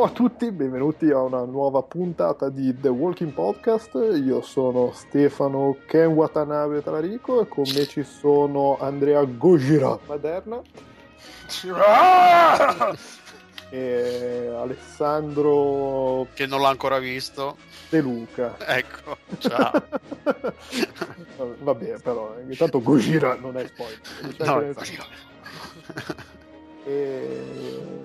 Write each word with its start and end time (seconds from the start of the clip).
Ciao 0.00 0.08
a 0.08 0.12
tutti, 0.12 0.50
benvenuti 0.50 1.10
a 1.10 1.20
una 1.20 1.44
nuova 1.44 1.82
puntata 1.82 2.48
di 2.48 2.74
The 2.74 2.88
Walking 2.88 3.32
Podcast. 3.32 3.92
Io 4.24 4.40
sono 4.40 4.92
Stefano 4.94 5.76
Ken 5.86 6.06
Watanabe 6.06 6.82
Talarico 6.82 7.42
e 7.42 7.48
con 7.48 7.64
me 7.74 7.86
ci 7.86 8.02
sono 8.02 8.78
Andrea 8.80 9.22
Gojira 9.24 9.98
Maderna 10.06 10.62
e 13.68 14.50
Alessandro 14.56 16.28
che 16.32 16.46
non 16.46 16.62
l'ha 16.62 16.70
ancora 16.70 16.98
visto. 16.98 17.58
De 17.90 18.00
Luca. 18.00 18.56
Ecco, 18.58 19.18
ciao. 19.36 19.70
Vabbè, 21.60 22.00
però 22.00 22.36
intanto 22.48 22.80
Gojira 22.80 23.34
non 23.34 23.58
è 23.58 23.66
spoiler. 23.66 24.00
No, 24.38 24.62
e... 26.86 27.99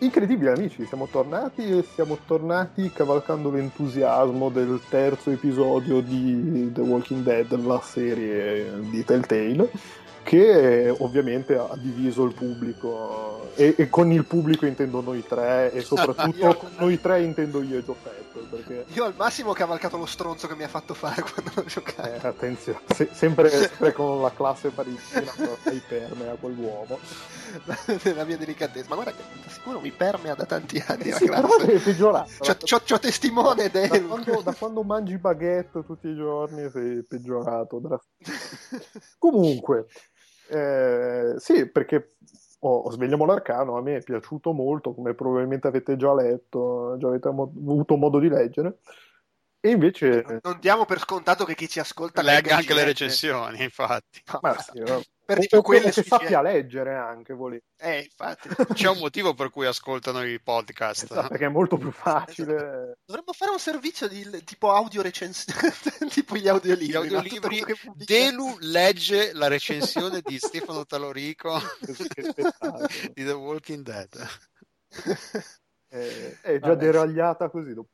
Incredibile 0.00 0.52
amici, 0.52 0.86
siamo 0.86 1.08
tornati 1.10 1.62
e 1.62 1.84
siamo 1.94 2.18
tornati 2.24 2.88
cavalcando 2.92 3.50
l'entusiasmo 3.50 4.48
del 4.48 4.80
terzo 4.88 5.30
episodio 5.30 6.00
di 6.00 6.70
The 6.72 6.82
Walking 6.82 7.24
Dead, 7.24 7.64
la 7.64 7.80
serie 7.82 8.78
di 8.90 9.04
Telltale 9.04 9.68
che 10.22 10.94
ovviamente 10.98 11.56
ha 11.56 11.74
diviso 11.76 12.24
il 12.24 12.34
pubblico 12.34 13.50
e, 13.54 13.74
e, 13.78 13.88
con 13.88 14.12
il 14.12 14.24
pubblico 14.26 14.66
intendo 14.66 15.00
noi 15.00 15.24
tre 15.26 15.72
e 15.72 15.80
soprattutto 15.82 16.54
con 16.54 16.70
noi 16.76 17.00
tre 17.00 17.22
intendo 17.22 17.62
io 17.62 17.78
e 17.78 17.84
Gioffetto 18.38 18.56
perché... 18.56 18.84
io 18.92 19.04
al 19.04 19.14
massimo 19.16 19.50
ho 19.50 19.54
cavalcato 19.54 19.96
lo 19.96 20.06
stronzo 20.06 20.46
che 20.46 20.54
mi 20.54 20.64
ha 20.64 20.68
fatto 20.68 20.94
fare 20.94 21.22
quando 21.32 21.52
ho 21.60 21.64
giocato. 21.64 22.08
Eh, 22.08 22.26
attenzione, 22.26 22.80
se, 22.94 23.08
sempre, 23.12 23.50
sempre, 23.50 23.92
con 23.92 24.20
la 24.20 24.32
classe 24.32 24.70
parisina 24.70 25.32
mi 25.64 25.82
permea 25.86 26.34
quell'uomo 26.34 26.98
la 28.14 28.24
mia 28.24 28.36
delicatezza. 28.36 28.88
Ma 28.88 28.94
guarda 28.94 29.12
che 29.12 29.50
sicuro 29.50 29.80
mi 29.80 29.90
permea 29.90 30.34
da 30.34 30.44
tanti 30.44 30.82
anni 30.86 31.12
sì, 31.12 31.26
la 31.26 31.40
classe. 31.40 31.72
è 31.72 31.80
peggiorato. 31.80 32.30
C'ho, 32.38 32.56
c'ho, 32.56 32.80
c'ho 32.80 32.98
testimone 32.98 33.68
da, 33.70 33.86
da, 33.86 34.00
quando, 34.02 34.40
da 34.42 34.54
quando 34.54 34.82
mangi 34.82 35.18
baguette 35.18 35.84
tutti 35.84 36.08
i 36.08 36.14
giorni 36.14 36.68
sei 36.70 37.02
peggiorato 37.04 37.80
comunque 39.18 39.86
eh, 40.50 41.34
sì, 41.36 41.68
perché 41.68 42.14
oh, 42.60 42.90
Svegliamo 42.90 43.24
l'Arcano 43.24 43.76
a 43.76 43.82
me 43.82 43.96
è 43.96 44.02
piaciuto 44.02 44.52
molto, 44.52 44.94
come 44.94 45.14
probabilmente 45.14 45.68
avete 45.68 45.96
già 45.96 46.14
letto, 46.14 46.96
già 46.98 47.08
avete 47.08 47.30
mo- 47.30 47.52
avuto 47.54 47.96
modo 47.96 48.18
di 48.18 48.28
leggere. 48.28 48.78
E 49.60 49.70
invece... 49.70 50.40
Non 50.42 50.58
diamo 50.60 50.84
per 50.84 51.00
scontato 51.00 51.44
che 51.44 51.54
chi 51.54 51.68
ci 51.68 51.80
ascolta 51.80 52.22
legga 52.22 52.56
anche 52.56 52.74
le 52.74 52.84
recensioni, 52.84 53.62
infatti. 53.62 54.22
Ma 54.40 54.56
sì? 54.58 54.82
Per 55.34 55.46
o, 55.58 55.62
quelle 55.62 55.90
che 55.90 56.02
sappia 56.02 56.40
leggere 56.40 56.94
anche, 56.94 57.34
volete. 57.34 57.66
Eh, 57.76 57.98
infatti. 58.04 58.48
C'è 58.72 58.88
un 58.88 58.96
motivo 58.98 59.34
per 59.34 59.50
cui 59.50 59.66
ascoltano 59.66 60.24
i 60.24 60.40
podcast. 60.40 61.02
Esatto, 61.02 61.28
perché 61.28 61.44
è 61.44 61.50
molto 61.50 61.76
più 61.76 61.90
facile. 61.90 62.54
Esatto. 62.54 62.98
Dovremmo 63.04 63.32
fare 63.34 63.50
un 63.50 63.58
servizio 63.58 64.08
di 64.08 64.42
tipo 64.44 64.72
audio 64.72 65.02
recensione, 65.02 65.74
tipo 66.08 66.34
gli 66.36 66.48
audiolibri. 66.48 66.86
Gli 66.86 66.96
audiolibri. 66.96 67.62
No? 67.84 67.94
Delu 67.96 68.56
legge 68.60 69.34
la 69.34 69.48
recensione 69.48 70.22
di 70.24 70.38
Stefano 70.38 70.86
Talorico 70.86 71.60
di 73.12 73.24
The 73.24 73.32
Walking 73.32 73.84
Dead. 73.84 74.28
Eh, 75.90 76.38
è 76.40 76.58
già 76.58 76.68
Vabbè. 76.68 76.76
deragliata 76.76 77.50
così 77.50 77.74
dopo 77.74 77.90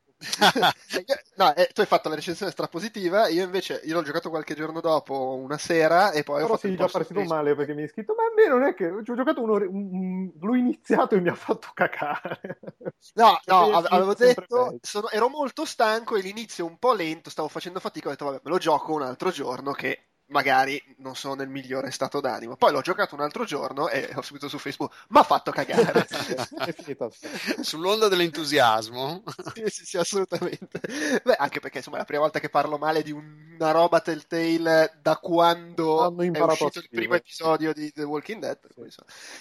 no, 1.36 1.54
eh, 1.54 1.68
tu 1.72 1.80
hai 1.80 1.86
fatto 1.86 2.08
la 2.08 2.14
recensione 2.14 2.50
strapositiva, 2.50 3.28
io 3.28 3.42
invece 3.42 3.80
io 3.84 3.94
l'ho 3.94 4.02
giocato 4.02 4.30
qualche 4.30 4.54
giorno 4.54 4.80
dopo, 4.80 5.36
una 5.36 5.58
sera, 5.58 6.12
e 6.12 6.22
poi 6.22 6.42
Però 6.42 6.54
ho 6.54 6.56
fatto 6.56 6.68
sei 6.68 6.76
già 6.76 6.86
partito 6.86 7.22
male 7.24 7.54
perché 7.54 7.74
mi 7.74 7.82
hai 7.82 7.88
scritto, 7.88 8.14
ma 8.14 8.24
a 8.24 8.32
me 8.34 8.48
non 8.48 8.62
è 8.64 8.74
che 8.74 8.88
ho 8.88 9.02
giocato 9.02 9.42
uno, 9.42 9.54
un, 9.54 10.30
l'ho 10.38 10.54
iniziato 10.54 11.14
e 11.14 11.20
mi 11.20 11.28
ha 11.28 11.34
fatto 11.34 11.68
cacare. 11.74 12.58
No, 13.14 13.38
no, 13.44 13.70
avevo 13.72 14.14
detto, 14.14 14.78
sono, 14.80 15.10
ero 15.10 15.28
molto 15.28 15.64
stanco 15.66 16.16
e 16.16 16.22
l'inizio 16.22 16.64
un 16.64 16.78
po' 16.78 16.94
lento, 16.94 17.28
stavo 17.28 17.48
facendo 17.48 17.78
fatica, 17.78 18.08
ho 18.08 18.10
detto 18.10 18.24
vabbè, 18.24 18.40
me 18.42 18.50
lo 18.50 18.58
gioco 18.58 18.94
un 18.94 19.02
altro 19.02 19.30
giorno 19.30 19.72
che 19.72 20.13
magari 20.26 20.82
non 20.98 21.16
sono 21.16 21.34
nel 21.34 21.48
migliore 21.48 21.90
stato 21.90 22.20
d'animo. 22.20 22.56
Poi 22.56 22.72
l'ho 22.72 22.80
giocato 22.80 23.14
un 23.14 23.20
altro 23.20 23.44
giorno 23.44 23.88
e 23.88 24.10
ho 24.14 24.22
subito 24.22 24.48
su 24.48 24.58
Facebook, 24.58 25.04
ma 25.08 25.20
ha 25.20 25.24
fatto 25.24 25.50
cagare. 25.50 26.06
Sull'onda 27.60 28.08
dell'entusiasmo. 28.08 29.22
sì, 29.54 29.64
sì, 29.68 29.84
sì, 29.84 29.96
assolutamente. 29.96 30.80
Beh, 31.22 31.34
anche 31.34 31.60
perché 31.60 31.78
insomma 31.78 31.96
è 31.96 32.00
la 32.00 32.06
prima 32.06 32.22
volta 32.22 32.40
che 32.40 32.48
parlo 32.48 32.78
male 32.78 33.02
di 33.02 33.12
una 33.12 33.70
roba 33.70 34.00
Telltale 34.00 34.98
da 35.00 35.16
quando 35.16 36.16
è 36.18 36.40
uscito 36.40 36.78
il 36.78 36.88
primo 36.90 37.14
episodio 37.14 37.72
di 37.72 37.92
The 37.92 38.02
Walking 38.02 38.40
Dead. 38.40 38.58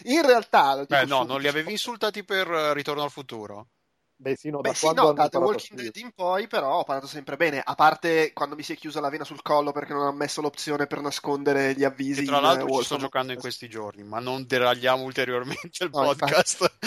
In 0.04 0.26
realtà... 0.26 0.84
Beh, 0.86 1.06
no, 1.06 1.24
non 1.24 1.42
li 1.42 1.48
avevi 1.48 1.72
insultati 1.72 2.24
per 2.24 2.48
Ritorno 2.48 3.04
al 3.04 3.12
futuro? 3.12 3.68
Beh 4.24 4.38
sì, 4.38 4.50
no, 4.50 4.62
Beh, 4.62 4.70
da, 4.70 4.76
sì, 4.76 4.94
no, 4.94 5.12
da 5.12 5.28
The 5.28 5.38
Walking 5.38 5.82
Dead 5.82 5.96
in 5.98 6.14
poi 6.14 6.48
però 6.48 6.80
ho 6.80 6.84
parlato 6.86 7.08
sempre 7.08 7.36
bene, 7.36 7.62
a 7.62 7.76
parte 7.76 8.32
quando 8.32 8.56
mi 8.56 8.64
si 8.64 8.72
è 8.72 8.78
chiusa 8.78 9.02
la 9.02 9.10
vena 9.10 9.26
sul 9.26 9.42
collo 9.42 9.74
perché 9.74 9.92
non 9.92 10.08
ha 10.08 10.14
messo 10.14 10.40
l'opzione 10.40 10.88
per 10.88 11.02
nascondere 11.02 11.74
gli 11.74 11.84
avvisi. 11.84 12.22
E 12.22 12.26
tra 12.26 12.40
l'altro 12.40 12.70
ci 12.78 12.86
sto 12.86 12.96
giocando 12.96 13.34
in 13.34 13.40
questi 13.40 13.68
giorni, 13.68 14.04
ma 14.04 14.20
non 14.20 14.46
deragliamo 14.48 15.04
ulteriormente 15.04 15.84
il 15.84 15.90
no, 15.92 16.04
podcast. 16.04 16.78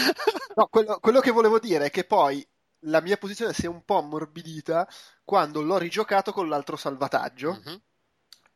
no, 0.57 0.67
quello, 0.69 0.99
quello 0.99 1.21
che 1.21 1.31
volevo 1.31 1.59
dire 1.59 1.85
è 1.85 1.91
che 1.91 2.05
poi 2.05 2.43
la 2.87 3.03
mia 3.03 3.19
posizione 3.19 3.53
si 3.53 3.67
è 3.67 3.69
un 3.69 3.85
po' 3.85 3.99
ammorbidita 3.99 4.89
quando 5.23 5.61
l'ho 5.61 5.77
rigiocato 5.77 6.33
con 6.33 6.49
l'altro 6.49 6.77
salvataggio. 6.77 7.53
Mm-hmm 7.53 7.77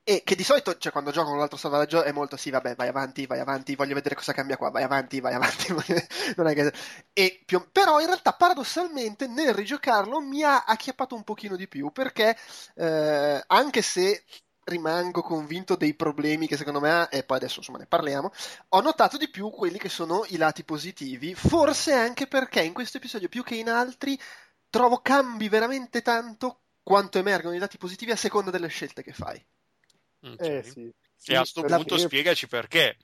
e 0.02 0.22
che 0.24 0.34
di 0.34 0.42
solito, 0.42 0.76
cioè, 0.78 0.92
quando 0.92 1.10
gioco 1.10 1.30
con 1.30 1.38
l'altro 1.38 1.58
salvataggio 1.58 2.02
è 2.02 2.12
molto 2.12 2.36
sì, 2.36 2.50
vabbè, 2.50 2.74
vai 2.74 2.88
avanti, 2.88 3.26
vai 3.26 3.38
avanti, 3.38 3.76
voglio 3.76 3.94
vedere 3.94 4.14
cosa 4.14 4.32
cambia 4.32 4.56
qua, 4.56 4.70
vai 4.70 4.82
avanti, 4.82 5.20
vai 5.20 5.34
avanti. 5.34 5.72
non 6.36 6.46
è 6.46 6.54
che... 6.54 6.72
e 7.12 7.42
più... 7.44 7.68
Però 7.70 8.00
in 8.00 8.06
realtà, 8.06 8.32
paradossalmente, 8.32 9.26
nel 9.26 9.54
rigiocarlo 9.54 10.20
mi 10.20 10.42
ha 10.42 10.64
acchiappato 10.64 11.14
un 11.14 11.22
pochino 11.22 11.56
di 11.56 11.68
più, 11.68 11.90
perché 11.92 12.36
eh, 12.76 13.44
anche 13.46 13.82
se 13.82 14.24
rimango 14.64 15.22
convinto 15.22 15.76
dei 15.76 15.94
problemi 15.94 16.46
che 16.46 16.56
secondo 16.56 16.80
me 16.80 16.90
ha, 16.90 17.08
e 17.10 17.24
poi 17.24 17.36
adesso 17.38 17.58
insomma 17.58 17.78
ne 17.78 17.86
parliamo, 17.86 18.30
ho 18.68 18.80
notato 18.80 19.16
di 19.16 19.28
più 19.28 19.50
quelli 19.50 19.78
che 19.78 19.88
sono 19.88 20.24
i 20.28 20.36
lati 20.36 20.64
positivi, 20.64 21.34
forse 21.34 21.92
anche 21.92 22.26
perché 22.26 22.62
in 22.62 22.72
questo 22.72 22.98
episodio 22.98 23.28
più 23.28 23.42
che 23.42 23.56
in 23.56 23.68
altri 23.68 24.18
trovo 24.70 24.98
cambi 25.00 25.48
veramente 25.48 26.02
tanto 26.02 26.62
quanto 26.82 27.18
emergono 27.18 27.54
i 27.54 27.58
lati 27.58 27.78
positivi 27.78 28.12
a 28.12 28.16
seconda 28.16 28.50
delle 28.50 28.68
scelte 28.68 29.02
che 29.02 29.12
fai. 29.12 29.44
Okay. 30.22 30.56
Eh 30.58 30.62
sì. 30.62 30.92
E 31.26 31.34
a 31.34 31.38
questo 31.38 31.62
punto 31.62 31.84
perché... 31.84 31.98
spiegaci 31.98 32.48
perché. 32.48 32.96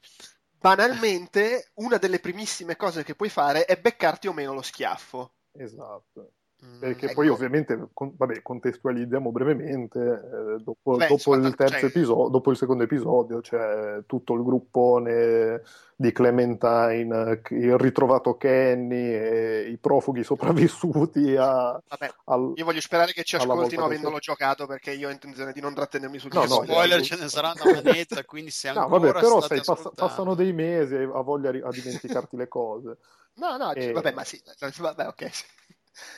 Banalmente, 0.59 1.71
una 1.75 1.97
delle 1.97 2.19
primissime 2.19 2.77
cose 2.77 3.05
che 3.05 3.15
puoi 3.15 3.29
fare 3.29 3.65
è 3.65 3.79
beccarti 3.79 4.27
o 4.27 4.33
meno 4.33 4.55
lo 4.55 4.63
schiaffo. 4.63 5.35
Esatto. 5.53 6.33
Perché 6.79 7.07
ecco. 7.07 7.15
poi 7.15 7.29
ovviamente, 7.29 7.89
con, 7.93 8.13
vabbè, 8.17 8.43
contestualizziamo 8.43 9.33
brevemente, 9.33 9.99
eh, 9.99 10.63
dopo, 10.63 10.97
Beh, 10.97 11.07
dopo 11.07 11.35
il 11.35 11.55
terzo 11.55 11.79
cioè... 11.79 11.89
episodio, 11.89 12.29
dopo 12.29 12.51
il 12.51 12.57
secondo 12.57 12.83
episodio 12.83 13.41
c'è 13.41 14.01
tutto 14.07 14.35
il 14.35 14.43
gruppone 14.43 15.63
di 15.97 16.13
Clementine, 16.13 17.41
il 17.49 17.79
ritrovato 17.79 18.37
Kenny 18.37 19.15
e 19.15 19.69
i 19.71 19.79
profughi 19.79 20.23
sopravvissuti 20.23 21.35
a, 21.37 21.81
Vabbè, 21.89 22.11
al, 22.25 22.53
io 22.55 22.65
voglio 22.67 22.83
sperare 22.83 23.13
che 23.13 23.23
ci 23.25 23.37
ascoltino 23.37 23.85
avendolo 23.85 24.19
giocato 24.19 24.67
perché 24.67 24.93
io 24.93 25.09
ho 25.09 25.11
intenzione 25.11 25.53
di 25.53 25.61
non 25.61 25.73
trattenermi 25.73 26.19
sul 26.19 26.31
no, 26.35 26.45
no, 26.45 26.63
spoiler 26.65 27.01
ce 27.01 27.17
ne 27.17 27.29
saranno 27.29 27.63
una 27.65 27.81
manetta 27.83 28.23
quindi 28.27 28.51
se 28.51 28.69
ancora 28.69 28.87
no, 28.87 28.99
vabbè, 28.99 29.13
però 29.19 29.41
sai, 29.41 29.63
pass- 29.65 29.91
passano 29.95 30.35
dei 30.35 30.53
mesi 30.53 30.97
ha 30.97 31.23
voglia 31.23 31.49
a 31.49 31.71
dimenticarti 31.71 32.37
le 32.37 32.49
cose. 32.49 32.99
No 33.37 33.57
no 33.57 33.73
e... 33.73 33.93
vabbè 33.93 34.13
ma 34.13 34.25
sì 34.25 34.41
vabbè 34.79 35.07
ok 35.07 35.31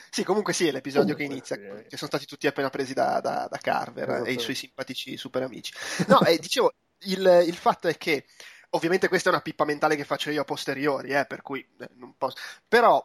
sì, 0.09 0.23
comunque 0.23 0.53
sì, 0.53 0.67
è 0.67 0.71
l'episodio 0.71 1.15
comunque, 1.15 1.25
che 1.25 1.53
inizia, 1.53 1.77
sì. 1.83 1.87
che 1.87 1.97
sono 1.97 2.09
stati 2.09 2.25
tutti 2.25 2.47
appena 2.47 2.69
presi 2.69 2.93
da, 2.93 3.19
da, 3.19 3.47
da 3.49 3.57
Carver 3.57 4.09
esatto. 4.09 4.25
e 4.25 4.31
i 4.33 4.39
suoi 4.39 4.55
simpatici 4.55 5.17
super 5.17 5.43
amici. 5.43 5.73
No, 6.07 6.21
e 6.21 6.37
dicevo, 6.37 6.73
il, 7.05 7.43
il, 7.45 7.55
fatto 7.55 7.87
è 7.87 7.97
che, 7.97 8.25
ovviamente 8.71 9.07
questa 9.07 9.29
è 9.29 9.31
una 9.31 9.41
pippa 9.41 9.65
mentale 9.65 9.95
che 9.95 10.05
faccio 10.05 10.31
io 10.31 10.41
a 10.41 10.45
posteriori, 10.45 11.11
eh, 11.11 11.25
per 11.25 11.41
cui 11.41 11.65
eh, 11.79 11.89
non 11.95 12.15
posso... 12.17 12.37
Però, 12.67 13.03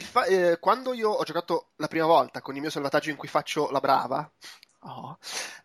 fa- 0.00 0.24
eh, 0.24 0.58
quando 0.58 0.92
io 0.92 1.10
ho 1.10 1.22
giocato 1.22 1.72
la 1.76 1.88
prima 1.88 2.06
volta 2.06 2.40
con 2.40 2.54
il 2.54 2.60
mio 2.60 2.70
salvataggio 2.70 3.10
in 3.10 3.16
cui 3.16 3.28
faccio 3.28 3.70
la 3.70 3.80
brava, 3.80 4.30
oh, 4.80 5.18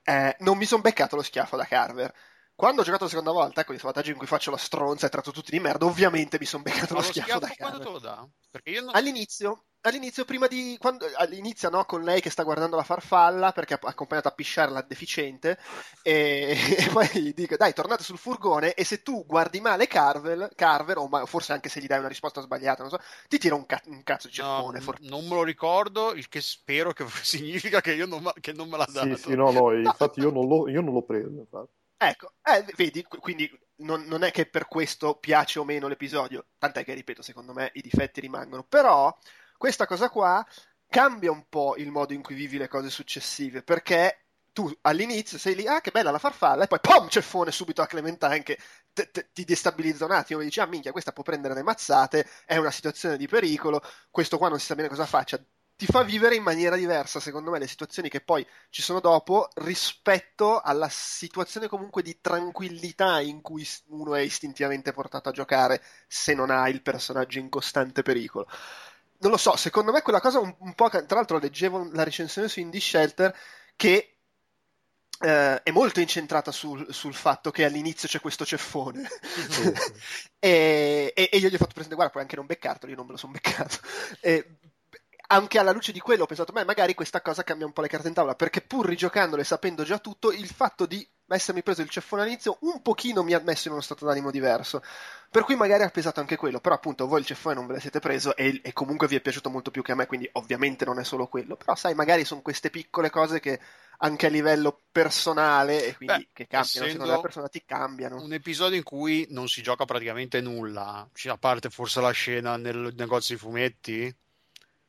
eh, 0.03 0.35
non 0.39 0.57
mi 0.57 0.65
sono 0.65 0.81
beccato 0.81 1.15
lo 1.15 1.23
schiaffo 1.23 1.55
da 1.55 1.65
Carver 1.65 2.13
quando 2.57 2.81
ho 2.81 2.83
giocato 2.83 3.03
la 3.03 3.09
seconda 3.11 3.31
volta, 3.31 3.61
ecco, 3.61 3.73
i 3.73 3.77
salvataggi 3.77 4.09
in 4.09 4.17
cui 4.17 4.25
faccio 4.25 4.49
la 4.49 4.57
stronza 4.57 5.05
e 5.05 5.09
tratto 5.11 5.29
tutti 5.29 5.51
di 5.51 5.59
merda, 5.59 5.85
ovviamente 5.85 6.39
mi 6.39 6.45
sono 6.45 6.63
beccato 6.63 6.95
lo, 6.95 7.01
lo 7.01 7.05
schiaffo, 7.05 7.29
schiaffo 7.29 7.45
da 7.45 7.53
quando 7.55 7.77
te 7.77 7.91
lo 7.91 7.99
dà? 7.99 8.27
Non... 8.81 8.95
All'inizio, 8.95 9.65
all'inizio, 9.87 10.25
prima 10.25 10.47
di 10.47 10.77
quando 10.79 11.05
all'inizio 11.15 11.69
no, 11.69 11.85
con 11.85 12.03
lei 12.03 12.21
che 12.21 12.29
sta 12.29 12.43
guardando 12.43 12.75
la 12.75 12.83
farfalla 12.83 13.51
perché 13.51 13.73
ha 13.75 13.79
accompagnato 13.81 14.27
a 14.27 14.31
pisciare 14.31 14.71
la 14.71 14.81
deficiente 14.81 15.57
e, 16.01 16.55
e, 16.77 16.89
poi 16.91 17.07
gli 17.13 17.33
dico 17.33 17.55
dai 17.57 17.73
tornate 17.73 18.03
sul 18.03 18.17
furgone 18.17 18.73
e 18.73 18.83
se 18.83 19.01
tu 19.01 19.25
guardi 19.25 19.59
male 19.59 19.87
Carver, 19.87 20.51
Carver 20.55 20.97
o 20.97 21.25
forse 21.25 21.53
anche 21.53 21.69
se 21.69 21.79
gli 21.79 21.87
dai 21.87 21.99
una 21.99 22.07
risposta 22.07 22.41
sbagliata 22.41 22.81
non 22.81 22.91
so, 22.91 22.99
ti 23.27 23.37
tira 23.37 23.55
un, 23.55 23.65
ca- 23.65 23.81
un 23.85 24.03
cazzo 24.03 24.27
di 24.27 24.33
gettone 24.33 24.79
no, 24.79 24.93
non 25.01 25.23
me 25.27 25.35
lo 25.35 25.43
ricordo 25.43 26.13
il 26.13 26.27
che 26.27 26.41
spero 26.41 26.93
che 26.93 27.05
significa 27.21 27.81
che, 27.81 27.93
io 27.93 28.05
non, 28.05 28.31
che 28.39 28.53
non 28.53 28.69
me 28.69 28.77
l'ha 28.77 28.87
dato. 28.91 29.15
sì 29.15 29.21
sì 29.21 29.35
no 29.35 29.51
no. 29.51 29.73
infatti 29.73 30.19
io 30.19 30.29
non, 30.29 30.47
l'ho, 30.47 30.67
io 30.69 30.81
non 30.81 30.93
l'ho 30.93 31.03
preso 31.03 31.29
infatti. 31.29 31.75
Ecco, 31.99 32.33
eh, 32.43 32.63
vedi, 32.75 33.03
quindi 33.03 33.49
non, 33.77 34.03
non, 34.03 34.23
è 34.23 34.29
che 34.29 34.45
per 34.45 34.67
questo 34.67 35.15
piace 35.15 35.57
o 35.57 35.63
meno 35.63 35.87
l'episodio, 35.87 36.45
tant'è 36.59 36.83
che, 36.83 36.93
ripeto, 36.93 37.23
secondo 37.23 37.53
me 37.53 37.71
i 37.73 37.81
difetti 37.81 38.21
rimangono, 38.21 38.63
però 38.63 39.15
questa 39.57 39.85
cosa 39.85 40.09
qua 40.09 40.45
cambia 40.89 41.31
un 41.31 41.45
po' 41.49 41.75
il 41.77 41.91
modo 41.91 42.13
in 42.13 42.21
cui 42.21 42.35
vivi 42.35 42.57
le 42.57 42.67
cose 42.67 42.89
successive, 42.89 43.61
perché 43.61 44.27
tu 44.57 44.71
all'inizio 44.81 45.37
sei 45.37 45.55
lì, 45.55 45.67
ah 45.67 45.81
che 45.81 45.91
bella 45.91 46.09
la 46.09 46.17
farfalla, 46.17 46.63
e 46.63 46.67
poi 46.67 46.79
pom, 46.79 47.07
ceffone 47.09 47.51
subito 47.51 47.83
a 47.83 47.85
Clementine 47.85 48.41
che 48.41 48.57
te, 48.91 49.11
te, 49.11 49.29
ti 49.31 49.43
destabilizza 49.45 50.05
un 50.05 50.11
attimo 50.11 50.41
dici, 50.41 50.59
ah 50.59 50.65
minchia, 50.65 50.91
questa 50.91 51.11
può 51.11 51.21
prendere 51.21 51.53
le 51.53 51.61
mazzate, 51.61 52.27
è 52.45 52.57
una 52.57 52.71
situazione 52.71 53.17
di 53.17 53.27
pericolo, 53.27 53.83
questo 54.09 54.39
qua 54.39 54.49
non 54.49 54.59
si 54.59 54.65
sa 54.65 54.75
bene 54.75 54.87
cosa 54.87 55.05
faccia. 55.05 55.39
Ti 55.75 55.85
fa 55.85 56.01
vivere 56.01 56.33
in 56.33 56.41
maniera 56.41 56.75
diversa, 56.75 57.19
secondo 57.19 57.51
me, 57.51 57.59
le 57.59 57.67
situazioni 57.67 58.09
che 58.09 58.21
poi 58.21 58.43
ci 58.71 58.81
sono 58.81 58.99
dopo 58.99 59.47
rispetto 59.57 60.59
alla 60.59 60.89
situazione 60.89 61.67
comunque 61.67 62.01
di 62.01 62.19
tranquillità 62.19 63.21
in 63.21 63.41
cui 63.41 63.67
uno 63.89 64.15
è 64.15 64.21
istintivamente 64.21 64.91
portato 64.91 65.29
a 65.29 65.33
giocare 65.33 65.83
se 66.07 66.33
non 66.33 66.49
ha 66.49 66.67
il 66.67 66.81
personaggio 66.81 67.37
in 67.37 67.49
costante 67.49 68.01
pericolo 68.01 68.47
non 69.19 69.31
lo 69.31 69.37
so, 69.37 69.55
secondo 69.55 69.91
me 69.91 70.01
quella 70.01 70.21
cosa 70.21 70.39
un, 70.39 70.53
un 70.59 70.73
po'. 70.73 70.89
Tra 70.89 71.05
l'altro, 71.09 71.39
leggevo 71.39 71.89
la 71.91 72.03
recensione 72.03 72.47
su 72.47 72.59
Indie 72.59 72.79
Shelter 72.79 73.35
che 73.75 74.17
eh, 75.19 75.63
è 75.63 75.71
molto 75.71 75.99
incentrata 75.99 76.51
sul, 76.51 76.93
sul, 76.93 77.13
fatto 77.13 77.49
che 77.49 77.65
all'inizio 77.65 78.07
c'è 78.07 78.19
questo 78.19 78.45
ceffone 78.45 79.01
mm-hmm. 79.01 79.73
e, 80.37 81.13
e, 81.15 81.29
e, 81.31 81.37
io 81.37 81.49
gli 81.49 81.55
ho 81.55 81.57
fatto 81.57 81.73
presente 81.73 81.95
guarda 81.95 82.11
puoi 82.11 82.23
anche 82.23 82.35
non 82.35 82.45
beccartelo 82.45 82.91
io 82.91 82.97
non 82.97 83.07
me 83.07 83.13
lo 83.13 83.17
sono 83.17 83.31
beccato 83.31 83.79
e, 84.21 84.57
anche 85.27 85.59
alla 85.59 85.71
luce 85.71 85.91
di 85.91 85.99
quello 85.99 86.23
ho 86.23 86.27
pensato, 86.27 86.53
beh, 86.53 86.63
magari 86.63 86.93
questa 86.93 87.21
cosa 87.21 87.43
cambia 87.43 87.65
un 87.65 87.73
po' 87.73 87.81
le 87.81 87.87
carte 87.87 88.07
in 88.07 88.13
tavola, 88.13 88.35
perché 88.35 88.61
pur 88.61 88.85
rigiocandole 88.85 89.43
sapendo 89.43 89.83
già 89.83 89.99
tutto, 89.99 90.31
il 90.31 90.47
fatto 90.47 90.85
di 90.85 91.05
essermi 91.29 91.61
preso 91.61 91.81
il 91.81 91.89
ceffone 91.89 92.21
all'inizio 92.21 92.57
un 92.61 92.81
pochino 92.81 93.21
mi 93.21 93.33
ha 93.33 93.41
messo 93.43 93.67
in 93.67 93.73
uno 93.73 93.81
stato 93.81 94.05
d'animo 94.05 94.31
diverso. 94.31 94.81
Per 95.29 95.43
cui 95.43 95.55
magari 95.55 95.83
ha 95.83 95.89
pesato 95.89 96.21
anche 96.21 96.37
quello, 96.37 96.61
però 96.61 96.75
appunto 96.75 97.05
voi 97.05 97.19
il 97.19 97.25
ceffone 97.25 97.55
non 97.55 97.67
ve 97.67 97.73
le 97.73 97.79
siete 97.81 97.99
preso 97.99 98.33
e, 98.37 98.61
e 98.63 98.71
comunque 98.71 99.07
vi 99.07 99.17
è 99.17 99.21
piaciuto 99.21 99.49
molto 99.49 99.69
più 99.69 99.81
che 99.81 99.91
a 99.91 99.95
me, 99.95 100.05
quindi 100.05 100.29
ovviamente 100.33 100.85
non 100.85 100.99
è 100.99 101.03
solo 101.03 101.27
quello. 101.27 101.57
Però 101.57 101.75
sai, 101.75 101.93
magari 101.93 102.23
sono 102.23 102.41
queste 102.41 102.69
piccole 102.69 103.09
cose 103.09 103.41
che 103.41 103.59
anche 103.97 104.27
a 104.27 104.29
livello 104.29 104.79
personale 104.89 105.85
e 105.85 105.95
quindi 105.97 106.19
Beh, 106.19 106.27
che 106.31 106.47
cambiano, 106.47 106.87
secondo 106.87 107.11
la 107.11 107.19
persona 107.19 107.49
ti 107.49 107.63
cambiano. 107.65 108.23
Un 108.23 108.31
episodio 108.31 108.77
in 108.77 108.83
cui 108.83 109.27
non 109.31 109.49
si 109.49 109.61
gioca 109.61 109.83
praticamente 109.83 110.39
nulla, 110.39 111.09
a 111.25 111.37
parte 111.37 111.69
forse 111.69 111.99
la 111.99 112.11
scena 112.11 112.55
nel 112.55 112.93
negozio 112.95 113.35
di 113.35 113.41
fumetti 113.41 114.15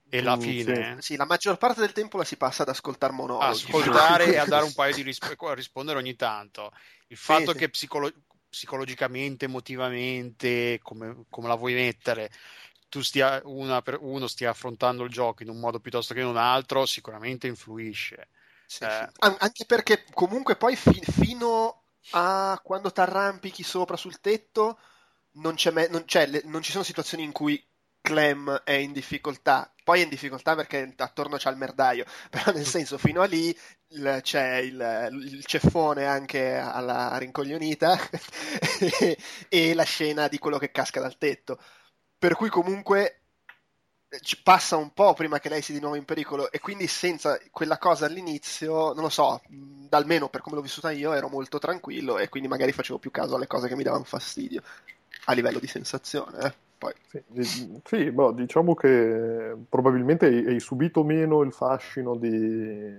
e 0.08 0.22
la 0.22 0.36
mm, 0.36 0.40
fine. 0.40 0.96
Sì. 1.00 1.12
sì. 1.12 1.16
la 1.16 1.24
maggior 1.26 1.58
parte 1.58 1.80
del 1.80 1.92
tempo 1.92 2.16
la 2.16 2.24
si 2.24 2.36
passa 2.36 2.62
ad 2.62 2.68
ascoltare 2.68 3.12
monologhi. 3.12 3.70
Ascoltare 3.70 4.32
e 4.32 4.36
a 4.38 4.46
dare 4.46 4.64
un 4.64 4.72
paio 4.74 4.94
di 4.94 5.02
risposte, 5.02 5.36
a 5.46 5.54
rispondere 5.54 5.98
ogni 5.98 6.16
tanto. 6.16 6.72
Il 7.08 7.16
fatto 7.16 7.52
sì, 7.52 7.58
che 7.58 7.68
psicolo- 7.70 8.12
psicologicamente, 8.48 9.44
emotivamente, 9.44 10.78
come, 10.82 11.24
come, 11.28 11.48
la 11.48 11.54
vuoi 11.54 11.74
mettere, 11.74 12.30
tu 12.88 13.02
stia, 13.02 13.40
una 13.44 13.80
per 13.82 13.98
uno 14.00 14.26
stia 14.26 14.50
affrontando 14.50 15.04
il 15.04 15.10
gioco 15.10 15.42
in 15.42 15.50
un 15.50 15.60
modo 15.60 15.78
piuttosto 15.80 16.14
che 16.14 16.20
in 16.20 16.26
un 16.26 16.36
altro, 16.36 16.84
sicuramente 16.86 17.46
influisce. 17.46 18.28
Sì, 18.64 18.84
eh. 18.84 19.08
Anche 19.18 19.64
perché 19.66 20.04
comunque 20.12 20.56
poi 20.56 20.76
fi- 20.76 21.02
fino 21.02 21.82
a 22.10 22.60
quando 22.62 22.90
ti 22.92 23.00
arrampichi 23.00 23.62
sopra 23.62 23.96
sul 23.96 24.20
tetto 24.20 24.78
non, 25.32 25.54
me- 25.72 25.88
non, 25.88 26.04
le- 26.06 26.42
non 26.44 26.62
ci 26.62 26.70
sono 26.72 26.84
situazioni 26.84 27.22
in 27.24 27.32
cui 27.32 27.62
Clem 28.00 28.62
è 28.64 28.72
in 28.72 28.92
difficoltà, 28.92 29.72
poi 29.84 30.00
è 30.00 30.02
in 30.04 30.08
difficoltà 30.08 30.54
perché 30.54 30.94
attorno 30.96 31.36
c'è 31.36 31.50
il 31.50 31.56
merdaio, 31.56 32.04
però 32.30 32.52
nel 32.52 32.66
senso 32.66 32.98
fino 32.98 33.22
a 33.22 33.26
lì 33.26 33.56
il, 33.88 34.20
c'è 34.22 34.56
il, 34.56 35.08
il, 35.12 35.44
ceffone 35.44 36.06
anche 36.06 36.56
alla 36.56 37.16
rincoglionita 37.18 37.98
e, 38.80 39.18
e 39.48 39.74
la 39.74 39.84
scena 39.84 40.28
di 40.28 40.38
quello 40.38 40.58
che 40.58 40.70
casca 40.70 41.00
dal 41.00 41.18
tetto. 41.18 41.58
Per 42.18 42.34
cui 42.34 42.48
comunque 42.48 43.20
ci 44.22 44.40
passa 44.42 44.76
un 44.76 44.92
po' 44.92 45.12
prima 45.12 45.38
che 45.38 45.48
lei 45.48 45.60
sia 45.60 45.74
di 45.74 45.80
nuovo 45.80 45.96
in 45.96 46.04
pericolo 46.04 46.50
e 46.50 46.60
quindi 46.60 46.86
senza 46.86 47.38
quella 47.50 47.78
cosa 47.78 48.06
all'inizio, 48.06 48.94
non 48.94 49.02
lo 49.02 49.08
so, 49.10 49.42
almeno 49.90 50.28
per 50.28 50.40
come 50.40 50.56
l'ho 50.56 50.62
vissuta 50.62 50.90
io 50.90 51.12
ero 51.12 51.28
molto 51.28 51.58
tranquillo 51.58 52.18
e 52.18 52.28
quindi 52.28 52.48
magari 52.48 52.72
facevo 52.72 52.98
più 52.98 53.10
caso 53.10 53.36
alle 53.36 53.46
cose 53.46 53.68
che 53.68 53.76
mi 53.76 53.82
davano 53.82 54.04
fastidio 54.04 54.62
a 55.26 55.32
livello 55.32 55.58
di 55.58 55.66
sensazione. 55.66 56.66
Poi. 56.78 56.92
Sì, 57.40 57.80
sì 57.84 58.10
boh, 58.12 58.30
diciamo 58.30 58.74
che 58.74 59.56
probabilmente 59.68 60.26
hai, 60.26 60.60
subito 60.60 61.02
meno 61.02 61.42
il 61.42 61.52
fascino 61.52 62.14
di, 62.14 62.94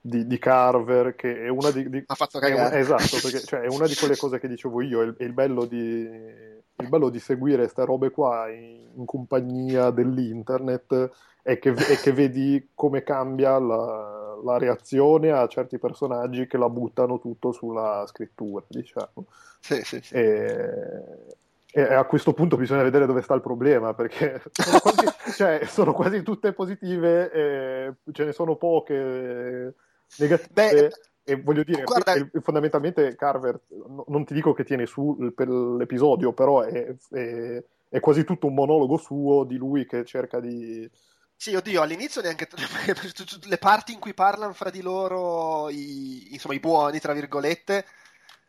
di, 0.00 0.26
di 0.26 0.38
Carver, 0.38 1.14
che 1.14 1.42
è 1.42 1.48
una 1.48 1.70
di... 1.70 1.90
di 1.90 2.02
ha 2.06 2.14
fatto 2.14 2.38
cagare. 2.38 2.76
È, 2.76 2.80
esatto, 2.80 3.18
perché 3.20 3.40
cioè, 3.44 3.60
è 3.60 3.68
una 3.68 3.86
di 3.86 3.94
quelle 3.94 4.16
cose 4.16 4.38
che 4.38 4.48
dicevo 4.48 4.80
io, 4.80 5.02
è, 5.02 5.14
è 5.16 5.24
il 5.24 5.34
bello 5.34 5.66
di, 5.66 5.78
il 5.78 6.88
bello 6.88 7.10
di 7.10 7.20
seguire 7.20 7.62
queste 7.62 7.84
robe 7.84 8.10
qua 8.10 8.48
in, 8.50 8.88
in 8.94 9.04
compagnia 9.04 9.90
dell'internet 9.90 11.10
è 11.42 11.58
che, 11.60 11.72
è 11.74 11.96
che, 11.98 12.12
vedi 12.12 12.70
come 12.74 13.04
cambia 13.04 13.58
la, 13.58 14.36
la, 14.42 14.58
reazione 14.58 15.30
a 15.30 15.46
certi 15.46 15.78
personaggi 15.78 16.48
che 16.48 16.56
la 16.56 16.68
buttano 16.68 17.20
tutto 17.20 17.52
sulla 17.52 18.04
scrittura, 18.08 18.64
diciamo. 18.66 19.26
Sì, 19.60 19.80
sì, 19.84 20.00
sì. 20.02 20.14
E, 20.14 21.36
e 21.72 21.82
a 21.82 22.04
questo 22.04 22.32
punto 22.32 22.56
bisogna 22.56 22.82
vedere 22.82 23.06
dove 23.06 23.22
sta 23.22 23.34
il 23.34 23.40
problema, 23.40 23.94
perché 23.94 24.42
sono 24.52 24.78
quasi, 24.80 25.06
cioè, 25.34 25.60
sono 25.66 25.92
quasi 25.92 26.22
tutte 26.22 26.52
positive, 26.52 27.98
ce 28.12 28.24
ne 28.24 28.32
sono 28.32 28.56
poche 28.56 29.74
negative. 30.18 30.48
Beh, 30.52 30.90
e 31.28 31.34
voglio 31.42 31.64
dire, 31.64 31.82
guarda... 31.82 32.14
fondamentalmente 32.40 33.16
Carver, 33.16 33.60
non 34.06 34.24
ti 34.24 34.32
dico 34.32 34.52
che 34.52 34.62
tiene 34.62 34.86
su 34.86 35.32
per 35.34 35.48
l'episodio, 35.48 36.32
però 36.32 36.60
è, 36.60 36.94
è, 37.10 37.64
è, 37.88 37.98
quasi 37.98 38.22
tutto 38.22 38.46
un 38.46 38.54
monologo 38.54 38.96
suo 38.96 39.42
di 39.42 39.56
lui 39.56 39.86
che 39.86 40.04
cerca 40.04 40.38
di... 40.38 40.88
Sì, 41.34 41.52
oddio, 41.56 41.82
all'inizio 41.82 42.22
neanche 42.22 42.46
le 43.48 43.58
parti 43.58 43.92
in 43.92 43.98
cui 43.98 44.14
parlano 44.14 44.52
fra 44.52 44.70
di 44.70 44.80
loro, 44.80 45.68
i, 45.68 46.28
insomma, 46.30 46.54
i 46.54 46.60
buoni, 46.60 47.00
tra 47.00 47.12
virgolette, 47.12 47.84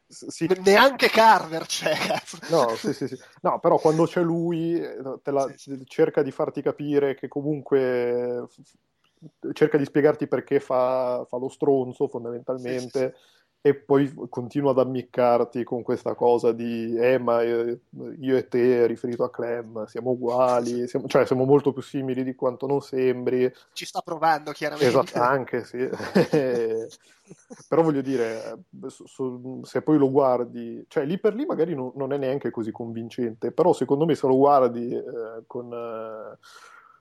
sì. 0.07 0.49
Neanche 0.63 1.09
Carver 1.09 1.65
c'è. 1.65 1.93
No, 2.49 2.75
sì, 2.75 2.93
sì, 2.93 3.07
sì. 3.07 3.17
no, 3.41 3.59
però 3.59 3.77
quando 3.77 4.05
c'è 4.05 4.21
lui 4.21 4.79
la, 5.23 5.53
cerca 5.85 6.23
di 6.23 6.31
farti 6.31 6.61
capire 6.61 7.15
che 7.15 7.27
comunque 7.27 8.47
cerca 9.53 9.77
di 9.77 9.85
spiegarti 9.85 10.27
perché 10.27 10.59
fa, 10.59 11.25
fa 11.27 11.37
lo 11.37 11.49
stronzo 11.49 12.07
fondamentalmente 12.07 13.15
e 13.61 13.75
poi 13.75 14.13
continua 14.29 14.71
ad 14.71 14.79
ammiccarti 14.79 15.63
con 15.63 15.81
questa 15.81 16.13
cosa 16.13 16.51
di 16.51 16.95
eh 16.97 17.17
ma 17.17 17.41
io 17.41 17.79
e 18.37 18.47
te 18.47 18.85
riferito 18.85 19.23
a 19.23 19.29
Clem 19.29 19.85
siamo 19.85 20.11
uguali 20.11 20.87
siamo, 20.87 21.07
cioè 21.07 21.25
siamo 21.25 21.43
molto 21.43 21.73
più 21.73 21.81
simili 21.81 22.23
di 22.23 22.35
quanto 22.35 22.67
non 22.67 22.81
sembri. 22.81 23.51
Ci 23.73 23.85
sta 23.85 24.01
provando 24.01 24.51
chiaramente. 24.51 24.87
Esatto 24.87 25.19
anche 25.19 25.63
sì. 25.65 25.77
Però 27.67 27.81
voglio 27.81 28.01
dire 28.01 28.63
se 29.63 29.81
poi 29.81 29.97
lo 29.97 30.09
guardi 30.09 30.85
cioè 30.87 31.03
lì 31.03 31.19
per 31.19 31.33
lì 31.33 31.45
magari 31.45 31.75
non, 31.75 31.91
non 31.95 32.13
è 32.13 32.17
neanche 32.17 32.51
così 32.51 32.71
convincente 32.71 33.51
però 33.51 33.73
secondo 33.73 34.05
me 34.05 34.15
se 34.15 34.27
lo 34.27 34.37
guardi 34.37 34.93
eh, 34.93 35.43
con 35.45 35.73
eh, 35.73 36.37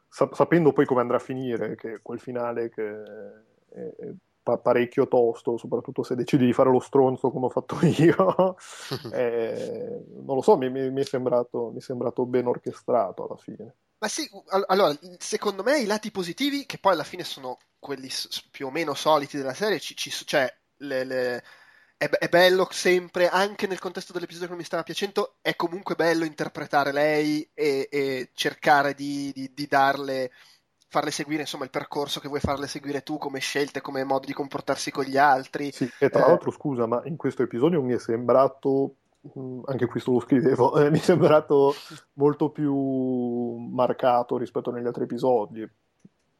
sapendo 0.08 0.72
poi 0.72 0.84
come 0.84 1.02
andrà 1.02 1.18
a 1.18 1.20
finire 1.20 1.76
che 1.76 2.00
quel 2.02 2.18
finale 2.18 2.70
che 2.70 3.02
è, 3.68 4.14
è 4.54 4.58
parecchio 4.58 5.08
tosto, 5.08 5.56
soprattutto 5.56 6.02
se 6.02 6.14
decidi 6.14 6.46
di 6.46 6.52
fare 6.52 6.70
lo 6.70 6.80
stronzo 6.80 7.30
come 7.30 7.46
ho 7.46 7.50
fatto 7.50 7.78
io. 7.84 8.56
eh, 9.12 10.04
non 10.24 10.36
lo 10.36 10.42
so, 10.42 10.56
mi, 10.56 10.70
mi, 10.70 10.90
mi, 10.90 11.00
è 11.00 11.04
sembrato, 11.04 11.70
mi, 11.72 11.78
è 11.78 11.82
sembrato, 11.82 12.26
ben 12.26 12.46
orchestrato 12.46 13.26
alla 13.26 13.36
fine. 13.36 13.74
Ma 13.98 14.08
sì, 14.08 14.28
allora, 14.66 14.94
secondo 15.18 15.62
me 15.62 15.80
i 15.80 15.86
lati 15.86 16.10
positivi, 16.10 16.66
che 16.66 16.78
poi 16.78 16.92
alla 16.92 17.04
fine 17.04 17.24
sono 17.24 17.58
quelli 17.78 18.10
più 18.50 18.66
o 18.66 18.70
meno 18.70 18.94
soliti 18.94 19.36
della 19.36 19.54
serie, 19.54 19.80
ci, 19.80 19.96
ci, 19.96 20.10
cioè 20.10 20.52
le, 20.78 21.04
le, 21.04 21.42
è, 21.96 22.08
è, 22.08 22.28
bello 22.28 22.68
sempre, 22.70 23.28
anche 23.28 23.66
nel 23.66 23.78
contesto 23.78 24.12
dell'episodio 24.12 24.48
che 24.48 24.56
mi 24.56 24.64
stava 24.64 24.82
piacendo, 24.82 25.36
è 25.40 25.56
comunque 25.56 25.94
bello 25.94 26.24
interpretare 26.24 26.92
lei 26.92 27.48
e, 27.54 27.88
e 27.90 28.30
cercare 28.34 28.94
di, 28.94 29.32
di, 29.34 29.52
di 29.54 29.66
darle 29.66 30.30
farle 30.88 31.10
seguire 31.10 31.42
insomma 31.42 31.64
il 31.64 31.70
percorso 31.70 32.20
che 32.20 32.28
vuoi 32.28 32.40
farle 32.40 32.66
seguire 32.66 33.02
tu 33.02 33.18
come 33.18 33.40
scelte, 33.40 33.80
come 33.80 34.04
modo 34.04 34.26
di 34.26 34.32
comportarsi 34.32 34.90
con 34.90 35.04
gli 35.04 35.16
altri. 35.16 35.72
Sì, 35.72 35.88
e 35.98 36.08
tra 36.10 36.24
eh... 36.24 36.28
l'altro 36.28 36.50
scusa, 36.50 36.86
ma 36.86 37.02
in 37.04 37.16
questo 37.16 37.42
episodio 37.42 37.82
mi 37.82 37.94
è 37.94 37.98
sembrato, 37.98 38.94
mm, 39.38 39.62
anche 39.66 39.86
questo 39.86 40.12
lo 40.12 40.20
scrivevo, 40.20 40.78
eh, 40.80 40.90
mi 40.90 40.98
è 40.98 41.02
sembrato 41.02 41.74
molto 42.14 42.50
più 42.50 42.74
marcato 43.56 44.36
rispetto 44.36 44.70
agli 44.70 44.86
altri 44.86 45.04
episodi. 45.04 45.68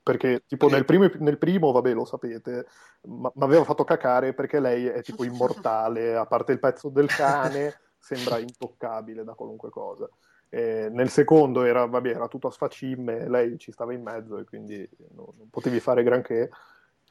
Perché 0.06 0.44
tipo 0.46 0.68
nel 0.68 0.84
primo, 0.84 1.10
nel 1.18 1.36
primo 1.36 1.72
vabbè 1.72 1.92
lo 1.92 2.04
sapete, 2.04 2.66
mi 3.08 3.28
aveva 3.40 3.64
fatto 3.64 3.82
cacare 3.82 4.34
perché 4.34 4.60
lei 4.60 4.86
è 4.86 5.02
tipo 5.02 5.24
immortale, 5.26 6.14
a 6.14 6.26
parte 6.26 6.52
il 6.52 6.60
pezzo 6.60 6.90
del 6.90 7.08
cane, 7.08 7.74
sembra 7.98 8.38
intoccabile 8.38 9.24
da 9.24 9.34
qualunque 9.34 9.68
cosa. 9.70 10.08
Nel 10.56 11.10
secondo 11.10 11.64
era, 11.64 11.84
vabbè, 11.84 12.08
era 12.08 12.28
tutto 12.28 12.46
a 12.46 12.50
sfacimme, 12.50 13.28
lei 13.28 13.58
ci 13.58 13.72
stava 13.72 13.92
in 13.92 14.02
mezzo 14.02 14.38
e 14.38 14.44
quindi 14.44 14.88
non, 15.14 15.26
non 15.36 15.50
potevi 15.50 15.80
fare 15.80 16.02
granché. 16.02 16.48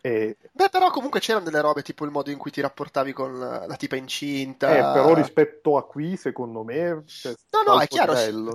E... 0.02 0.38
Beh, 0.52 0.70
però 0.70 0.90
comunque 0.92 1.20
c'erano 1.20 1.46
delle 1.46 1.62
robe 1.62 1.82
tipo 1.82 2.06
il 2.06 2.12
modo 2.12 2.30
in 2.30 2.38
cui 2.38 2.52
ti 2.52 2.62
rapportavi 2.62 3.12
con 3.12 3.38
la, 3.38 3.66
la 3.66 3.76
tipa 3.76 3.96
incinta. 3.96 4.72
Eh, 4.72 4.94
però 4.94 5.14
rispetto 5.14 5.78
a 5.78 5.86
qui, 5.86 6.16
secondo 6.16 6.64
me. 6.64 7.04
No, 7.52 7.64
no, 7.66 7.80
è 7.80 7.88
chiaro. 7.88 8.14
Livello. 8.14 8.54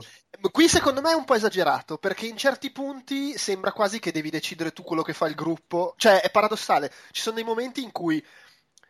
Qui 0.50 0.68
secondo 0.68 1.00
me 1.00 1.10
è 1.10 1.14
un 1.14 1.24
po' 1.24 1.34
esagerato, 1.34 1.98
perché 1.98 2.26
in 2.26 2.36
certi 2.36 2.70
punti 2.70 3.36
sembra 3.36 3.72
quasi 3.72 3.98
che 3.98 4.12
devi 4.12 4.30
decidere 4.30 4.72
tu 4.72 4.82
quello 4.82 5.02
che 5.02 5.12
fa 5.12 5.26
il 5.26 5.34
gruppo. 5.34 5.94
Cioè, 5.96 6.20
è 6.20 6.30
paradossale. 6.30 6.90
Ci 7.10 7.20
sono 7.20 7.36
dei 7.36 7.44
momenti 7.44 7.82
in 7.82 7.92
cui 7.92 8.24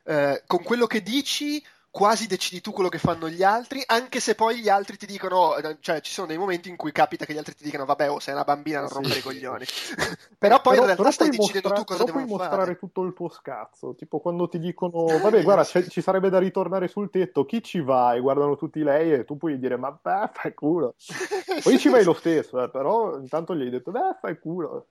eh, 0.04 0.42
con 0.46 0.62
quello 0.62 0.86
che 0.86 1.02
dici 1.02 1.62
quasi 1.90 2.28
decidi 2.28 2.60
tu 2.60 2.70
quello 2.70 2.88
che 2.88 2.98
fanno 2.98 3.28
gli 3.28 3.42
altri, 3.42 3.82
anche 3.86 4.20
se 4.20 4.34
poi 4.34 4.60
gli 4.60 4.68
altri 4.68 4.96
ti 4.96 5.06
dicono, 5.06 5.36
oh, 5.36 5.78
cioè 5.80 6.00
ci 6.00 6.12
sono 6.12 6.28
dei 6.28 6.38
momenti 6.38 6.68
in 6.68 6.76
cui 6.76 6.92
capita 6.92 7.24
che 7.24 7.34
gli 7.34 7.38
altri 7.38 7.54
ti 7.54 7.64
dicano, 7.64 7.84
vabbè, 7.84 8.10
oh, 8.10 8.20
sei 8.20 8.34
una 8.34 8.44
bambina, 8.44 8.78
non 8.78 8.88
sì. 8.88 8.94
rompere 8.94 9.18
i 9.18 9.22
coglioni. 9.22 9.64
però 10.38 10.60
poi 10.60 10.74
però, 10.76 10.82
in 10.82 10.84
realtà 10.84 10.96
però 10.96 11.10
stai 11.10 11.30
decidendo 11.30 11.68
mostra- 11.68 11.74
tu 11.74 11.84
cosa 11.84 12.04
però 12.04 12.18
puoi 12.18 12.28
mostrare 12.28 12.76
tutto 12.76 13.02
il 13.02 13.12
tuo 13.12 13.28
scazzo, 13.28 13.94
tipo 13.96 14.20
quando 14.20 14.48
ti 14.48 14.58
dicono, 14.58 15.18
vabbè, 15.18 15.42
guarda, 15.44 15.64
ci 15.64 16.00
sarebbe 16.00 16.30
da 16.30 16.38
ritornare 16.38 16.86
sul 16.86 17.10
tetto, 17.10 17.44
chi 17.44 17.62
ci 17.62 17.80
va? 17.80 18.14
E 18.14 18.20
guardano 18.20 18.56
tutti 18.56 18.82
lei 18.82 19.12
e 19.12 19.24
tu 19.24 19.36
puoi 19.36 19.58
dire, 19.58 19.76
ma 19.76 19.90
beh, 19.90 20.30
fai 20.32 20.54
culo. 20.54 20.94
Poi 21.62 21.78
ci 21.78 21.88
vai 21.88 22.04
lo 22.04 22.14
stesso, 22.14 22.62
eh, 22.62 22.70
però 22.70 23.18
intanto 23.18 23.54
gli 23.54 23.62
hai 23.62 23.70
detto, 23.70 23.90
beh, 23.90 24.16
fai 24.20 24.38
culo. 24.38 24.86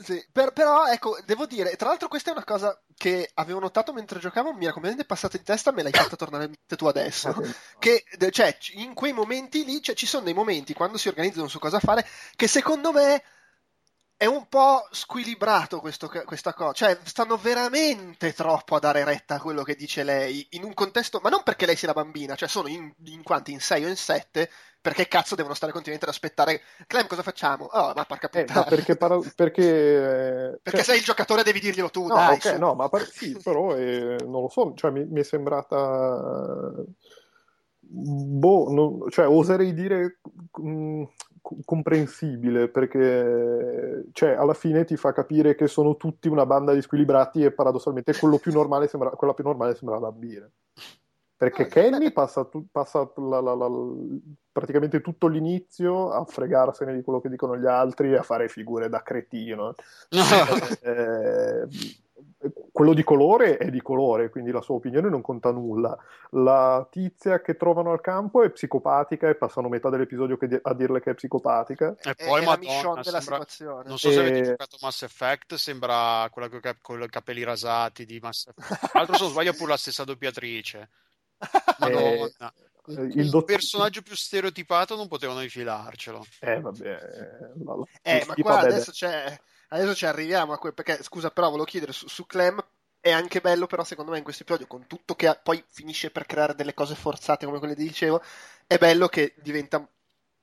Sì, 0.00 0.24
per, 0.30 0.52
però 0.52 0.86
ecco, 0.86 1.18
devo 1.26 1.44
dire, 1.44 1.74
tra 1.74 1.88
l'altro 1.88 2.06
questa 2.06 2.30
è 2.30 2.32
una 2.32 2.44
cosa 2.44 2.80
che 2.96 3.30
avevo 3.34 3.58
notato 3.58 3.92
mentre 3.92 4.20
giocavo, 4.20 4.52
mi 4.52 4.62
era 4.62 4.72
completamente 4.72 5.04
passata 5.04 5.36
in 5.36 5.42
testa, 5.42 5.72
me 5.72 5.82
l'hai 5.82 5.90
fatta 5.90 6.14
tornare 6.14 6.44
in 6.44 6.50
mente 6.50 6.76
tu 6.76 6.86
adesso. 6.86 7.34
che, 7.80 8.04
cioè, 8.30 8.56
in 8.74 8.94
quei 8.94 9.12
momenti 9.12 9.64
lì, 9.64 9.82
cioè, 9.82 9.96
ci 9.96 10.06
sono 10.06 10.22
dei 10.22 10.34
momenti 10.34 10.72
quando 10.72 10.98
si 10.98 11.08
organizzano 11.08 11.48
su 11.48 11.58
cosa 11.58 11.80
fare, 11.80 12.06
che 12.36 12.46
secondo 12.46 12.92
me 12.92 13.22
è 14.18 14.26
un 14.26 14.46
po' 14.48 14.88
squilibrato 14.90 15.78
questo, 15.78 16.10
questa 16.24 16.52
cosa, 16.52 16.72
cioè 16.72 16.98
stanno 17.04 17.36
veramente 17.36 18.32
troppo 18.32 18.74
a 18.74 18.80
dare 18.80 19.04
retta 19.04 19.36
a 19.36 19.40
quello 19.40 19.62
che 19.62 19.76
dice 19.76 20.02
lei 20.02 20.44
in 20.50 20.64
un 20.64 20.74
contesto, 20.74 21.20
ma 21.22 21.28
non 21.28 21.44
perché 21.44 21.66
lei 21.66 21.76
sia 21.76 21.86
la 21.86 21.94
bambina, 21.94 22.34
cioè 22.34 22.48
sono 22.48 22.66
in, 22.66 22.92
in 23.04 23.22
quanti, 23.22 23.52
in 23.52 23.60
6 23.60 23.84
o 23.84 23.88
in 23.88 23.94
7, 23.94 24.50
perché 24.80 25.06
cazzo 25.06 25.36
devono 25.36 25.54
stare 25.54 25.70
continuamente 25.70 26.10
ad 26.10 26.16
aspettare? 26.16 26.62
Clem 26.88 27.06
cosa 27.06 27.22
facciamo? 27.22 27.66
Oh 27.66 27.92
ma 27.94 28.04
porca 28.06 28.28
puttana. 28.28 28.66
eh, 28.66 28.68
perché, 28.68 28.96
para- 28.96 29.20
perché, 29.36 29.62
eh, 29.62 30.58
perché 30.62 30.78
cioè... 30.78 30.82
sei 30.82 30.98
il 30.98 31.04
giocatore 31.04 31.44
devi 31.44 31.60
dirglielo 31.60 31.90
tu 31.90 32.08
no, 32.08 32.14
dai 32.14 32.34
okay, 32.34 32.58
no 32.58 32.74
ma 32.74 32.88
par- 32.88 33.08
sì 33.08 33.38
però 33.42 33.76
eh, 33.76 34.16
non 34.24 34.42
lo 34.42 34.48
so 34.48 34.72
cioè 34.74 34.90
mi, 34.90 35.04
mi 35.04 35.20
è 35.20 35.24
sembrata 35.24 36.72
boh 37.80 38.72
non... 38.72 39.10
cioè 39.10 39.28
oserei 39.28 39.72
dire 39.72 40.18
mh, 40.56 40.70
mm, 40.70 41.02
comprensibile 41.64 42.68
perché 42.68 44.04
cioè, 44.12 44.30
alla 44.30 44.54
fine 44.54 44.84
ti 44.84 44.96
fa 44.96 45.12
capire 45.12 45.54
che 45.54 45.66
sono 45.66 45.96
tutti 45.96 46.28
una 46.28 46.46
banda 46.46 46.72
di 46.72 46.82
squilibrati 46.82 47.42
e 47.42 47.52
paradossalmente 47.52 48.16
quello 48.16 48.38
più 48.38 48.52
normale 48.52 48.88
sembra, 48.88 49.10
quella 49.10 49.34
più 49.34 49.44
normale 49.44 49.74
sembra 49.74 49.98
bambina 49.98 50.48
perché 51.38 51.62
no, 51.62 51.68
Kenny 51.68 52.10
passa, 52.10 52.44
tu, 52.46 52.66
passa 52.68 53.08
la, 53.14 53.40
la, 53.40 53.54
la, 53.54 53.68
praticamente 54.50 55.00
tutto 55.00 55.28
l'inizio 55.28 56.10
a 56.10 56.24
fregarsene 56.24 56.92
di 56.92 57.02
quello 57.02 57.20
che 57.20 57.28
dicono 57.28 57.56
gli 57.56 57.66
altri 57.66 58.12
e 58.12 58.16
a 58.16 58.22
fare 58.22 58.48
figure 58.48 58.88
da 58.88 59.02
cretino. 59.02 59.74
Eh, 60.80 61.66
quello 62.70 62.94
di 62.94 63.02
colore 63.02 63.56
è 63.56 63.68
di 63.68 63.82
colore, 63.82 64.30
quindi 64.30 64.52
la 64.52 64.60
sua 64.60 64.76
opinione 64.76 65.08
non 65.08 65.20
conta 65.20 65.50
nulla. 65.50 65.96
La 66.30 66.86
tizia 66.88 67.40
che 67.40 67.56
trovano 67.56 67.90
al 67.90 68.00
campo 68.00 68.42
è 68.42 68.50
psicopatica 68.50 69.28
e 69.28 69.34
passano 69.34 69.68
metà 69.68 69.90
dell'episodio 69.90 70.38
di- 70.40 70.58
a 70.62 70.74
dirle 70.74 71.00
che 71.00 71.10
è 71.10 71.14
psicopatica. 71.14 71.96
E 72.00 72.14
poi, 72.14 72.42
è 72.42 72.44
Madonna, 72.44 73.00
della 73.02 73.20
sembra... 73.20 73.20
situazione. 73.20 73.88
Non 73.88 73.98
so 73.98 74.08
e... 74.08 74.12
se 74.12 74.20
avete 74.20 74.42
giocato 74.42 74.76
Mass 74.80 75.02
Effect, 75.02 75.54
sembra 75.54 76.28
quella 76.30 76.48
con 76.80 77.02
i 77.02 77.08
capelli 77.08 77.42
rasati 77.42 78.04
di 78.04 78.20
Mass 78.20 78.46
Effect. 78.46 78.78
Tra 78.78 78.90
l'altro, 78.94 79.16
se 79.16 79.22
non 79.22 79.32
sbaglio, 79.32 79.52
pure 79.54 79.70
la 79.70 79.76
stessa 79.76 80.04
doppiatrice. 80.04 80.90
Madonna. 81.78 82.52
Eh, 82.86 82.92
il, 82.92 83.18
il 83.18 83.30
dott- 83.30 83.46
personaggio 83.46 84.00
più 84.02 84.14
stereotipato 84.14 84.96
non 84.96 85.08
potevano 85.08 85.42
infilarcelo. 85.42 86.24
Eh, 86.40 86.60
vabbè. 86.60 86.98
La, 87.64 87.74
la, 87.74 87.84
eh, 88.02 88.24
ma 88.26 88.34
qua 88.34 88.54
vabbè, 88.54 88.66
adesso 88.66 88.92
c'è 88.92 89.38
Adesso 89.68 89.94
ci 89.94 90.06
arriviamo 90.06 90.52
a 90.52 90.58
quel 90.58 90.74
perché 90.74 91.02
scusa, 91.02 91.30
però 91.30 91.48
volevo 91.48 91.66
chiedere 91.66 91.92
su, 91.92 92.08
su 92.08 92.26
Clem 92.26 92.62
è 93.00 93.10
anche 93.10 93.40
bello, 93.40 93.66
però 93.66 93.84
secondo 93.84 94.10
me 94.10 94.18
in 94.18 94.24
questo 94.24 94.42
episodio, 94.42 94.66
con 94.66 94.86
tutto 94.86 95.14
che 95.14 95.38
poi 95.42 95.62
finisce 95.68 96.10
per 96.10 96.26
creare 96.26 96.54
delle 96.54 96.74
cose 96.74 96.94
forzate 96.94 97.46
come 97.46 97.58
quelle 97.58 97.74
che 97.74 97.82
dicevo, 97.82 98.22
è 98.66 98.76
bello 98.78 99.08
che 99.08 99.34
diventa 99.38 99.86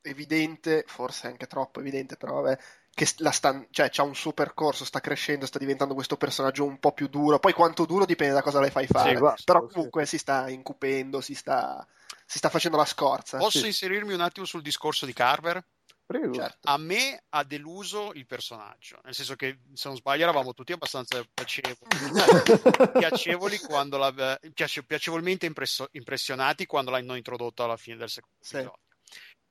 evidente, 0.01 0.83
forse 0.87 1.27
anche 1.27 1.47
troppo 1.47 1.79
evidente, 1.79 2.15
però 2.15 2.41
vabbè, 2.41 2.57
che 2.93 3.07
la 3.17 3.31
sta, 3.31 3.65
cioè, 3.71 3.91
ha 3.93 4.03
un 4.03 4.15
suo 4.15 4.31
percorso, 4.31 4.85
sta 4.85 5.01
crescendo, 5.01 5.45
sta 5.45 5.59
diventando 5.59 5.93
questo 5.93 6.15
personaggio 6.15 6.63
un 6.63 6.79
po' 6.79 6.93
più 6.93 7.07
duro. 7.07 7.39
Poi 7.39 7.51
quanto 7.51 7.85
duro 7.85 8.05
dipende 8.05 8.33
da 8.33 8.41
cosa 8.41 8.61
le 8.61 8.71
fai 8.71 8.87
fare. 8.87 9.09
Sì, 9.09 9.15
guarda, 9.17 9.41
però 9.43 9.65
comunque 9.65 10.05
sì. 10.05 10.11
si 10.11 10.17
sta 10.19 10.49
incupendo, 10.49 11.19
si 11.19 11.35
sta, 11.35 11.85
si 12.25 12.37
sta 12.37 12.49
facendo 12.49 12.77
la 12.77 12.85
scorza. 12.85 13.37
Posso 13.37 13.59
sì. 13.59 13.65
inserirmi 13.65 14.13
un 14.13 14.21
attimo 14.21 14.45
sul 14.45 14.61
discorso 14.61 15.05
di 15.05 15.11
Carver? 15.11 15.61
Prego. 16.05 16.35
Certo. 16.35 16.69
A 16.69 16.77
me 16.77 17.23
ha 17.29 17.43
deluso 17.43 18.11
il 18.13 18.27
personaggio, 18.27 18.99
nel 19.03 19.15
senso 19.15 19.35
che 19.35 19.61
se 19.73 19.87
non 19.87 19.97
sbaglio 19.97 20.21
eravamo 20.21 20.53
tutti 20.53 20.71
abbastanza 20.71 21.23
piacevoli, 21.33 21.77
piacevoli 22.99 23.57
quando 23.57 23.97
la, 23.97 24.39
piace, 24.53 24.83
piacevolmente 24.83 25.47
impresso, 25.47 25.87
impressionati 25.93 26.67
quando 26.67 26.91
l'hanno 26.91 27.15
introdotto 27.15 27.63
alla 27.63 27.77
fine 27.77 27.97
del 27.97 28.09
secondo 28.09 28.37
sì. 28.39 28.55
episodio. 28.57 28.79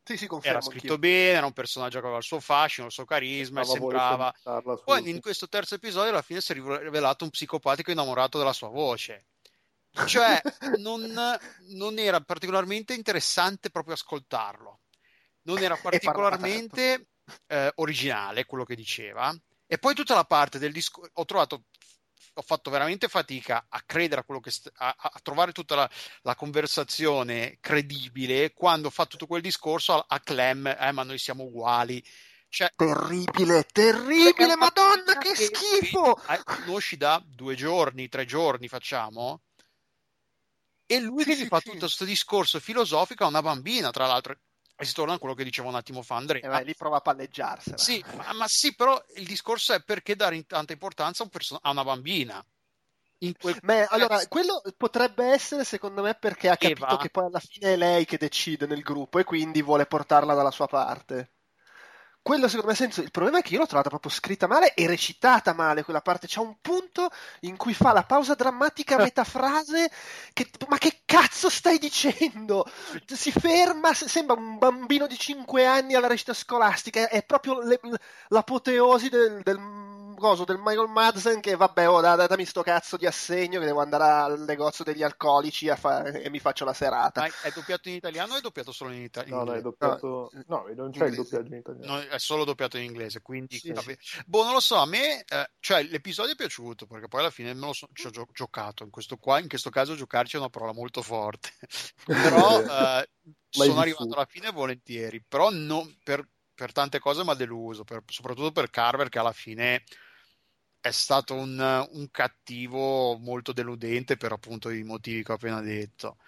Sì, 0.06 0.16
sì, 0.18 0.28
era 0.42 0.60
scritto 0.60 0.92
anch'io. 0.92 0.98
bene, 0.98 1.38
era 1.38 1.46
un 1.46 1.54
personaggio 1.54 1.98
che 1.98 2.04
aveva 2.04 2.18
il 2.18 2.24
suo 2.24 2.38
fascino, 2.38 2.86
il 2.86 2.92
suo 2.92 3.06
carisma 3.06 3.62
e 3.62 3.64
sembrava. 3.64 4.32
Poi 4.84 5.08
in 5.08 5.20
questo 5.20 5.48
terzo 5.48 5.74
episodio 5.74 6.10
alla 6.10 6.22
fine 6.22 6.42
si 6.42 6.52
è 6.52 6.54
rivelato 6.54 7.24
un 7.24 7.30
psicopatico 7.30 7.90
innamorato 7.90 8.38
della 8.38 8.52
sua 8.52 8.68
voce. 8.68 9.24
Cioè, 10.06 10.40
non, 10.78 11.10
non 11.70 11.98
era 11.98 12.20
particolarmente 12.20 12.92
interessante 12.92 13.70
proprio 13.70 13.94
ascoltarlo 13.94 14.80
non 15.44 15.58
era 15.58 15.76
particolarmente 15.80 17.08
eh, 17.46 17.72
originale 17.76 18.44
quello 18.44 18.64
che 18.64 18.74
diceva. 18.74 19.34
E 19.66 19.78
poi 19.78 19.94
tutta 19.94 20.14
la 20.14 20.24
parte 20.24 20.58
del 20.58 20.72
discorso, 20.72 21.10
ho 21.14 21.24
trovato, 21.24 21.64
ho 22.34 22.42
fatto 22.42 22.70
veramente 22.70 23.08
fatica 23.08 23.66
a 23.68 23.82
credere 23.84 24.20
a 24.20 24.24
quello 24.24 24.40
che, 24.40 24.50
st- 24.50 24.70
a, 24.74 24.94
a, 24.96 25.20
trovare 25.22 25.52
tutta 25.52 25.74
la, 25.74 25.90
la, 26.22 26.34
conversazione 26.34 27.58
credibile 27.60 28.52
quando 28.52 28.88
ho 28.88 28.90
fatto 28.90 29.10
tutto 29.10 29.26
quel 29.26 29.42
discorso 29.42 29.94
a, 29.94 30.04
a 30.08 30.20
Clem, 30.20 30.66
eh, 30.66 30.92
ma 30.92 31.02
noi 31.02 31.18
siamo 31.18 31.44
uguali. 31.44 32.04
Cioè, 32.48 32.70
terribile, 32.76 33.64
terribile, 33.64 34.54
madonna, 34.54 35.18
che, 35.18 35.34
schifo! 35.34 36.14
Che, 36.14 36.34
eh, 36.34 36.42
conosci 36.44 36.96
da 36.96 37.20
due 37.24 37.56
giorni, 37.56 38.08
tre 38.08 38.26
giorni, 38.26 38.68
facciamo? 38.68 39.42
E 40.86 41.00
lui 41.00 41.24
che 41.24 41.36
gli 41.36 41.46
fa 41.46 41.60
tutto 41.60 41.78
questo 41.78 42.04
discorso 42.04 42.60
filosofico 42.60 43.24
a 43.24 43.28
una 43.28 43.42
bambina, 43.42 43.90
tra 43.90 44.06
l'altro. 44.06 44.38
E 44.76 44.84
si 44.84 44.92
torna 44.92 45.14
a 45.14 45.18
quello 45.18 45.34
che 45.34 45.44
diceva 45.44 45.68
un 45.68 45.76
attimo 45.76 46.02
fa 46.02 46.16
Andrea. 46.16 46.42
E 46.42 46.48
vai, 46.48 46.64
lì 46.64 46.74
prova 46.74 46.96
a 46.96 47.00
palleggiarsela. 47.00 47.78
Sì, 47.78 48.04
ma, 48.16 48.32
ma, 48.32 48.44
sì, 48.48 48.74
però 48.74 49.00
il 49.16 49.26
discorso 49.26 49.72
è 49.72 49.82
perché 49.82 50.16
dare 50.16 50.42
tanta 50.46 50.72
importanza 50.72 51.22
a, 51.22 51.26
un 51.26 51.30
person- 51.30 51.58
a 51.60 51.70
una 51.70 51.84
bambina. 51.84 52.44
Quel... 53.38 53.58
Beh, 53.62 53.86
allora, 53.86 54.26
quello 54.26 54.60
potrebbe 54.76 55.24
essere 55.26 55.64
secondo 55.64 56.02
me 56.02 56.14
perché 56.14 56.50
ha 56.50 56.56
capito 56.56 56.84
Eva. 56.84 56.96
che 56.98 57.08
poi 57.08 57.26
alla 57.26 57.40
fine 57.40 57.72
è 57.72 57.76
lei 57.76 58.04
che 58.04 58.18
decide 58.18 58.66
nel 58.66 58.82
gruppo 58.82 59.18
e 59.18 59.24
quindi 59.24 59.62
vuole 59.62 59.86
portarla 59.86 60.34
dalla 60.34 60.50
sua 60.50 60.66
parte 60.66 61.33
quello 62.24 62.48
secondo 62.48 62.70
me 62.70 62.74
senso. 62.74 63.02
Il 63.02 63.10
problema 63.10 63.38
è 63.38 63.42
che 63.42 63.52
io 63.52 63.58
l'ho 63.58 63.66
trovata 63.66 63.90
proprio 63.90 64.10
scritta 64.10 64.46
male 64.46 64.72
e 64.72 64.86
recitata 64.86 65.52
male 65.52 65.84
quella 65.84 66.00
parte. 66.00 66.26
C'è 66.26 66.40
un 66.40 66.56
punto 66.62 67.10
in 67.40 67.58
cui 67.58 67.74
fa 67.74 67.92
la 67.92 68.02
pausa 68.02 68.34
drammatica 68.34 68.96
a 68.96 69.02
metà 69.04 69.24
frase. 69.24 69.90
Che, 70.32 70.48
ma 70.68 70.78
che 70.78 71.02
cazzo 71.04 71.50
stai 71.50 71.78
dicendo? 71.78 72.66
Si 73.04 73.30
ferma, 73.30 73.92
sembra 73.92 74.36
un 74.36 74.56
bambino 74.56 75.06
di 75.06 75.18
5 75.18 75.66
anni 75.66 75.94
alla 75.94 76.06
recita 76.06 76.32
scolastica. 76.32 77.10
È 77.10 77.22
proprio 77.24 77.60
le, 77.60 77.78
l'apoteosi 78.28 79.10
del, 79.10 79.42
del 79.42 79.58
coso 80.24 80.44
del 80.44 80.56
Michael 80.56 80.88
Madsen 80.88 81.42
che 81.42 81.54
vabbè, 81.54 81.86
oh, 81.86 82.00
datemi 82.00 82.46
sto 82.46 82.62
cazzo 82.62 82.96
di 82.96 83.04
assegno 83.04 83.60
che 83.60 83.66
devo 83.66 83.82
andare 83.82 84.04
al 84.04 84.40
negozio 84.40 84.82
degli 84.82 85.02
alcolici 85.02 85.70
fa- 85.76 86.02
e 86.04 86.30
mi 86.30 86.38
faccio 86.38 86.64
la 86.64 86.72
serata. 86.72 87.20
Ma 87.20 87.26
è 87.42 87.52
doppiato 87.54 87.90
in 87.90 87.96
italiano 87.96 88.32
o 88.32 88.38
è 88.38 88.40
doppiato 88.40 88.72
solo 88.72 88.92
in 88.92 89.02
italiano? 89.02 89.44
No, 89.44 89.50
no, 89.50 89.56
è 89.58 89.60
doppiato... 89.60 90.30
no, 90.46 90.64
non 90.74 90.90
c'è 90.92 91.08
il 91.08 91.16
doppiaggio 91.16 91.52
in 91.52 91.58
italiano. 91.58 91.92
No, 91.92 92.00
è 92.00 92.18
solo 92.18 92.44
doppiato 92.44 92.78
in 92.78 92.84
inglese, 92.84 93.20
quindi... 93.20 93.58
Sì, 93.58 93.74
sì. 93.76 93.98
Boh, 94.24 94.44
non 94.44 94.54
lo 94.54 94.60
so, 94.60 94.76
a 94.76 94.86
me... 94.86 95.24
Eh, 95.28 95.50
cioè, 95.60 95.82
l'episodio 95.82 96.32
è 96.32 96.36
piaciuto, 96.36 96.86
perché 96.86 97.06
poi 97.06 97.20
alla 97.20 97.30
fine 97.30 97.52
me 97.52 97.66
lo 97.66 97.74
so, 97.74 97.86
ci 97.92 98.06
ho 98.06 98.10
gio- 98.10 98.28
giocato. 98.32 98.82
In 98.82 98.90
questo, 98.90 99.18
qua, 99.18 99.40
in 99.40 99.48
questo 99.48 99.68
caso 99.68 99.94
giocarci 99.94 100.36
è 100.36 100.38
una 100.38 100.48
parola 100.48 100.72
molto 100.72 101.02
forte. 101.02 101.50
Però 102.06 102.62
eh, 102.62 103.10
sono 103.50 103.78
arrivato 103.78 104.14
alla 104.14 104.24
fine 104.24 104.50
volentieri. 104.50 105.22
Però 105.22 105.50
non, 105.50 105.98
per, 106.02 106.26
per 106.54 106.72
tante 106.72 106.98
cose 106.98 107.24
mi 107.24 107.30
ha 107.30 107.34
deluso, 107.34 107.84
per, 107.84 108.02
soprattutto 108.06 108.52
per 108.52 108.70
Carver 108.70 109.10
che 109.10 109.18
alla 109.18 109.32
fine 109.32 109.84
è 110.84 110.90
stato 110.90 111.34
un, 111.34 111.88
un, 111.92 112.10
cattivo 112.10 113.16
molto 113.16 113.54
deludente 113.54 114.18
per 114.18 114.32
appunto 114.32 114.68
i 114.68 114.82
motivi 114.82 115.24
che 115.24 115.32
ho 115.32 115.36
appena 115.36 115.62
detto. 115.62 116.18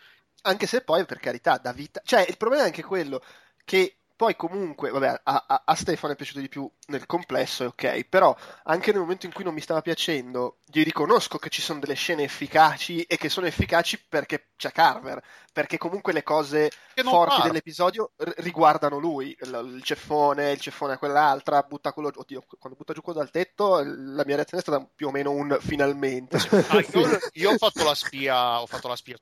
Anche 0.44 0.66
se 0.66 0.80
poi, 0.80 1.04
per 1.04 1.18
carità, 1.18 1.58
da 1.58 1.74
vita... 1.74 2.00
Cioè, 2.02 2.24
il 2.26 2.38
problema 2.38 2.62
è 2.62 2.66
anche 2.68 2.82
quello 2.82 3.22
che 3.66 3.98
poi 4.16 4.34
comunque, 4.34 4.88
vabbè, 4.88 5.20
a, 5.24 5.44
a, 5.46 5.62
a 5.66 5.74
Stefano 5.74 6.14
è 6.14 6.16
piaciuto 6.16 6.40
di 6.40 6.48
più 6.48 6.70
nel 6.86 7.06
complesso 7.06 7.64
è 7.64 7.66
ok, 7.66 8.04
però 8.04 8.36
anche 8.64 8.92
nel 8.92 9.00
momento 9.00 9.26
in 9.26 9.32
cui 9.32 9.44
non 9.44 9.54
mi 9.54 9.60
stava 9.60 9.82
piacendo, 9.82 10.58
gli 10.64 10.82
riconosco 10.82 11.38
che 11.38 11.48
ci 11.48 11.62
sono 11.62 11.80
delle 11.80 11.94
scene 11.94 12.24
efficaci 12.24 13.02
e 13.02 13.16
che 13.16 13.28
sono 13.28 13.46
efficaci 13.46 14.04
perché 14.08 14.50
c'è 14.56 14.72
Carver, 14.72 15.22
perché 15.52 15.78
comunque 15.78 16.12
le 16.12 16.22
cose 16.22 16.70
forti 16.94 17.34
parla. 17.34 17.44
dell'episodio 17.46 18.12
r- 18.16 18.32
riguardano 18.38 18.98
lui, 18.98 19.36
il, 19.40 19.72
il, 19.76 19.82
ceffone, 19.82 20.52
il 20.52 20.60
ceffone 20.60 20.94
a 20.94 20.98
quell'altra, 20.98 21.62
butta 21.62 21.92
quello, 21.92 22.10
oddio, 22.14 22.42
quando 22.58 22.78
butta 22.78 22.92
giù 22.92 23.00
quello 23.00 23.18
dal 23.18 23.30
tetto, 23.30 23.82
la 23.82 24.24
mia 24.24 24.36
reazione 24.36 24.62
è 24.62 24.66
stata 24.66 24.88
più 24.94 25.08
o 25.08 25.10
meno 25.10 25.30
un 25.30 25.56
finalmente. 25.60 26.36
Ah, 26.68 26.80
io, 26.80 27.18
io, 27.32 27.50
ho 27.50 27.56
fatto 27.56 27.84
la 27.84 27.94
spia, 27.94 28.60
ho 28.60 28.66
fatto 28.66 28.88
la 28.88 28.96
spia 28.96 29.16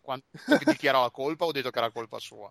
quando 0.00 0.24
dichiarava 0.64 1.10
colpa, 1.10 1.46
ho 1.46 1.52
detto 1.52 1.70
che 1.70 1.78
era 1.78 1.90
colpa 1.90 2.18
sua. 2.18 2.50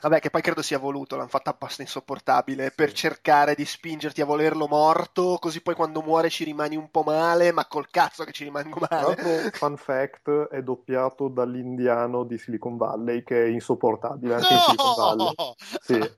Vabbè, 0.00 0.20
che 0.20 0.30
poi 0.30 0.42
credo 0.42 0.62
sia 0.62 0.78
voluto, 0.78 1.16
l'hanno 1.16 1.28
fatta 1.28 1.50
abbastanza 1.50 1.82
insopportabile 1.82 2.70
per 2.70 2.92
cercare 2.92 3.54
di 3.54 3.64
spingerti 3.90 4.20
a 4.20 4.24
volerlo 4.24 4.68
morto, 4.68 5.36
così 5.40 5.62
poi 5.62 5.74
quando 5.74 6.00
muore 6.00 6.30
ci 6.30 6.44
rimani 6.44 6.76
un 6.76 6.90
po' 6.92 7.02
male, 7.02 7.50
ma 7.50 7.66
col 7.66 7.90
cazzo 7.90 8.22
che 8.22 8.30
ci 8.30 8.44
rimango 8.44 8.78
male. 8.88 9.14
Proprio, 9.14 9.50
fun 9.50 9.76
fact, 9.76 10.48
è 10.48 10.62
doppiato 10.62 11.26
dall'indiano 11.26 12.22
di 12.22 12.38
Silicon 12.38 12.76
Valley, 12.76 13.24
che 13.24 13.44
è 13.44 13.48
insopportabile 13.48 14.34
anche 14.34 14.54
no! 14.54 14.58
in 14.58 14.64
Silicon 14.64 14.94
Valley. 14.94 15.34
Sì. 15.80 16.14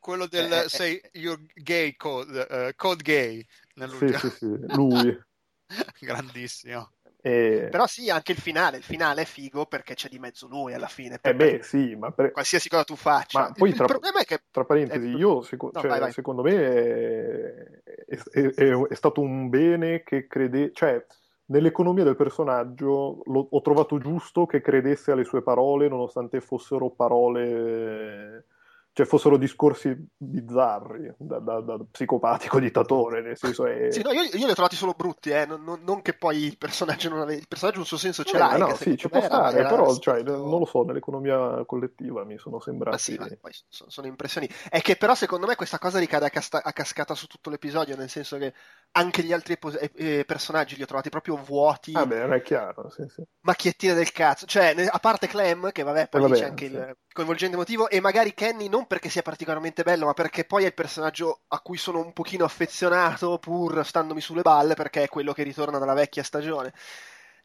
Quello 0.00 0.26
del 0.26 0.52
eh, 0.52 0.68
say 0.68 1.00
you're 1.12 1.40
gay 1.54 1.94
code, 1.94 2.46
uh, 2.50 2.72
code 2.74 3.02
gay. 3.02 3.46
Sì, 3.74 4.12
sì, 4.18 4.30
sì, 4.30 4.58
lui. 4.74 5.16
Grandissimo. 6.00 6.93
E... 7.26 7.68
Però 7.70 7.86
sì, 7.86 8.10
anche 8.10 8.32
il 8.32 8.38
finale, 8.38 8.76
il 8.76 8.82
finale 8.82 9.22
è 9.22 9.24
figo 9.24 9.64
perché 9.64 9.94
c'è 9.94 10.10
di 10.10 10.18
mezzo 10.18 10.46
lui 10.46 10.74
alla 10.74 10.88
fine. 10.88 11.18
Eh 11.22 11.34
beh, 11.34 11.60
sì, 11.62 11.94
ma 11.94 12.10
per... 12.10 12.32
qualsiasi 12.32 12.68
cosa 12.68 12.84
tu 12.84 12.96
faccia. 12.96 13.40
Ma 13.40 13.52
poi 13.52 13.70
il 13.70 13.76
tra... 13.76 13.86
problema 13.86 14.20
è 14.20 14.24
che 14.26 14.42
tra 14.50 14.66
parentesi, 14.66 15.06
è... 15.06 15.16
io 15.16 15.40
seco... 15.40 15.70
no, 15.72 15.80
cioè, 15.80 15.88
vai, 15.88 16.00
vai. 16.00 16.12
secondo 16.12 16.42
me 16.42 16.52
è... 16.52 17.82
È, 18.06 18.50
è, 18.90 18.94
stato 18.94 19.22
un 19.22 19.48
bene 19.48 20.02
che 20.02 20.26
crede, 20.26 20.70
cioè 20.74 21.02
nell'economia 21.46 22.04
del 22.04 22.14
personaggio 22.14 23.22
lo... 23.24 23.48
ho 23.50 23.60
trovato 23.62 23.96
giusto 23.96 24.44
che 24.44 24.60
credesse 24.60 25.10
alle 25.10 25.24
sue 25.24 25.42
parole 25.42 25.88
nonostante 25.88 26.42
fossero 26.42 26.90
parole 26.90 28.44
cioè 28.94 29.06
fossero 29.06 29.36
discorsi 29.36 29.92
bizzarri 30.16 31.14
da, 31.18 31.40
da, 31.40 31.60
da 31.60 31.78
psicopatico 31.90 32.60
dittatore 32.60 33.22
nel 33.22 33.36
senso 33.36 33.66
è... 33.66 33.90
sì, 33.90 34.02
no, 34.02 34.12
io, 34.12 34.22
io, 34.22 34.46
li 34.46 34.50
ho 34.50 34.54
trovati 34.54 34.76
solo 34.76 34.94
brutti 34.96 35.30
eh, 35.30 35.44
non, 35.46 35.64
non, 35.64 35.80
non, 35.82 36.00
che 36.00 36.14
poi 36.14 36.44
il 36.44 36.56
personaggio 36.56 37.08
non 37.08 37.20
aveva 37.20 37.38
il 37.38 37.48
personaggio 37.48 37.80
un 37.80 37.86
suo 37.86 37.98
senso 37.98 38.22
ce 38.22 38.38
l'ha 38.38 38.56
no, 38.56 38.74
sì, 38.76 38.96
ci 38.96 39.08
può 39.08 39.20
stare 39.20 39.58
era, 39.58 39.68
però 39.68 39.98
cioè, 39.98 40.22
non 40.22 40.58
lo 40.58 40.64
so 40.64 40.84
nell'economia 40.84 41.64
collettiva 41.66 42.24
mi 42.24 42.38
sono 42.38 42.60
sembrati 42.60 42.98
sì, 42.98 43.16
poi 43.40 43.52
sono, 43.68 43.90
sono, 43.90 44.06
impressioni. 44.06 44.48
È 44.68 44.80
che 44.80 44.96
però 44.96 45.14
secondo 45.14 45.46
me 45.46 45.56
questa 45.56 45.78
cosa 45.78 45.98
ricade 45.98 46.26
a, 46.26 46.30
casta- 46.30 46.62
a, 46.62 46.72
cascata 46.72 47.14
su 47.14 47.26
tutto 47.26 47.50
l'episodio 47.50 47.96
nel 47.96 48.08
senso 48.08 48.38
che 48.38 48.54
anche 48.96 49.22
gli 49.22 49.32
altri 49.32 49.54
epos- 49.54 49.78
eh, 49.94 50.24
personaggi 50.26 50.76
li 50.76 50.82
ho 50.82 50.86
trovati 50.86 51.10
proprio 51.10 51.36
vuoti 51.36 51.92
ah 51.94 52.06
beh 52.06 52.28
è 52.28 52.42
chiaro 52.42 52.90
sì, 52.90 53.04
sì. 53.08 53.22
macchiettine 53.40 53.94
del 53.94 54.12
cazzo 54.12 54.46
cioè 54.46 54.74
a 54.88 54.98
parte 54.98 55.26
Clem 55.26 55.72
che 55.72 55.82
vabbè 55.82 56.08
poi 56.08 56.20
eh, 56.20 56.28
vabbè, 56.28 56.38
c'è 56.38 56.44
anche 56.44 56.66
sì. 56.68 56.72
il 56.74 56.96
coinvolgente 57.14 57.54
emotivo 57.54 57.88
e 57.88 58.00
magari 58.00 58.34
Kenny 58.34 58.68
non 58.68 58.86
perché 58.86 59.08
sia 59.08 59.22
particolarmente 59.22 59.84
bello, 59.84 60.06
ma 60.06 60.14
perché 60.14 60.44
poi 60.44 60.64
è 60.64 60.66
il 60.66 60.74
personaggio 60.74 61.42
a 61.48 61.60
cui 61.60 61.78
sono 61.78 62.00
un 62.00 62.12
pochino 62.12 62.44
affezionato 62.44 63.38
pur 63.38 63.86
standomi 63.86 64.20
sulle 64.20 64.42
balle 64.42 64.74
perché 64.74 65.04
è 65.04 65.08
quello 65.08 65.32
che 65.32 65.44
ritorna 65.44 65.78
dalla 65.78 65.94
vecchia 65.94 66.24
stagione. 66.24 66.74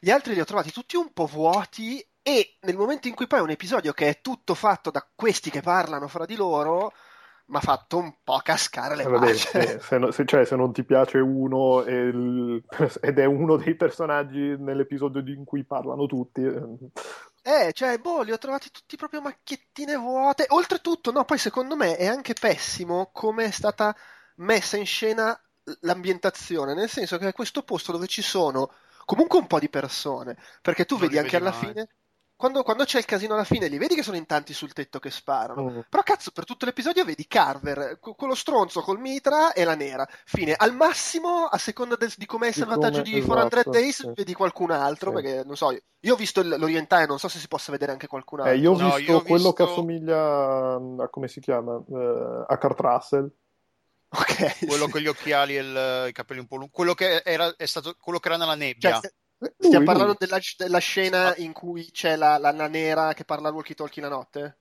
Gli 0.00 0.10
altri 0.10 0.34
li 0.34 0.40
ho 0.40 0.44
trovati 0.44 0.72
tutti 0.72 0.96
un 0.96 1.12
po' 1.12 1.26
vuoti 1.26 2.04
e 2.20 2.56
nel 2.62 2.76
momento 2.76 3.06
in 3.06 3.14
cui 3.14 3.28
poi 3.28 3.38
è 3.38 3.42
un 3.42 3.50
episodio 3.50 3.92
che 3.92 4.08
è 4.08 4.20
tutto 4.20 4.54
fatto 4.54 4.90
da 4.90 5.08
questi 5.14 5.50
che 5.50 5.62
parlano 5.62 6.08
fra 6.08 6.26
di 6.26 6.34
loro, 6.34 6.92
mi 7.50 7.56
ha 7.56 7.60
fatto 7.60 7.98
un 7.98 8.14
po' 8.22 8.38
cascare 8.42 8.94
le 8.94 9.02
eh, 9.02 9.08
vabbè, 9.08 9.34
se, 9.34 9.80
se, 9.80 10.12
se, 10.12 10.24
cioè, 10.24 10.44
se, 10.44 10.54
non 10.54 10.72
ti 10.72 10.84
piace 10.84 11.18
uno 11.18 11.82
il, 11.82 12.62
ed 13.00 13.18
è 13.18 13.24
uno 13.24 13.56
dei 13.56 13.74
personaggi 13.74 14.56
nell'episodio 14.56 15.20
in 15.34 15.44
cui 15.44 15.64
parlano 15.64 16.06
tutti, 16.06 16.42
eh, 16.42 16.62
eh, 17.42 17.72
cioè, 17.72 17.98
boh, 17.98 18.22
li 18.22 18.32
ho 18.32 18.38
trovati 18.38 18.70
tutti 18.70 18.96
proprio 18.96 19.20
macchiettine 19.22 19.96
vuote. 19.96 20.44
Oltretutto, 20.48 21.10
no, 21.10 21.24
poi 21.24 21.38
secondo 21.38 21.74
me 21.74 21.96
è 21.96 22.06
anche 22.06 22.34
pessimo 22.34 23.10
come 23.12 23.46
è 23.46 23.50
stata 23.50 23.94
messa 24.36 24.76
in 24.76 24.86
scena 24.86 25.38
l'ambientazione, 25.80 26.74
nel 26.74 26.88
senso 26.88 27.18
che 27.18 27.28
è 27.28 27.32
questo 27.32 27.62
posto 27.62 27.92
dove 27.92 28.06
ci 28.06 28.22
sono 28.22 28.72
comunque 29.04 29.38
un 29.38 29.46
po' 29.46 29.58
di 29.58 29.68
persone, 29.68 30.36
perché 30.62 30.84
tu 30.84 30.96
non 30.96 31.04
vedi 31.04 31.18
anche 31.18 31.38
vedi 31.38 31.44
alla 31.44 31.56
mai. 31.56 31.66
fine 31.66 31.88
quando, 32.40 32.62
quando, 32.62 32.84
c'è 32.84 32.96
il 32.96 33.04
casino 33.04 33.34
alla 33.34 33.44
fine, 33.44 33.68
li 33.68 33.76
vedi 33.76 33.94
che 33.94 34.02
sono 34.02 34.16
in 34.16 34.24
tanti 34.24 34.54
sul 34.54 34.72
tetto 34.72 34.98
che 34.98 35.10
sparano. 35.10 35.62
Mm. 35.62 35.80
Però 35.90 36.02
cazzo, 36.02 36.30
per 36.30 36.46
tutto 36.46 36.64
l'episodio 36.64 37.04
vedi 37.04 37.26
Carver, 37.26 37.98
quello 38.00 38.34
stronzo 38.34 38.80
col 38.80 38.98
mitra 38.98 39.52
e 39.52 39.62
la 39.64 39.74
nera. 39.74 40.08
Fine. 40.24 40.54
Al 40.54 40.74
massimo, 40.74 41.44
a 41.44 41.58
seconda 41.58 41.96
del, 41.96 42.10
di 42.16 42.24
com'è 42.24 42.48
il 42.48 42.54
salvataggio 42.54 43.02
di 43.02 43.18
esatto, 43.18 43.32
400 43.34 43.70
Days, 43.70 43.94
sì. 43.94 44.12
vedi 44.14 44.32
qualcun 44.32 44.70
altro. 44.70 45.10
Sì. 45.10 45.22
Perché 45.22 45.44
non 45.44 45.54
so, 45.54 45.70
io 45.70 46.14
ho 46.14 46.16
visto 46.16 46.42
l'orientale, 46.42 47.04
non 47.04 47.18
so 47.18 47.28
se 47.28 47.38
si 47.38 47.46
possa 47.46 47.72
vedere 47.72 47.92
anche 47.92 48.06
qualcun 48.06 48.40
altro. 48.40 48.54
Eh, 48.54 48.58
io 48.58 48.72
ho 48.72 48.78
no, 48.78 48.96
visto 48.96 49.12
io 49.12 49.20
quello 49.20 49.34
visto... 49.34 49.52
che 49.52 49.62
assomiglia 49.64 50.74
a 50.76 51.08
come 51.10 51.28
si 51.28 51.40
chiama? 51.40 51.74
Uh, 51.74 52.44
a 52.46 52.56
Kurt 52.56 52.80
Russell. 52.80 53.30
Okay, 54.12 54.66
quello 54.66 54.86
sì. 54.86 54.90
con 54.90 55.00
gli 55.02 55.06
occhiali 55.06 55.56
e 55.56 55.60
il, 55.60 56.06
i 56.08 56.12
capelli 56.12 56.40
un 56.40 56.46
po' 56.46 56.56
lunghi, 56.56 56.72
quello 56.72 56.94
che 56.94 57.22
era, 57.22 57.54
è 57.54 57.66
stato, 57.66 57.94
quello 58.00 58.18
che 58.18 58.28
era 58.28 58.38
nella 58.38 58.56
nebbia. 58.56 58.98
Cioè, 58.98 59.12
Stiamo 59.56 59.84
parlando 59.86 60.16
della, 60.18 60.38
della, 60.56 60.78
scena 60.78 61.34
in 61.36 61.52
cui 61.52 61.90
c'è 61.90 62.14
la, 62.16 62.36
la, 62.36 62.52
la 62.52 62.68
nera 62.68 63.14
che 63.14 63.24
parla 63.24 63.48
al 63.48 63.54
walkie-talkie 63.54 64.02
la 64.02 64.08
notte? 64.08 64.58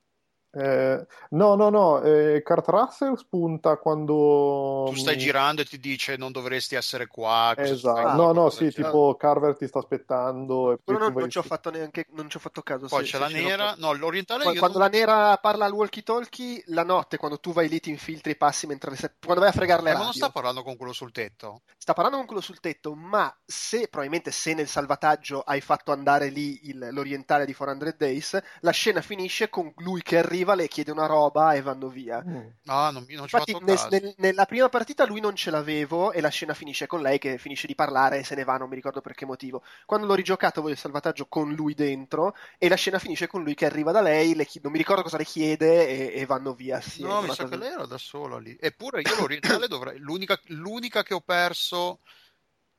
Eh, 0.52 1.06
no, 1.32 1.54
no, 1.54 1.70
no, 1.70 2.02
eh, 2.02 2.42
Kurt 2.44 2.68
Russell 2.68 3.14
spunta 3.16 3.78
quando... 3.78 4.86
Tu 4.90 4.96
stai 4.96 5.18
girando 5.18 5.62
e 5.62 5.66
ti 5.66 5.80
dice 5.80 6.18
non 6.18 6.32
dovresti 6.32 6.76
essere 6.76 7.06
qua. 7.06 7.54
Esatto, 7.56 8.08
ah, 8.08 8.14
no, 8.16 8.32
no, 8.32 8.50
sì, 8.50 8.72
tipo 8.72 9.16
Carver 9.16 9.56
ti 9.56 9.68
sta 9.68 9.80
aspettando. 9.80 10.72
E 10.72 10.80
poi 10.84 10.98
no, 10.98 11.10
non, 11.10 11.30
ci 11.30 11.38
ho 11.38 11.44
fatto 11.44 11.70
neanche, 11.70 12.08
non 12.12 12.30
ci 12.30 12.38
ho 12.38 12.40
fatto 12.40 12.64
caso. 12.64 12.88
Poi 12.88 13.06
se, 13.06 13.12
c'è 13.12 13.18
se 13.18 13.20
la 13.20 13.40
nera, 13.40 13.76
no, 13.78 13.94
l'orientale... 13.94 14.42
Quando, 14.42 14.60
quando 14.60 14.80
non... 14.80 14.90
la 14.90 14.98
nera 14.98 15.38
parla 15.38 15.66
al 15.66 15.74
walkie-talkie, 15.74 16.64
la 16.68 16.84
notte, 16.84 17.18
quando 17.18 17.40
tu 17.40 17.54
vai 17.54 17.70
lì 17.70 17.80
ti 17.80 17.92
infiltri 17.92 18.32
i 18.32 18.38
passi 18.38 18.66
mentre... 18.66 18.96
Quando 19.24 19.42
vai 19.42 19.50
a 19.50 19.54
fregarle 19.54 19.92
eh, 19.92 19.94
Ma 19.94 20.04
non 20.04 20.14
sta 20.14 20.32
parlando 20.32 20.64
con 20.64 20.78
quello 20.78 20.94
sul 20.94 21.12
tetto? 21.12 21.62
Sta 21.78 21.94
parlando 21.94 22.18
con 22.18 22.26
quello 22.26 22.42
sul 22.42 22.60
tetto, 22.60 22.96
ma 22.96 23.32
se, 23.46 23.88
probabilmente 23.88 24.32
se 24.32 24.56
nel 24.56 24.68
salvataggio 24.68 25.42
hai 25.42 25.62
fatto 25.62 25.92
andare 25.92 26.30
lì 26.30 26.70
il, 26.70 26.90
l'orientale 26.92 27.46
di 27.46 27.54
400 27.54 27.96
Days, 27.98 28.42
la 28.62 28.72
scena 28.72 29.02
finisce 29.02 29.50
con 29.50 29.72
lui 29.78 30.02
che 30.02 30.18
arriva 30.18 30.39
arriva, 30.40 30.56
le 30.56 30.68
chiede 30.68 30.92
una 30.92 31.06
roba 31.06 31.54
e 31.54 31.62
vanno 31.62 31.90
via. 31.90 32.24
Mm. 32.26 32.48
Ah, 32.66 32.90
non, 32.92 33.06
non 33.08 33.24
Infatti, 33.24 33.58
nel, 33.62 33.80
nel, 33.90 34.14
nella 34.18 34.46
prima 34.46 34.70
partita 34.70 35.06
lui 35.06 35.20
non 35.20 35.36
ce 35.36 35.52
l'avevo 35.52 36.12
e 36.12 36.22
la 36.22 36.30
scena 36.30 36.54
finisce 36.54 36.88
con 36.88 37.02
lei 37.02 37.20
che 37.20 37.38
finisce 37.38 37.68
di 37.68 37.76
parlare 37.76 38.20
e 38.20 38.24
se 38.24 38.36
ne 38.36 38.44
va, 38.44 38.58
non 38.58 38.70
mi 38.70 38.76
ricordo 38.76 39.02
per 39.02 39.14
che 39.14 39.26
motivo. 39.26 39.64
Quando 39.86 40.06
l'ho 40.08 40.16
rigiocato 40.16 40.62
voglio 40.62 40.74
il 40.74 40.80
salvataggio 40.80 41.28
con 41.28 41.54
lui 41.54 41.74
dentro 41.74 42.36
e 42.58 42.70
la 42.70 42.76
scena 42.76 43.00
finisce 43.00 43.28
con 43.28 43.44
lui 43.44 43.56
che 43.56 43.66
arriva 43.66 43.92
da 43.92 44.02
lei, 44.02 44.36
chiede, 44.36 44.60
non 44.64 44.72
mi 44.72 44.78
ricordo 44.78 45.04
cosa 45.04 45.18
le 45.18 45.26
chiede 45.26 45.88
e, 45.88 46.22
e 46.22 46.26
vanno 46.26 46.54
via. 46.54 46.80
Sì, 46.82 47.02
no, 47.02 47.22
mi 47.22 47.34
sa 47.34 47.48
che 47.48 47.58
lei 47.58 47.72
era 47.72 47.86
da 47.86 47.98
sola 47.98 48.38
lì. 48.38 48.56
Eppure 48.60 49.02
io 49.02 49.16
l'orientale 49.20 49.68
dovrei... 49.68 49.98
L'unica, 50.00 50.40
l'unica 50.48 51.04
che 51.04 51.14
ho 51.14 51.22
perso 51.22 52.00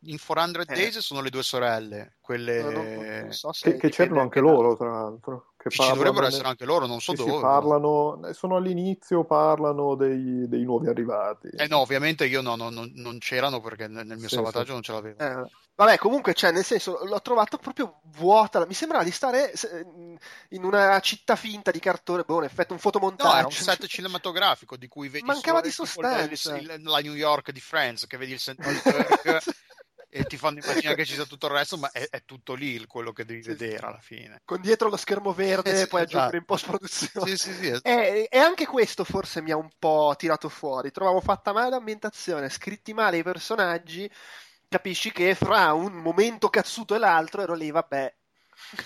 in 0.04 0.18
400 0.18 0.60
eh. 0.60 0.74
Days 0.74 0.98
sono 0.98 1.20
le 1.20 1.30
due 1.30 1.42
sorelle, 1.42 2.16
quelle 2.20 2.62
no, 2.62 3.24
no, 3.24 3.32
so 3.32 3.50
che, 3.60 3.76
che 3.76 3.90
c'erano 3.90 4.20
anche 4.20 4.40
loro, 4.40 4.76
tra 4.76 4.90
l'altro. 4.90 5.52
Che 5.60 5.68
ci 5.68 5.86
dovrebbero 5.86 6.24
essere 6.24 6.48
anche 6.48 6.64
loro, 6.64 6.86
non 6.86 7.00
so 7.00 7.12
dove. 7.12 7.38
Parlano, 7.38 8.32
sono 8.32 8.56
all'inizio, 8.56 9.24
parlano 9.24 9.94
dei, 9.94 10.48
dei, 10.48 10.64
nuovi 10.64 10.88
arrivati. 10.88 11.48
Eh 11.48 11.66
no, 11.66 11.80
ovviamente 11.80 12.24
io 12.24 12.40
no, 12.40 12.56
no, 12.56 12.70
non, 12.70 12.90
non 12.94 13.18
c'erano 13.18 13.60
perché 13.60 13.86
nel, 13.86 14.06
mio 14.06 14.28
sì, 14.28 14.36
salvataggio 14.36 14.68
sì. 14.68 14.72
non 14.72 14.82
ce 14.82 14.92
l'avevo. 14.92 15.18
Eh, 15.18 15.50
vabbè, 15.74 15.98
comunque, 15.98 16.32
cioè, 16.32 16.50
nel 16.50 16.64
senso, 16.64 17.04
l'ho 17.04 17.20
trovato 17.20 17.58
proprio 17.58 18.00
vuota. 18.16 18.64
Mi 18.64 18.72
sembrava 18.72 19.04
di 19.04 19.10
stare 19.10 19.52
in 20.48 20.64
una 20.64 20.98
città 21.00 21.36
finta 21.36 21.70
di 21.70 21.78
cartone, 21.78 22.22
boh, 22.22 22.38
in 22.38 22.44
effetti 22.44 22.72
un 22.72 22.78
fotomontaggio. 22.78 23.30
No, 23.30 23.36
era 23.36 23.46
un 23.46 23.52
set 23.52 23.84
cinematografico 23.84 24.78
di 24.78 24.88
cui 24.88 25.10
vedi 25.10 25.26
Mancava 25.26 25.60
di 25.60 25.70
sostanza. 25.70 26.56
Il, 26.56 26.80
la 26.84 27.00
New 27.00 27.12
York 27.12 27.50
di 27.50 27.60
Friends, 27.60 28.06
che 28.06 28.16
vedi 28.16 28.32
il 28.32 28.38
Central 28.38 28.80
Park 28.82 29.68
e 30.12 30.24
ti 30.24 30.36
fanno 30.36 30.58
immaginare 30.58 30.96
che 30.96 31.04
ci 31.04 31.14
sia 31.14 31.24
tutto 31.24 31.46
il 31.46 31.52
resto, 31.52 31.76
ma 31.76 31.90
è, 31.92 32.08
è 32.10 32.24
tutto 32.24 32.54
lì 32.54 32.84
quello 32.86 33.12
che 33.12 33.24
devi 33.24 33.42
sì, 33.42 33.50
vedere 33.50 33.78
sì. 33.78 33.84
alla 33.84 34.00
fine. 34.00 34.40
Con 34.44 34.60
dietro 34.60 34.88
lo 34.88 34.96
schermo 34.96 35.32
verde 35.32 35.72
e 35.72 35.80
eh, 35.82 35.86
poi 35.86 36.02
aggiungere 36.02 36.36
in 36.36 36.42
esatto. 36.42 36.52
post 36.52 36.66
produzione. 36.66 37.30
Sì, 37.30 37.36
sì, 37.36 37.52
sì. 37.54 37.68
Esatto. 37.68 37.88
E, 37.88 38.28
e, 38.30 38.38
anche 38.38 38.66
questo 38.66 39.04
forse 39.04 39.40
mi 39.40 39.52
ha 39.52 39.56
un 39.56 39.70
po' 39.78 40.14
tirato 40.18 40.48
fuori. 40.48 40.90
Trovavo 40.90 41.20
fatta 41.20 41.52
male 41.52 41.70
l'ambientazione, 41.70 42.48
scritti 42.48 42.92
male 42.92 43.18
i 43.18 43.22
personaggi. 43.22 44.10
Capisci 44.68 45.12
che 45.12 45.34
fra 45.34 45.72
un 45.72 45.94
momento 45.94 46.48
cazzuto 46.48 46.94
e 46.94 46.98
l'altro 46.98 47.42
ero 47.42 47.54
lì, 47.54 47.70
vabbè. 47.70 48.14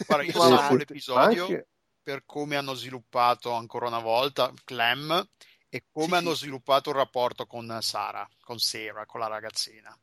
Guarda, 0.07 0.25
io 0.25 0.33
salvo 0.41 0.77
l'episodio 0.77 1.43
anche... 1.43 1.69
per 2.03 2.23
come 2.27 2.57
hanno 2.57 2.75
sviluppato 2.75 3.53
ancora 3.53 3.87
una 3.87 3.99
volta 3.99 4.53
Clem 4.65 5.27
e 5.69 5.87
come 5.91 6.17
hanno 6.17 6.35
sviluppato 6.35 6.91
il 6.91 6.97
rapporto 6.97 7.47
con 7.47 7.79
Sara, 7.81 8.29
con 8.41 8.59
Sarah, 8.59 9.07
con 9.07 9.21
la 9.21 9.27
ragazzina. 9.27 9.99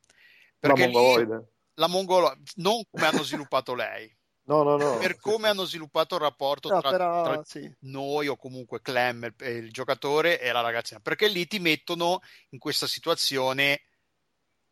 Perché 0.62 0.86
la 0.86 0.92
mongoloide. 0.92 1.52
la 1.74 1.88
mongoloide, 1.88 2.42
non 2.56 2.82
come 2.90 3.06
hanno 3.08 3.24
sviluppato 3.24 3.74
lei. 3.74 4.16
No, 4.44 4.64
no, 4.64 4.78
no. 4.78 4.98
Per 4.98 5.20
come 5.20 5.48
hanno 5.48 5.66
sviluppato 5.66 6.16
il 6.16 6.22
rapporto 6.22 6.70
no, 6.70 6.82
tra, 6.82 6.90
però, 6.90 7.24
tra 7.24 7.44
sì. 7.44 7.70
noi 7.82 8.28
o 8.28 8.36
comunque 8.36 8.82
Clem, 8.82 9.34
il 9.40 9.72
giocatore 9.72 10.40
e 10.40 10.52
la 10.52 10.62
ragazzina, 10.62 11.00
perché 11.00 11.28
lì 11.28 11.48
ti 11.48 11.60
mettono 11.60 12.20
in 12.50 12.60
questa 12.60 12.88
situazione 12.88 13.82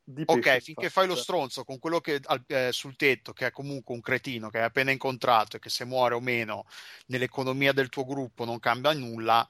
di 0.04 0.23
ok, 0.25 0.58
finché 0.60 0.89
fai 0.89 1.08
lo 1.08 1.15
stronzo 1.15 1.63
con 1.63 1.78
quello 1.78 1.99
che 2.02 2.19
eh, 2.47 2.69
sul 2.71 2.95
tetto, 2.95 3.32
che 3.32 3.47
è 3.47 3.52
comunque 3.52 3.93
un 3.93 4.02
cretino 4.02 4.49
che 4.49 4.58
hai 4.58 4.65
appena 4.65 4.91
incontrato 4.91 5.58
e 5.58 5.60
che 5.60 5.69
se 5.69 5.86
muore 5.86 6.15
o 6.15 6.19
meno 6.19 6.65
nell'economia 7.08 7.71
del 7.73 7.89
tuo 7.89 8.06
gruppo 8.06 8.43
non 8.43 8.60
cambia 8.60 8.91
nulla, 8.93 9.47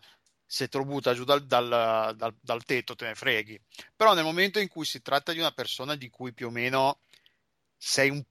se 0.51 0.67
te 0.67 0.79
lo 0.79 0.85
butta 0.85 1.13
giù 1.13 1.25
dal, 1.25 1.45
dal, 1.45 2.15
dal, 2.17 2.35
dal, 2.41 2.63
tetto 2.63 2.95
te 2.95 3.05
ne 3.05 3.13
freghi. 3.13 3.61
Però 3.95 4.15
nel 4.15 4.23
momento 4.23 4.57
in 4.57 4.67
cui 4.67 4.83
si 4.83 4.99
tratta 4.99 5.31
di 5.31 5.37
una 5.37 5.51
persona 5.51 5.95
di 5.95 6.09
cui 6.09 6.33
più 6.33 6.47
o 6.47 6.49
meno 6.49 7.01
sei 7.77 8.09
un, 8.09 8.23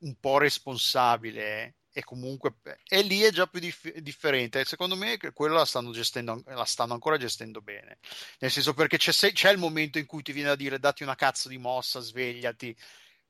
un 0.00 0.14
po' 0.20 0.36
responsabile 0.36 1.76
e 1.90 2.04
comunque 2.04 2.56
e 2.86 3.02
lì 3.02 3.20
è 3.22 3.30
già 3.30 3.46
più 3.46 3.58
dif- 3.58 3.96
differente. 4.00 4.66
Secondo 4.66 4.96
me 4.96 5.16
quello 5.32 5.54
la 5.54 5.64
stanno 5.64 5.92
gestendo 5.92 6.42
la 6.44 6.64
stanno 6.66 6.92
ancora 6.92 7.16
gestendo 7.16 7.62
bene. 7.62 7.98
Nel 8.40 8.50
senso 8.50 8.74
perché 8.74 8.98
c'è, 8.98 9.12
c'è 9.32 9.50
il 9.50 9.58
momento 9.58 9.98
in 9.98 10.04
cui 10.04 10.22
ti 10.22 10.32
viene 10.32 10.50
a 10.50 10.56
dire 10.56 10.78
dati 10.78 11.02
una 11.02 11.14
cazzo 11.14 11.48
di 11.48 11.56
mossa 11.56 12.00
svegliati. 12.00 12.76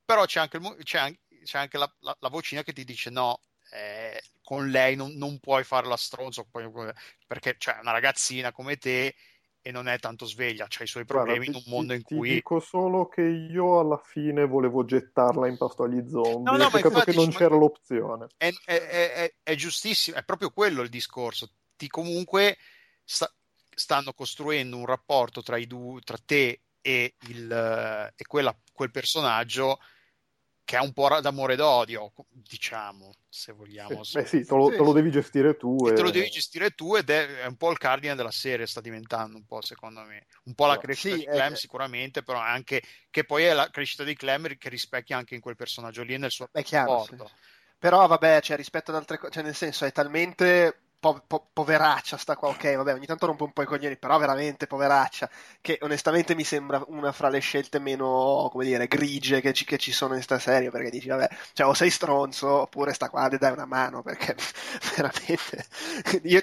Però 0.03 0.25
c'è 0.25 0.41
anche, 0.41 0.57
il, 0.57 0.77
c'è 0.83 0.97
anche, 0.97 1.19
c'è 1.45 1.59
anche 1.59 1.77
la, 1.77 1.89
la, 1.99 2.17
la, 2.19 2.29
vocina 2.29 2.61
che 2.61 2.73
ti 2.73 2.83
dice 2.83 3.09
no 3.09 3.39
eh, 3.73 4.21
con 4.43 4.69
lei 4.69 4.95
non, 4.95 5.13
non 5.13 5.39
puoi 5.39 5.63
fare 5.63 5.87
la 5.87 5.97
stronzo 5.97 6.47
perché 6.51 7.51
c'è 7.51 7.57
cioè, 7.57 7.79
una 7.81 7.91
ragazzina 7.91 8.51
come 8.51 8.77
te 8.77 9.15
e 9.65 9.71
non 9.71 9.87
è 9.87 9.97
tanto 9.97 10.25
sveglia, 10.25 10.65
ha 10.65 10.83
i 10.83 10.87
suoi 10.87 11.05
problemi 11.05 11.45
Guarda, 11.45 11.57
in 11.57 11.63
un 11.65 11.71
mondo 11.73 11.93
ti, 11.93 11.99
in 11.99 12.03
cui... 12.03 12.27
Ti 12.27 12.33
dico 12.35 12.59
solo 12.59 13.07
che 13.07 13.21
io 13.21 13.79
alla 13.79 13.97
fine 13.97 14.45
volevo 14.45 14.83
gettarla 14.83 15.47
in 15.47 15.57
pasto 15.57 15.83
agli 15.83 16.05
zombie, 16.09 16.51
no, 16.51 16.57
no, 16.57 16.67
peccato 16.69 16.87
infatti, 16.89 17.11
che 17.11 17.17
non 17.17 17.29
c'era 17.29 17.55
l'opzione. 17.55 18.27
È, 18.35 18.51
è, 18.65 18.75
è, 18.75 19.33
è, 19.41 19.55
giustissimo, 19.55 20.17
è 20.17 20.23
proprio 20.23 20.51
quello 20.51 20.81
il 20.81 20.89
discorso. 20.89 21.49
Ti 21.77 21.87
comunque 21.87 22.57
sta, 23.05 23.33
stanno 23.73 24.11
costruendo 24.11 24.75
un 24.75 24.85
rapporto 24.85 25.41
tra, 25.41 25.55
i 25.55 25.65
due, 25.65 26.01
tra 26.01 26.17
te 26.23 26.63
e, 26.81 27.15
il, 27.29 28.11
e 28.13 28.25
quella, 28.27 28.53
quel 28.73 28.91
personaggio 28.91 29.79
che 30.65 30.77
è 30.77 30.79
un 30.79 30.93
po' 30.93 31.19
d'amore 31.19 31.55
d'odio, 31.55 32.13
diciamo, 32.29 33.13
se 33.27 33.51
vogliamo. 33.51 34.03
Sì, 34.03 34.19
beh, 34.19 34.25
sì, 34.25 34.45
te 34.45 34.55
lo, 34.55 34.69
te 34.69 34.77
lo, 34.77 34.93
devi 34.93 35.11
gestire 35.11 35.57
tu. 35.57 35.75
E... 35.87 35.93
Te 35.93 36.01
lo 36.01 36.09
devi 36.09 36.29
gestire 36.29 36.71
tu 36.71 36.95
ed 36.95 37.09
è, 37.09 37.45
un 37.45 37.57
po' 37.57 37.71
il 37.71 37.77
cardine 37.77 38.15
della 38.15 38.31
serie, 38.31 38.65
sta 38.65 38.79
diventando 38.79 39.35
un 39.35 39.45
po', 39.45 39.61
secondo 39.61 40.01
me. 40.03 40.25
Un 40.45 40.53
po' 40.53 40.65
la 40.65 40.77
crescita 40.77 41.15
sì, 41.15 41.21
di 41.21 41.27
Clem, 41.27 41.53
è... 41.53 41.55
sicuramente, 41.55 42.23
però 42.23 42.39
anche 42.39 42.81
che 43.09 43.25
poi 43.25 43.43
è 43.43 43.53
la 43.53 43.69
crescita 43.69 44.03
di 44.03 44.15
Clem 44.15 44.57
che 44.57 44.69
rispecchia 44.69 45.17
anche 45.17 45.35
in 45.35 45.41
quel 45.41 45.55
personaggio 45.55 46.03
lì 46.03 46.17
nel 46.17 46.31
suo 46.31 46.49
rapporto. 46.51 47.27
Sì. 47.27 47.33
Però, 47.77 48.07
vabbè, 48.07 48.41
cioè, 48.41 48.55
rispetto 48.55 48.91
ad 48.91 48.97
altre 48.97 49.17
cose, 49.17 49.33
cioè, 49.33 49.43
nel 49.43 49.55
senso, 49.55 49.83
è 49.83 49.91
talmente 49.91 50.77
po- 51.03 51.21
po- 51.27 51.49
poveraccia 51.51 52.15
sta 52.17 52.35
qua, 52.37 52.47
ok, 52.49 52.75
vabbè, 52.77 52.93
ogni 52.93 53.05
tanto 53.05 53.25
rompe 53.25 53.43
un 53.43 53.51
po' 53.51 53.61
i 53.61 53.65
coglioni, 53.65 53.97
però 53.97 54.17
veramente 54.17 54.67
poveraccia, 54.67 55.29
che 55.59 55.77
onestamente 55.81 56.33
mi 56.35 56.43
sembra 56.45 56.81
una 56.87 57.11
fra 57.11 57.27
le 57.27 57.39
scelte 57.39 57.79
meno, 57.79 58.47
come 58.51 58.63
dire, 58.65 58.87
grigie 58.87 59.41
che 59.41 59.51
ci, 59.53 59.65
che 59.65 59.77
ci 59.77 59.91
sono 59.91 60.15
in 60.15 60.21
sta 60.21 60.39
serie, 60.39 60.69
perché 60.71 60.89
dici, 60.89 61.09
vabbè, 61.09 61.27
cioè 61.53 61.67
o 61.67 61.73
sei 61.73 61.89
stronzo, 61.89 62.47
oppure 62.61 62.93
sta 62.93 63.09
qua, 63.09 63.27
le 63.27 63.37
dai 63.37 63.51
una 63.51 63.65
mano, 63.65 64.01
perché 64.01 64.35
veramente, 64.95 65.65
io 66.23 66.41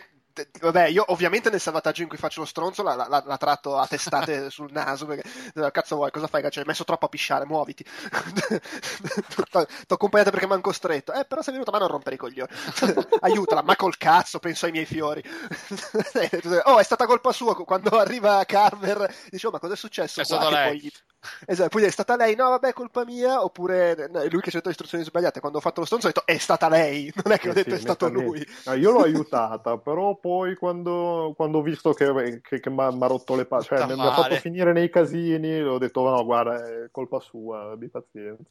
vabbè, 0.61 0.87
io 0.87 1.05
ovviamente 1.09 1.51
nel 1.51 1.61
salvataggio 1.61 2.03
in 2.03 2.09
cui 2.09 2.19
faccio 2.19 2.41
lo 2.41 2.47
stronzo 2.47 2.83
la, 2.83 2.95
la, 2.95 3.23
la 3.25 3.37
tratto 3.37 3.77
a 3.79 3.87
testate 3.87 4.51
sul 4.51 4.71
naso 4.73 5.07
perché 5.07 5.29
cazzo 5.71 5.97
vuoi, 5.97 6.11
cosa 6.11 6.27
fai? 6.27 6.43
Cioè, 6.43 6.63
hai 6.63 6.65
messo 6.65 6.85
troppo 6.85 7.07
a 7.07 7.09
pisciare, 7.09 7.47
muoviti. 7.47 7.85
T'ho 9.51 9.95
accompagnata 9.95 10.31
perché 10.31 10.47
mi 10.47 10.53
hanno 10.53 10.61
costretto. 10.61 11.13
Eh, 11.13 11.25
però 11.25 11.43
sei 11.43 11.53
venuta 11.53 11.71
a 11.71 11.75
me 11.75 11.81
non 11.81 11.89
rompere 11.89 12.15
i 12.15 12.19
coglioni. 12.19 12.51
Aiutala, 13.21 13.63
ma 13.63 13.77
col 13.77 13.97
cazzo, 13.97 14.39
penso 14.39 14.67
ai 14.67 14.73
miei 14.73 14.87
fiori. 14.87 15.23
oh, 16.65 16.79
è 16.79 16.83
stata 16.83 17.07
colpa 17.07 17.33
sua 17.33 17.55
quando 17.55 17.99
arriva 17.99 18.45
Carver. 18.45 19.15
Dice, 19.29 19.47
oh, 19.47 19.51
ma 19.51 19.59
cosa 19.59 19.75
è 19.75 19.77
successo? 19.77 20.21
È 20.21 20.25
stata 20.25 20.51
lei. 20.51 20.81
Poi... 20.81 20.93
Esatto, 21.47 21.69
poi 21.69 21.85
è 21.85 21.91
stata 21.91 22.17
lei, 22.17 22.35
no, 22.35 22.49
vabbè, 22.51 22.69
è 22.69 22.73
colpa 22.73 23.05
mia. 23.05 23.43
Oppure 23.43 23.95
è 23.95 24.29
lui 24.29 24.41
che 24.41 24.49
ha 24.49 24.51
scelto 24.51 24.69
le 24.69 24.71
istruzioni 24.71 25.05
sbagliate. 25.05 25.41
Quando 25.41 25.59
ho 25.59 25.61
fatto 25.61 25.81
lo 25.81 25.87
stronzo 25.87 26.07
ho 26.07 26.11
detto, 26.13 26.27
è 26.27 26.39
stata 26.39 26.69
lei. 26.69 27.13
Non 27.23 27.35
è 27.35 27.39
che 27.39 27.49
eh 27.49 27.51
ho 27.51 27.55
detto, 27.55 27.71
sì, 27.71 27.77
è 27.77 27.81
stato 27.81 28.09
lui. 28.09 28.45
No, 28.65 28.75
io 28.75 28.91
l'ho 28.91 29.03
aiutata, 29.03 29.77
però 29.79 30.17
poi 30.17 30.57
quando, 30.57 31.35
quando 31.37 31.59
ho 31.59 31.63
visto 31.63 31.93
che, 31.93 32.41
che, 32.43 32.61
che 32.61 32.71
mi 32.71 32.81
ha 32.81 33.07
rotto 33.07 33.37
le 33.37 33.45
palle, 33.45 33.65
cioè 33.65 33.85
mi 33.87 33.93
ha 33.93 34.13
fatto 34.13 34.35
finire 34.37 34.73
nei 34.73 34.89
casini, 34.89 35.61
ho 35.61 35.79
detto 35.79 36.03
no, 36.03 36.25
guarda, 36.25 36.65
è 36.65 36.89
colpa 36.91 37.21
sua, 37.21 37.73
abbi 37.73 37.89
pazienza. 37.89 38.43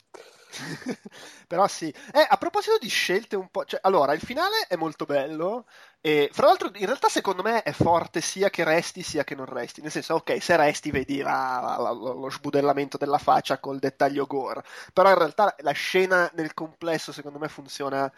Però 1.47 1.67
sì. 1.67 1.93
Eh, 2.11 2.25
a 2.27 2.37
proposito 2.37 2.77
di 2.77 2.87
scelte 2.87 3.35
un 3.35 3.49
po'... 3.49 3.65
Cioè, 3.65 3.79
allora, 3.83 4.13
il 4.13 4.19
finale 4.19 4.65
è 4.67 4.75
molto 4.75 5.05
bello 5.05 5.65
e 6.01 6.29
fra 6.31 6.47
l'altro 6.47 6.71
in 6.75 6.85
realtà 6.85 7.09
secondo 7.09 7.43
me 7.43 7.61
è 7.61 7.73
forte 7.73 8.21
sia 8.21 8.49
che 8.49 8.63
resti 8.63 9.03
sia 9.03 9.23
che 9.25 9.35
non 9.35 9.45
resti. 9.45 9.81
Nel 9.81 9.91
senso, 9.91 10.15
ok, 10.15 10.41
se 10.41 10.55
resti 10.55 10.91
vedi 10.91 11.17
la, 11.19 11.77
la, 11.77 11.91
lo 11.91 12.29
sbudellamento 12.29 12.97
della 12.97 13.17
faccia 13.17 13.59
col 13.59 13.79
dettaglio 13.79 14.25
gore. 14.25 14.63
Però 14.93 15.09
in 15.09 15.17
realtà 15.17 15.53
la 15.59 15.71
scena 15.71 16.29
nel 16.35 16.53
complesso 16.53 17.11
secondo 17.11 17.37
me 17.37 17.49
funziona 17.49 18.11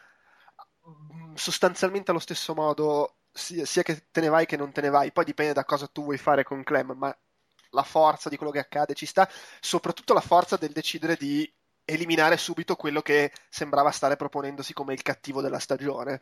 mm, 0.88 1.34
sostanzialmente 1.36 2.12
allo 2.12 2.20
stesso 2.20 2.54
modo 2.54 3.16
sia, 3.32 3.66
sia, 3.66 3.84
che 3.84 4.06
te 4.12 4.22
ne 4.22 4.30
vai 4.30 4.46
che 4.46 4.58
non 4.58 4.72
te 4.72 4.82
ne 4.82 4.90
vai, 4.90 5.12
poi 5.12 5.26
dipende 5.26 5.54
da 5.54 5.66
cosa 5.66 5.88
tu 5.88 6.04
vuoi 6.04 6.18
fare 6.18 6.44
con 6.44 6.64
Clem, 6.64 6.92
ma 6.96 7.16
la 7.72 7.84
forza 7.84 8.30
di 8.30 8.38
quello 8.38 8.52
che 8.52 8.60
accade 8.60 8.94
ci 8.94 9.06
sta, 9.06 9.28
soprattutto 9.60 10.14
la 10.14 10.22
forza 10.22 10.58
del 10.58 10.72
decidere 10.72 11.16
di 11.16 11.52
eliminare 11.86 12.38
subito 12.38 12.76
quello 12.76 13.02
che 13.02 13.32
sembrava 13.50 13.92
stare 13.92 14.16
proponendosi 14.16 14.74
come 14.74 14.94
il 14.94 15.02
cattivo 15.02 15.42
della 15.42 15.60
stagione. 15.60 16.22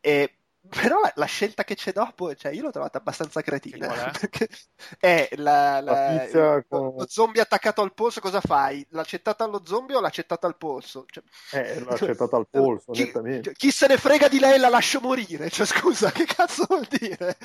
E 0.00 0.38
però 0.68 1.00
la, 1.00 1.12
la, 1.16 1.24
scelta 1.26 1.64
che 1.64 1.74
c'è 1.74 1.92
dopo, 1.92 2.34
cioè 2.34 2.52
io 2.52 2.62
l'ho 2.62 2.70
trovata 2.70 2.98
abbastanza 2.98 3.42
cretina. 3.42 4.10
è 4.98 5.28
la, 5.36 5.80
la, 5.80 6.26
la 6.30 6.64
con... 6.68 6.94
lo 6.96 7.06
zombie 7.08 7.40
attaccato 7.40 7.82
al 7.82 7.94
polso, 7.94 8.20
cosa 8.20 8.40
fai? 8.40 8.86
L'accettata 8.90 9.44
allo 9.44 9.62
zombie 9.64 9.96
o 9.96 10.00
l'accettata 10.00 10.46
al 10.46 10.56
polso? 10.56 11.04
Cioè... 11.08 11.22
Eh, 11.52 11.80
l'accettata 11.80 12.36
al 12.36 12.48
polso, 12.48 12.92
chi, 12.92 13.12
chi, 13.54 13.70
se 13.70 13.86
ne 13.86 13.96
frega 13.96 14.28
di 14.28 14.38
lei 14.38 14.58
la 14.58 14.68
lascio 14.68 15.00
morire? 15.00 15.50
Cioè, 15.50 15.66
scusa, 15.66 16.10
che 16.12 16.24
cazzo 16.24 16.64
vuol 16.68 16.86
dire? 16.88 17.36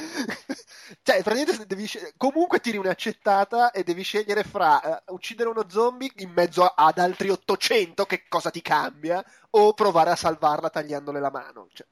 cioè, 1.03 1.21
praticamente 1.23 1.65
devi 1.65 1.85
scel- 1.85 2.13
comunque 2.17 2.59
tiri 2.59 2.77
un'accettata 2.77 3.71
e 3.71 3.83
devi 3.83 4.03
scegliere 4.03 4.43
fra 4.43 5.03
uh, 5.05 5.13
uccidere 5.13 5.49
uno 5.49 5.65
zombie 5.69 6.11
in 6.17 6.31
mezzo 6.31 6.63
a- 6.63 6.73
ad 6.75 6.97
altri 6.97 7.29
800, 7.29 8.05
che 8.05 8.23
cosa 8.27 8.49
ti 8.49 8.61
cambia? 8.61 9.23
O 9.51 9.73
provare 9.73 10.11
a 10.11 10.15
salvarla 10.15 10.69
tagliandole 10.69 11.19
la 11.19 11.31
mano. 11.31 11.67
Cioè 11.73 11.85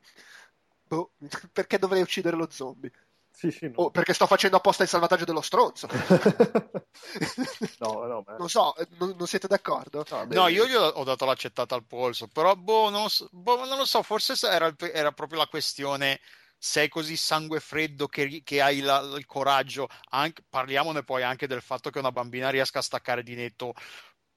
boh, 0.90 1.12
perché 1.54 1.78
dovrei 1.78 2.02
uccidere 2.02 2.36
lo 2.36 2.50
zombie? 2.50 2.92
Sì, 3.32 3.52
sì, 3.52 3.68
no. 3.68 3.76
O 3.76 3.92
perché 3.92 4.14
sto 4.14 4.26
facendo 4.26 4.58
apposta 4.58 4.84
il 4.84 4.90
salvataggio 4.90 5.24
dello 5.24 5.40
stronzo. 5.40 5.88
no, 7.80 8.06
no, 8.06 8.22
beh. 8.24 8.36
Non 8.38 8.50
so, 8.50 8.74
non, 8.98 9.16
non 9.18 9.28
siete 9.28 9.48
d'accordo? 9.48 10.04
No, 10.10 10.26
no, 10.30 10.48
io 10.48 10.68
gli 10.68 10.74
ho 10.74 11.04
dato 11.04 11.24
l'accettata 11.26 11.76
al 11.76 11.86
polso, 11.86 12.28
però 12.28 12.56
boh, 12.56 12.90
non, 12.90 13.08
boh, 13.32 13.66
non 13.66 13.78
lo 13.78 13.86
so, 13.86 14.02
forse 14.04 14.34
era, 14.46 14.74
era, 14.92 15.14
proprio 15.14 15.38
la 15.40 15.48
questione 15.48 16.20
sei 16.58 16.90
così 16.90 17.16
sangue 17.16 17.62
freddo 17.62 18.08
che, 18.08 18.42
che 18.44 18.62
hai 18.62 18.82
la, 18.82 19.00
il 19.16 19.26
coraggio, 19.26 19.88
anche, 20.10 20.44
parliamone 20.50 21.04
poi 21.04 21.24
anche 21.24 21.48
del 21.48 21.62
fatto 21.62 21.90
che 21.90 22.00
una 22.00 22.12
bambina 22.12 22.50
riesca 22.50 22.80
a 22.80 22.82
staccare 22.82 23.24
di 23.24 23.36
netto 23.36 23.74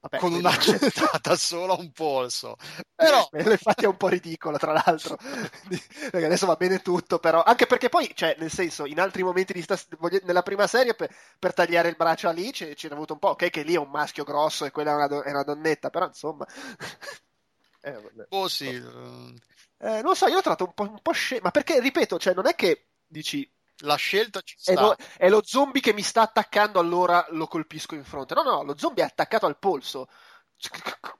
Vabbè, 0.03 0.17
con 0.17 0.33
una 0.33 0.51
gettata 0.59 1.33
solo 1.37 1.75
a 1.75 1.79
un 1.79 1.91
polso. 1.93 2.57
Però 2.93 3.29
infatti 3.39 3.85
è 3.85 3.87
un 3.87 3.95
po' 3.95 4.09
ridicolo, 4.09 4.57
tra 4.57 4.73
l'altro. 4.73 5.15
perché 6.11 6.25
adesso 6.25 6.45
va 6.45 6.55
bene 6.57 6.81
tutto, 6.81 7.19
però 7.19 7.41
anche 7.41 7.67
perché 7.67 7.87
poi, 7.87 8.11
cioè, 8.13 8.35
nel 8.37 8.51
senso, 8.51 8.85
in 8.85 8.99
altri 8.99 9.23
momenti 9.23 9.53
di 9.53 9.61
sta... 9.61 9.79
nella 10.23 10.41
prima 10.43 10.67
serie 10.67 10.93
per, 10.93 11.09
per 11.39 11.53
tagliare 11.53 11.87
il 11.87 11.95
braccio 11.95 12.27
a 12.27 12.31
lì 12.31 12.51
c'è, 12.51 12.73
c'è 12.75 12.89
avuto 12.89 13.13
un 13.13 13.19
po', 13.19 13.29
ok, 13.29 13.49
che 13.49 13.63
lì 13.63 13.75
è 13.75 13.79
un 13.79 13.89
maschio 13.89 14.25
grosso 14.25 14.65
e 14.65 14.71
quella 14.71 14.91
è 14.91 14.95
una, 14.95 15.07
do... 15.07 15.21
è 15.21 15.29
una 15.29 15.43
donnetta, 15.43 15.89
però 15.89 16.05
insomma. 16.07 16.45
eh, 17.81 18.11
oh 18.29 18.47
sì. 18.49 18.67
Eh, 18.67 20.01
non 20.01 20.15
so, 20.15 20.27
io 20.27 20.35
l'ho 20.35 20.41
trovato 20.41 20.65
un 20.65 20.73
po', 20.73 20.83
un 20.83 20.99
po 21.01 21.11
scemo, 21.13 21.43
ma 21.43 21.51
perché, 21.51 21.79
ripeto, 21.79 22.19
cioè, 22.19 22.33
non 22.33 22.47
è 22.47 22.55
che 22.55 22.87
dici 23.07 23.49
la 23.81 23.95
scelta 23.95 24.41
ci 24.41 24.55
sta. 24.57 24.71
È 24.71 24.75
lo, 24.75 24.95
è 25.17 25.29
lo, 25.29 25.41
zombie 25.43 25.81
che 25.81 25.93
mi 25.93 26.01
sta 26.01 26.21
attaccando, 26.21 26.79
allora 26.79 27.25
lo 27.29 27.47
colpisco 27.47 27.95
in 27.95 28.03
fronte. 28.03 28.33
No, 28.33 28.43
no, 28.43 28.63
lo 28.63 28.77
zombie 28.77 29.03
è 29.03 29.07
attaccato 29.07 29.45
al 29.45 29.57
polso. 29.57 30.07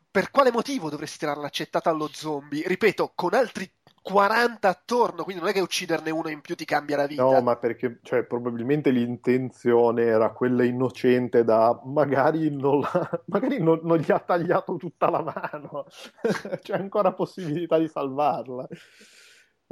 Per 0.09 0.29
quale 0.31 0.51
motivo 0.51 0.89
dovresti 0.89 1.17
tirare 1.17 1.41
l'accettata 1.41 1.89
allo 1.89 2.09
zombie? 2.11 2.65
Ripeto, 2.67 3.13
con 3.15 3.33
altri 3.33 3.69
40 4.03 4.67
attorno, 4.67 5.23
quindi 5.23 5.41
non 5.41 5.49
è 5.49 5.53
che 5.53 5.61
ucciderne 5.61 6.11
uno 6.11 6.29
in 6.29 6.41
più 6.41 6.55
ti 6.55 6.65
cambia 6.65 6.97
la 6.97 7.07
vita. 7.07 7.23
No, 7.23 7.41
ma 7.41 7.55
perché 7.55 7.99
cioè, 8.03 8.23
probabilmente 8.23 8.91
l'intenzione 8.91 10.03
era 10.03 10.31
quella 10.31 10.65
innocente 10.65 11.45
da 11.45 11.79
magari 11.85 12.53
non, 12.53 12.81
la, 12.81 13.21
magari 13.27 13.61
non, 13.61 13.79
non 13.83 13.97
gli 13.97 14.11
ha 14.11 14.19
tagliato 14.19 14.75
tutta 14.75 15.09
la 15.09 15.21
mano, 15.21 15.85
c'è 16.61 16.73
ancora 16.73 17.13
possibilità 17.13 17.77
di 17.77 17.87
salvarla. 17.87 18.67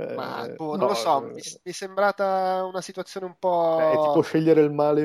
Eh, 0.10 0.16
Ma 0.16 0.48
boh, 0.56 0.72
non 0.72 0.80
no, 0.80 0.88
lo 0.88 0.94
so, 0.94 1.24
eh, 1.24 1.28
mi, 1.28 1.34
mi, 1.34 1.42
è 1.64 1.72
sembrata 1.72 2.64
una 2.66 2.82
situazione 2.82 3.28
un 3.28 3.36
po'. 3.38 3.78
È 3.80 3.92
tipo 3.92 4.22
scegliere 4.22 4.62
il 4.62 4.72
male, 4.72 5.02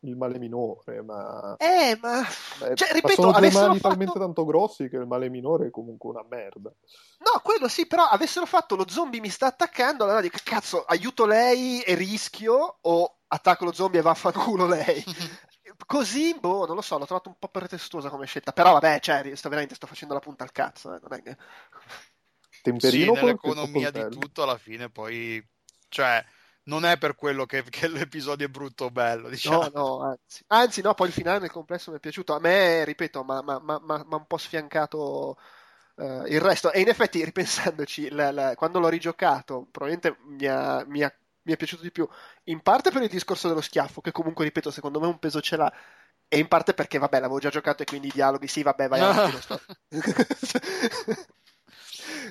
il 0.00 0.16
male 0.16 0.38
minore, 0.38 1.02
ma. 1.02 1.56
Eh, 1.58 1.96
ma. 2.00 2.22
Beh, 2.58 2.74
cioè, 2.74 2.92
ripeto, 2.92 3.22
ma 3.22 3.32
sono 3.32 3.38
due 3.38 3.50
mali 3.52 3.78
fatto... 3.78 3.88
talmente 3.88 4.18
tanto 4.18 4.44
grossi 4.44 4.88
che 4.88 4.96
il 4.96 5.06
male 5.06 5.28
minore 5.28 5.68
è 5.68 5.70
comunque 5.70 6.10
una 6.10 6.24
merda. 6.28 6.70
No, 6.70 7.40
quello 7.42 7.68
sì, 7.68 7.86
però 7.86 8.04
avessero 8.04 8.46
fatto 8.46 8.74
lo 8.74 8.88
zombie 8.88 9.20
mi 9.20 9.28
sta 9.28 9.46
attaccando, 9.46 10.04
allora 10.04 10.20
dico, 10.20 10.38
cazzo, 10.42 10.84
aiuto 10.84 11.24
lei 11.24 11.80
e 11.82 11.94
rischio 11.94 12.78
o 12.80 13.16
attacco 13.28 13.64
lo 13.64 13.72
zombie 13.72 14.00
e 14.00 14.02
vaffanculo 14.02 14.66
lei. 14.66 15.04
Così, 15.86 16.36
boh, 16.38 16.66
non 16.66 16.76
lo 16.76 16.82
so, 16.82 16.98
l'ho 16.98 17.06
trovato 17.06 17.28
un 17.28 17.36
po' 17.38 17.48
pretestuosa 17.48 18.10
come 18.10 18.26
scelta. 18.26 18.52
Però 18.52 18.72
vabbè, 18.72 19.00
cioè, 19.00 19.34
sto 19.34 19.48
veramente 19.48 19.74
sto 19.74 19.86
facendo 19.86 20.14
la 20.14 20.20
punta 20.20 20.44
al 20.44 20.52
cazzo, 20.52 20.94
eh, 20.94 20.98
non 21.00 21.18
è 21.18 21.22
che... 21.22 21.36
Temperino 22.62 23.14
sì, 23.14 23.20
nell'economia 23.20 23.90
di 23.90 24.08
tutto 24.08 24.42
alla 24.42 24.56
fine 24.56 24.88
poi... 24.88 25.44
Cioè, 25.88 26.24
non 26.64 26.84
è 26.84 26.96
per 26.96 27.16
quello 27.16 27.44
che, 27.44 27.64
che, 27.64 27.88
l'episodio 27.88 28.46
è 28.46 28.50
brutto 28.50 28.86
o 28.86 28.90
bello, 28.90 29.28
diciamo. 29.28 29.62
No, 29.62 29.70
no, 29.74 30.02
anzi. 30.02 30.44
anzi, 30.48 30.80
no, 30.80 30.94
poi 30.94 31.08
il 31.08 31.12
finale 31.12 31.40
nel 31.40 31.50
complesso 31.50 31.90
mi 31.90 31.96
è 31.96 32.00
piaciuto. 32.00 32.34
A 32.34 32.40
me, 32.40 32.84
ripeto, 32.84 33.24
ma 33.24 33.38
ha 33.38 34.06
un 34.16 34.24
po' 34.26 34.38
sfiancato 34.38 35.36
uh, 35.96 36.24
il 36.26 36.40
resto. 36.40 36.70
E 36.72 36.80
in 36.80 36.88
effetti, 36.88 37.24
ripensandoci, 37.24 38.10
la, 38.10 38.30
la, 38.30 38.54
quando 38.54 38.78
l'ho 38.78 38.88
rigiocato, 38.88 39.66
probabilmente 39.70 40.16
mi 40.24 40.46
ha, 40.46 40.84
mi 40.86 41.02
ha 41.02 41.12
mi 41.44 41.52
è 41.52 41.56
piaciuto 41.56 41.82
di 41.82 41.90
più. 41.90 42.08
In 42.44 42.60
parte 42.60 42.90
per 42.90 43.02
il 43.02 43.08
discorso 43.08 43.48
dello 43.48 43.60
schiaffo, 43.60 44.00
che 44.00 44.12
comunque, 44.12 44.44
ripeto, 44.44 44.70
secondo 44.70 45.00
me 45.00 45.06
un 45.06 45.18
peso 45.18 45.40
ce 45.40 45.56
l'ha. 45.56 45.72
E 46.28 46.38
in 46.38 46.48
parte 46.48 46.72
perché, 46.72 46.98
vabbè, 46.98 47.18
l'avevo 47.18 47.40
già 47.40 47.50
giocato 47.50 47.82
e 47.82 47.86
quindi 47.86 48.06
i 48.08 48.12
dialoghi, 48.12 48.46
sì, 48.46 48.62
vabbè, 48.62 48.88
vai 48.88 49.00
avanti. 49.00 49.36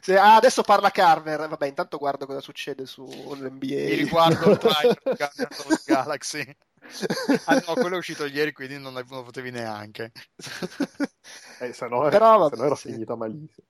Se, 0.01 0.17
ah, 0.17 0.35
adesso 0.35 0.61
parla 0.61 0.91
Carver. 0.91 1.47
Vabbè, 1.47 1.67
intanto 1.67 1.97
guardo 1.97 2.25
cosa 2.25 2.41
succede 2.41 2.85
su 2.85 3.03
NBA. 3.03 3.57
Mi 3.59 3.93
riguardo 3.93 4.51
il 4.51 4.57
trailer 4.57 5.01
di 5.03 5.15
Galaxy. 5.85 6.55
Ah 7.45 7.63
no, 7.65 7.73
quello 7.73 7.95
è 7.95 7.97
uscito 7.99 8.25
ieri, 8.25 8.51
quindi 8.53 8.77
non, 8.77 8.93
lo 8.93 9.23
potevi 9.23 9.51
neanche. 9.51 10.11
Eh, 11.59 11.73
se 11.73 11.87
no, 11.87 12.09
Però, 12.09 12.49
se 12.49 12.55
no 12.55 12.65
era 12.65 12.75
sì. 12.75 12.91
finita 12.91 13.15
malissimo. 13.15 13.67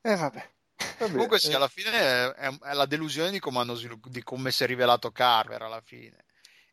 E 0.00 0.10
eh, 0.10 0.16
vabbè. 0.16 0.52
Vabbè, 0.98 1.12
Comunque 1.12 1.38
sì, 1.38 1.50
eh. 1.50 1.54
alla 1.54 1.68
fine 1.68 1.90
è, 1.90 2.34
è, 2.34 2.74
la 2.74 2.86
delusione 2.86 3.30
di 3.30 3.38
come, 3.38 3.58
hanno 3.58 3.74
svilupp- 3.74 4.08
di 4.08 4.22
come 4.22 4.50
si 4.50 4.64
è 4.64 4.66
rivelato 4.66 5.12
Carver 5.12 5.62
alla 5.62 5.80
fine. 5.80 6.24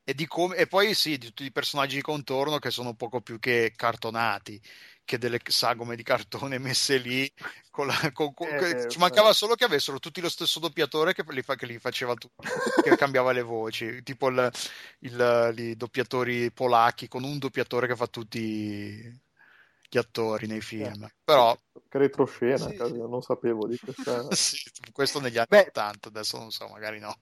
E, 0.04 0.16
come, 0.28 0.56
e, 0.56 0.68
poi 0.68 0.94
sì, 0.94 1.18
di 1.18 1.28
tutti 1.28 1.44
i 1.46 1.52
personaggi 1.52 1.96
di 1.96 2.02
contorno 2.02 2.58
che 2.58 2.72
sono 2.72 2.96
poco 2.96 3.22
più 3.22 3.40
che 3.40 3.74
cartonati, 3.76 4.60
che 5.04 5.18
delle 5.18 5.40
sagome 5.44 5.96
di 5.96 6.04
cartone 6.04 6.58
messe 6.58 6.98
lì. 6.98 7.32
Con 7.70 7.88
la, 7.88 7.96
con, 8.12 8.34
con, 8.34 8.48
eh, 8.48 8.90
ci 8.90 9.00
mancava 9.00 9.30
eh. 9.30 9.34
solo 9.34 9.56
che 9.56 9.64
avessero 9.64 10.00
tutti 10.00 10.20
lo 10.20 10.30
stesso 10.30 10.60
doppiatore 10.60 11.14
che 11.14 11.24
li, 11.30 11.42
fa, 11.42 11.56
che 11.56 11.66
li 11.66 11.80
faceva 11.80 12.14
tutti, 12.16 12.48
che 12.84 12.96
cambiava 12.98 13.32
le 13.32 13.42
voci, 13.42 14.04
tipo 14.04 14.28
il, 14.28 14.52
il, 15.00 15.54
i 15.58 15.76
doppiatori 15.76 16.52
polacchi 16.52 17.08
con 17.08 17.24
un 17.24 17.38
doppiatore 17.38 17.88
che 17.88 17.96
fa 17.96 18.08
tutti 18.08 19.20
gli 19.92 19.98
attori 19.98 20.48
nei 20.48 20.62
film. 20.62 21.04
Eh, 21.04 21.14
Però... 21.24 21.58
Che 21.90 21.98
retroscena, 21.98 22.70
sì. 22.70 22.78
non 22.78 23.22
sapevo 23.22 23.68
di 23.68 23.78
questa... 23.78 24.26
sì, 24.36 24.58
questo 24.94 25.20
negli 25.20 25.38
anni 25.38 25.48
Beh, 25.50 25.68
80, 25.68 26.08
adesso 26.08 26.38
non 26.38 26.52
so, 26.52 26.68
magari 26.70 27.00
no. 27.00 27.14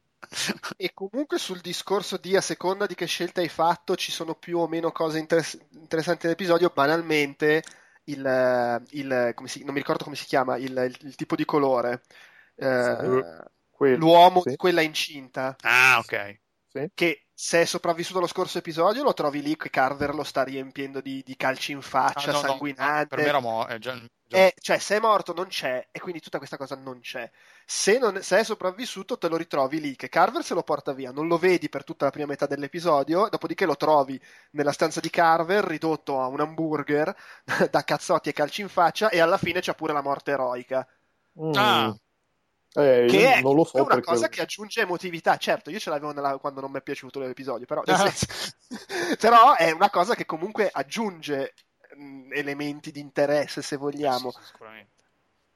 e 0.77 0.91
comunque 0.93 1.39
sul 1.39 1.61
discorso 1.61 2.17
di 2.17 2.35
a 2.35 2.41
seconda 2.41 2.85
di 2.85 2.93
che 2.93 3.05
scelta 3.05 3.41
hai 3.41 3.47
fatto 3.47 3.95
ci 3.95 4.11
sono 4.11 4.35
più 4.35 4.59
o 4.59 4.67
meno 4.67 4.91
cose 4.91 5.17
interess- 5.17 5.57
interessanti 5.89 6.25
nell'episodio, 6.25 6.71
banalmente 6.73 7.63
il, 8.03 8.83
il 8.91 9.33
si, 9.45 9.63
non 9.63 9.73
mi 9.73 9.79
ricordo 9.79 10.03
come 10.03 10.15
si 10.15 10.25
chiama, 10.25 10.57
il, 10.57 10.71
il, 10.71 10.97
il 11.01 11.15
tipo 11.15 11.35
di 11.35 11.45
colore. 11.45 12.03
Eh, 12.55 13.23
l'uomo 13.95 14.41
sì. 14.41 14.49
di 14.49 14.55
quella 14.55 14.81
incinta. 14.81 15.55
Ah, 15.61 15.97
ok. 15.97 16.39
Sì. 16.67 16.91
Che 16.93 17.23
se 17.33 17.61
è 17.61 17.65
sopravvissuto 17.65 18.19
lo 18.19 18.27
scorso 18.27 18.59
episodio 18.59 19.01
lo 19.01 19.13
trovi 19.13 19.41
lì 19.41 19.55
che 19.55 19.71
Carver 19.71 20.13
lo 20.13 20.23
sta 20.23 20.43
riempiendo 20.43 21.01
di, 21.01 21.23
di 21.25 21.35
calci 21.35 21.71
in 21.71 21.81
faccia, 21.81 22.29
ah, 22.29 22.33
no, 22.33 22.39
sanguinante. 22.39 23.01
No, 23.01 23.07
per 23.07 23.17
me 23.19 23.25
era 23.25 23.39
morto. 23.39 23.73
Eh, 23.73 23.79
già, 23.79 23.99
già... 24.27 24.37
Eh, 24.37 24.53
cioè, 24.59 24.77
se 24.77 24.97
è 24.97 24.99
morto 24.99 25.33
non 25.33 25.47
c'è, 25.47 25.87
e 25.91 25.99
quindi 25.99 26.19
tutta 26.19 26.37
questa 26.37 26.57
cosa 26.57 26.75
non 26.75 26.99
c'è. 26.99 27.31
Se, 27.71 27.99
non, 27.99 28.23
se, 28.23 28.39
è 28.39 28.43
sopravvissuto 28.43 29.19
te 29.19 29.27
lo 29.27 29.37
ritrovi 29.37 29.79
lì, 29.79 29.95
che 29.95 30.09
Carver 30.09 30.43
se 30.43 30.55
lo 30.55 30.63
porta 30.63 30.91
via, 30.91 31.11
non 31.11 31.27
lo 31.27 31.37
vedi 31.37 31.69
per 31.69 31.83
tutta 31.83 32.05
la 32.05 32.09
prima 32.09 32.25
metà 32.25 32.47
dell'episodio, 32.47 33.29
dopodiché 33.29 33.67
lo 33.67 33.75
trovi 33.75 34.19
nella 34.53 34.71
stanza 34.71 34.99
di 34.99 35.11
Carver 35.11 35.65
ridotto 35.65 36.19
a 36.19 36.25
un 36.25 36.39
hamburger 36.39 37.15
da 37.69 37.83
cazzotti 37.83 38.29
e 38.29 38.33
calci 38.33 38.61
in 38.61 38.69
faccia, 38.69 39.09
e 39.09 39.19
alla 39.19 39.37
fine 39.37 39.61
c'ha 39.61 39.75
pure 39.75 39.93
la 39.93 40.01
morte 40.01 40.31
eroica. 40.31 40.87
Mm. 41.39 41.51
Ah. 41.53 41.95
Eh, 42.73 43.05
che 43.07 43.33
è, 43.35 43.41
non 43.41 43.53
lo 43.53 43.63
so 43.63 43.77
è 43.77 43.81
una 43.81 43.95
perché... 43.95 44.13
cosa 44.13 44.29
che 44.29 44.41
aggiunge 44.41 44.81
emotività. 44.81 45.37
Certo, 45.37 45.69
io 45.69 45.77
ce 45.77 45.91
l'avevo 45.91 46.11
nella... 46.11 46.39
quando 46.39 46.61
non 46.61 46.71
mi 46.71 46.79
è 46.79 46.81
piaciuto 46.81 47.19
l'episodio, 47.19 47.67
però, 47.67 47.83
ah. 47.85 48.09
senso... 48.09 48.25
però 49.21 49.53
è 49.53 49.69
una 49.69 49.91
cosa 49.91 50.15
che 50.15 50.25
comunque 50.25 50.71
aggiunge 50.73 51.53
mh, 51.95 52.03
mm, 52.03 52.33
elementi 52.33 52.89
di 52.89 52.99
interesse, 52.99 53.61
se 53.61 53.77
vogliamo. 53.77 54.31
Sì, 54.31 54.39
sicuramente. 54.43 54.98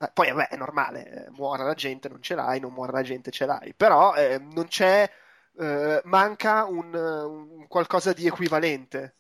Eh, 0.03 0.11
poi 0.13 0.31
vabbè, 0.31 0.49
è 0.49 0.57
normale, 0.57 1.25
eh, 1.25 1.29
muore 1.31 1.63
la 1.63 1.73
gente, 1.73 2.09
non 2.09 2.21
ce 2.21 2.35
l'hai, 2.35 2.59
non 2.59 2.73
muore 2.73 2.91
la 2.91 3.01
gente, 3.01 3.31
ce 3.31 3.45
l'hai. 3.45 3.73
Però 3.73 4.13
eh, 4.15 4.39
non 4.39 4.67
c'è, 4.67 5.09
eh, 5.57 6.01
manca 6.05 6.65
un, 6.65 6.93
un 6.93 7.67
qualcosa 7.67 8.13
di 8.13 8.27
equivalente 8.27 9.15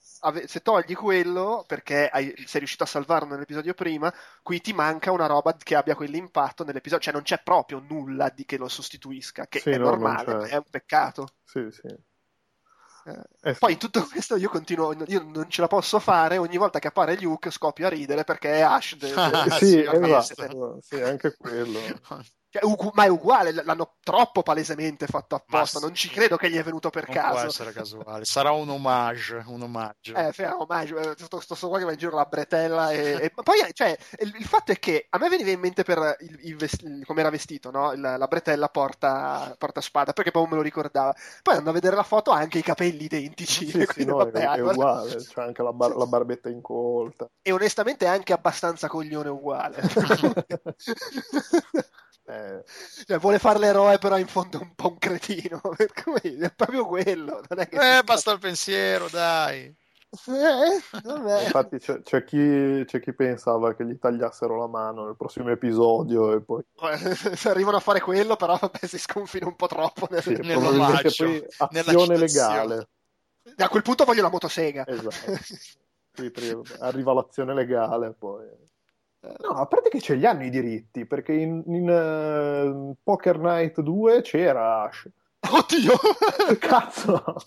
se 0.45 0.61
togli 0.61 0.95
quello 0.95 1.65
perché 1.67 2.07
hai, 2.07 2.33
sei 2.45 2.59
riuscito 2.59 2.83
a 2.83 2.87
salvarlo 2.87 3.33
nell'episodio 3.33 3.73
prima, 3.73 4.13
qui 4.41 4.61
ti 4.61 4.71
manca 4.71 5.11
una 5.11 5.25
roba 5.25 5.55
che 5.57 5.75
abbia 5.75 5.95
quell'impatto 5.95 6.63
nell'episodio, 6.63 7.03
cioè 7.03 7.13
non 7.13 7.23
c'è 7.23 7.41
proprio 7.43 7.83
nulla 7.85 8.29
di 8.29 8.45
che 8.45 8.57
lo 8.57 8.69
sostituisca, 8.69 9.47
che 9.47 9.59
sì, 9.59 9.71
è 9.71 9.77
no, 9.77 9.85
normale, 9.85 10.47
è 10.47 10.55
un 10.55 10.65
peccato. 10.69 11.27
Sì, 11.43 11.67
sì. 11.71 11.93
Eh, 13.05 13.49
eh, 13.49 13.53
poi 13.55 13.73
in 13.73 13.77
tutto 13.77 14.05
questo 14.09 14.37
io 14.37 14.49
continuo, 14.49 14.95
io 15.07 15.23
non 15.23 15.49
ce 15.49 15.61
la 15.61 15.67
posso 15.67 15.99
fare, 15.99 16.37
ogni 16.37 16.57
volta 16.57 16.79
che 16.79 16.87
appare 16.87 17.19
Luke 17.19 17.51
scoppio 17.51 17.87
a 17.87 17.89
ridere 17.89 18.23
perché 18.23 18.53
è 18.53 18.61
Ash. 18.61 18.95
De, 18.95 19.07
de, 19.13 19.49
sì, 19.51 19.79
esatto, 19.79 20.79
sì, 20.81 21.01
anche 21.01 21.35
quello. 21.35 21.79
Cioè, 22.53 22.63
ugu- 22.65 22.93
ma 22.93 23.05
è 23.05 23.07
uguale, 23.07 23.51
l'hanno 23.51 23.95
troppo 24.03 24.43
palesemente 24.43 25.07
fatto 25.07 25.33
apposta, 25.33 25.79
non 25.79 25.95
ci 25.95 26.07
credo 26.07 26.37
che 26.37 26.51
gli 26.51 26.55
è 26.55 26.61
venuto 26.61 26.91
per 26.91 27.07
non 27.07 27.15
caso. 27.15 27.31
Può 27.31 27.47
essere 27.47 27.71
casuale, 27.71 28.25
sarà 28.25 28.51
un 28.51 28.69
omaggio, 28.69 29.41
un 29.47 29.63
omaggio. 29.63 30.13
Eh, 30.13 30.31
un 30.37 30.57
omaggio, 30.59 30.99
eh, 30.99 31.15
sto, 31.17 31.39
sto, 31.39 31.55
sto 31.55 31.67
qua 31.67 31.79
che 31.79 31.85
va 31.85 31.93
in 31.93 31.97
giro 31.97 32.15
la 32.15 32.25
bretella 32.25 32.91
e, 32.91 33.23
e... 33.23 33.31
poi, 33.31 33.57
cioè, 33.73 33.97
il, 34.19 34.35
il, 34.37 34.45
fatto 34.45 34.71
è 34.71 34.77
che 34.77 35.07
a 35.09 35.17
me 35.17 35.29
veniva 35.29 35.49
in 35.49 35.61
mente 35.61 35.81
per 35.81 36.15
il, 36.19 36.39
il 36.43 36.55
vest... 36.55 36.83
come 37.05 37.21
era 37.21 37.31
vestito, 37.31 37.71
no? 37.71 37.95
la, 37.95 38.17
la 38.17 38.27
bretella 38.27 38.69
porta, 38.69 39.55
porta, 39.57 39.81
spada, 39.81 40.13
perché 40.13 40.29
poi 40.29 40.45
me 40.47 40.57
lo 40.57 40.61
ricordava. 40.61 41.11
Poi 41.41 41.55
andando 41.55 41.71
a 41.71 41.73
vedere 41.73 41.95
la 41.95 42.03
foto 42.03 42.29
ha 42.29 42.37
anche 42.37 42.59
i 42.59 42.63
capelli 42.63 43.05
identici. 43.05 43.67
Sì, 43.67 43.83
sì, 43.91 44.05
no, 44.05 44.17
vabbè, 44.17 44.41
è, 44.41 44.57
è 44.57 44.59
uguale, 44.59 45.15
c'è 45.15 45.41
anche 45.41 45.63
la, 45.63 45.73
bar- 45.73 45.95
la 45.95 46.05
barbetta 46.05 46.49
incolta. 46.49 47.27
E 47.41 47.51
onestamente 47.51 48.05
è 48.05 48.09
anche 48.09 48.31
abbastanza 48.31 48.87
coglione 48.87 49.29
uguale. 49.29 49.81
Eh. 52.25 52.63
Cioè, 53.05 53.17
vuole 53.19 53.39
fare 53.39 53.59
l'eroe, 53.59 53.97
però 53.97 54.17
in 54.17 54.27
fondo 54.27 54.59
è 54.59 54.61
un 54.61 54.73
po' 54.75 54.89
un 54.89 54.97
cretino. 54.97 55.61
è 55.75 56.53
proprio 56.55 56.85
quello. 56.85 57.41
eh, 57.49 58.01
basta 58.03 58.31
il 58.31 58.39
pensiero, 58.39 59.07
dai. 59.09 59.75
Eh, 60.27 61.43
Infatti 61.43 61.79
c'è, 61.79 62.01
c'è, 62.03 62.23
chi, 62.23 62.83
c'è, 62.85 62.99
chi, 62.99 63.13
pensava 63.13 63.73
che 63.73 63.83
gli 63.83 63.97
tagliassero 63.97 64.55
la 64.57 64.67
mano 64.67 65.05
nel 65.05 65.15
prossimo 65.15 65.49
episodio 65.49 66.33
e 66.33 66.41
poi... 66.41 66.63
Se 67.35 67.49
arrivano 67.49 67.77
a 67.77 67.79
fare 67.79 67.99
quello 67.99 68.35
però 68.35 68.55
vabbè, 68.55 68.85
si 68.85 68.99
sconfina 68.99 69.47
un 69.47 69.55
po' 69.55 69.65
troppo 69.65 70.07
nel... 70.11 70.21
sì, 70.21 70.33
probabilmente 70.35 71.11
poi 71.17 71.43
azione 71.57 72.17
legale. 72.17 72.89
A 73.57 73.69
quel 73.69 73.81
punto 73.81 74.05
voglio 74.05 74.21
la 74.21 74.29
motosega. 74.29 74.85
Esatto. 74.85 75.31
arriva 76.79 77.13
l'azione 77.13 77.55
legale 77.55 78.13
poi... 78.13 78.45
No, 79.39 79.49
a 79.51 79.65
parte 79.67 79.89
che 79.89 80.01
ce 80.01 80.15
li 80.15 80.25
hanno 80.25 80.43
i 80.43 80.49
diritti, 80.49 81.05
perché 81.05 81.31
in, 81.33 81.63
in 81.67 81.89
uh, 81.89 82.95
Poker 83.01 83.39
Night 83.39 83.79
2 83.79 84.21
c'era 84.21 84.83
Ash. 84.83 85.09
Oddio! 85.49 85.97
Cazzo! 86.59 87.23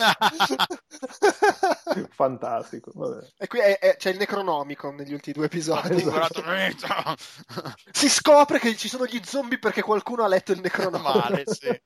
Fantastico. 2.11 2.93
Vabbè. 2.95 3.27
E 3.39 3.47
qui 3.47 3.59
è, 3.61 3.79
è, 3.79 3.97
c'è 3.97 4.11
il 4.11 4.19
Necronomicon 4.19 4.95
negli 4.95 5.13
ultimi 5.13 5.35
due 5.35 5.47
episodi. 5.47 5.97
Esatto. 5.97 6.43
si 7.93 8.09
scopre 8.09 8.59
che 8.59 8.75
ci 8.77 8.89
sono 8.89 9.07
gli 9.07 9.21
zombie 9.25 9.59
perché 9.59 9.83
qualcuno 9.83 10.25
ha 10.25 10.29
letto 10.29 10.53
il 10.53 10.61
Necronomicon. 10.61 11.21
Male, 11.21 11.45
sì. 11.47 11.81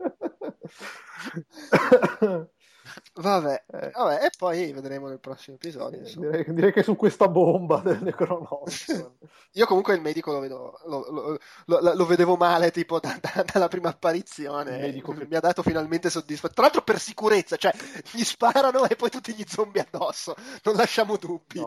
Vabbè, 3.14 3.64
eh. 3.66 3.90
vabbè, 3.90 4.24
e 4.24 4.30
poi 4.36 4.72
vedremo 4.72 5.08
nel 5.08 5.20
prossimo 5.20 5.56
episodio. 5.56 6.00
Direi, 6.00 6.44
direi, 6.48 6.72
che 6.72 6.82
su 6.82 6.96
questa 6.96 7.28
bomba 7.28 7.80
del 7.80 8.02
Necronomicon. 8.02 9.16
Io 9.54 9.66
comunque 9.66 9.94
il 9.94 10.00
medico 10.00 10.32
lo, 10.32 10.40
vedo, 10.40 10.78
lo, 10.86 11.38
lo, 11.66 11.94
lo, 11.94 12.06
vedevo 12.06 12.36
male 12.36 12.70
tipo 12.70 13.00
da, 13.00 13.18
da, 13.20 13.44
dalla 13.44 13.68
prima 13.68 13.88
apparizione. 13.88 14.76
Il 14.76 14.80
medico 14.80 15.12
che... 15.12 15.26
mi 15.26 15.36
ha 15.36 15.40
dato 15.40 15.62
finalmente 15.62 16.10
soddisfatto. 16.10 16.54
Tra 16.54 16.62
l'altro 16.62 16.82
per 16.82 16.98
sicurezza, 16.98 17.56
cioè 17.56 17.72
gli 18.12 18.22
sparano 18.22 18.86
e 18.86 18.96
poi 18.96 19.10
tutti 19.10 19.34
gli 19.34 19.44
zombie 19.46 19.86
addosso. 19.88 20.34
Non 20.62 20.76
lasciamo 20.76 21.16
dubbi. 21.16 21.60
No, 21.60 21.66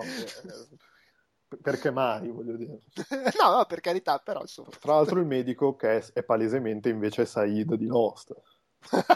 perché 1.62 1.92
mai, 1.92 2.30
voglio 2.30 2.56
dire. 2.56 2.80
no, 3.40 3.58
no, 3.58 3.66
per 3.66 3.82
carità, 3.82 4.18
però 4.20 4.42
insomma. 4.42 4.70
Tra 4.80 4.96
l'altro 4.96 5.20
il 5.20 5.26
medico 5.26 5.76
che 5.76 5.98
è, 5.98 6.06
è 6.14 6.24
palesemente 6.24 6.90
invece 6.90 7.26
Said 7.26 7.76
di 7.76 7.86
Lost. 7.86 8.34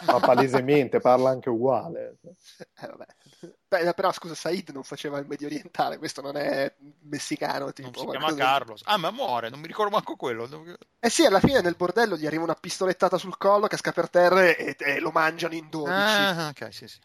Ma 0.06 0.20
palesemente, 0.20 1.00
parla 1.00 1.30
anche 1.30 1.50
uguale. 1.50 2.18
Eh, 2.58 2.88
vabbè. 2.88 3.06
Beh, 3.68 3.94
però 3.94 4.12
scusa, 4.12 4.34
Said 4.34 4.70
non 4.70 4.84
faceva 4.84 5.18
il 5.20 5.28
medio 5.28 5.48
orientale, 5.48 5.98
questo 5.98 6.22
non 6.22 6.38
è 6.38 6.74
messicano. 7.02 7.74
Tipo, 7.74 7.90
non 7.90 8.00
si 8.00 8.18
chiama 8.18 8.34
Carlos. 8.34 8.82
Ah, 8.86 8.98
ma 8.98 9.12
muore, 9.12 9.50
non 9.50 9.60
mi 9.60 9.68
ricordo 9.68 9.92
manco 9.92 10.16
quello. 10.16 10.48
Eh 11.00 11.10
sì, 11.10 11.26
alla 11.26 11.40
fine 11.40 11.62
nel 11.62 11.76
bordello 11.76 12.16
gli 12.16 12.26
arriva 12.26 12.44
una 12.44 12.56
pistolettata 12.56 13.18
sul 13.18 13.38
collo, 13.38 13.68
casca 13.68 13.92
per 13.92 14.10
terra 14.10 14.46
e, 14.46 14.76
e 14.78 15.00
lo 15.00 15.12
mangiano 15.12 15.54
in 15.54 15.68
12. 15.70 15.92
Ah, 15.92 16.48
ok, 16.50 16.74
sì, 16.74 16.88
sì. 16.88 17.00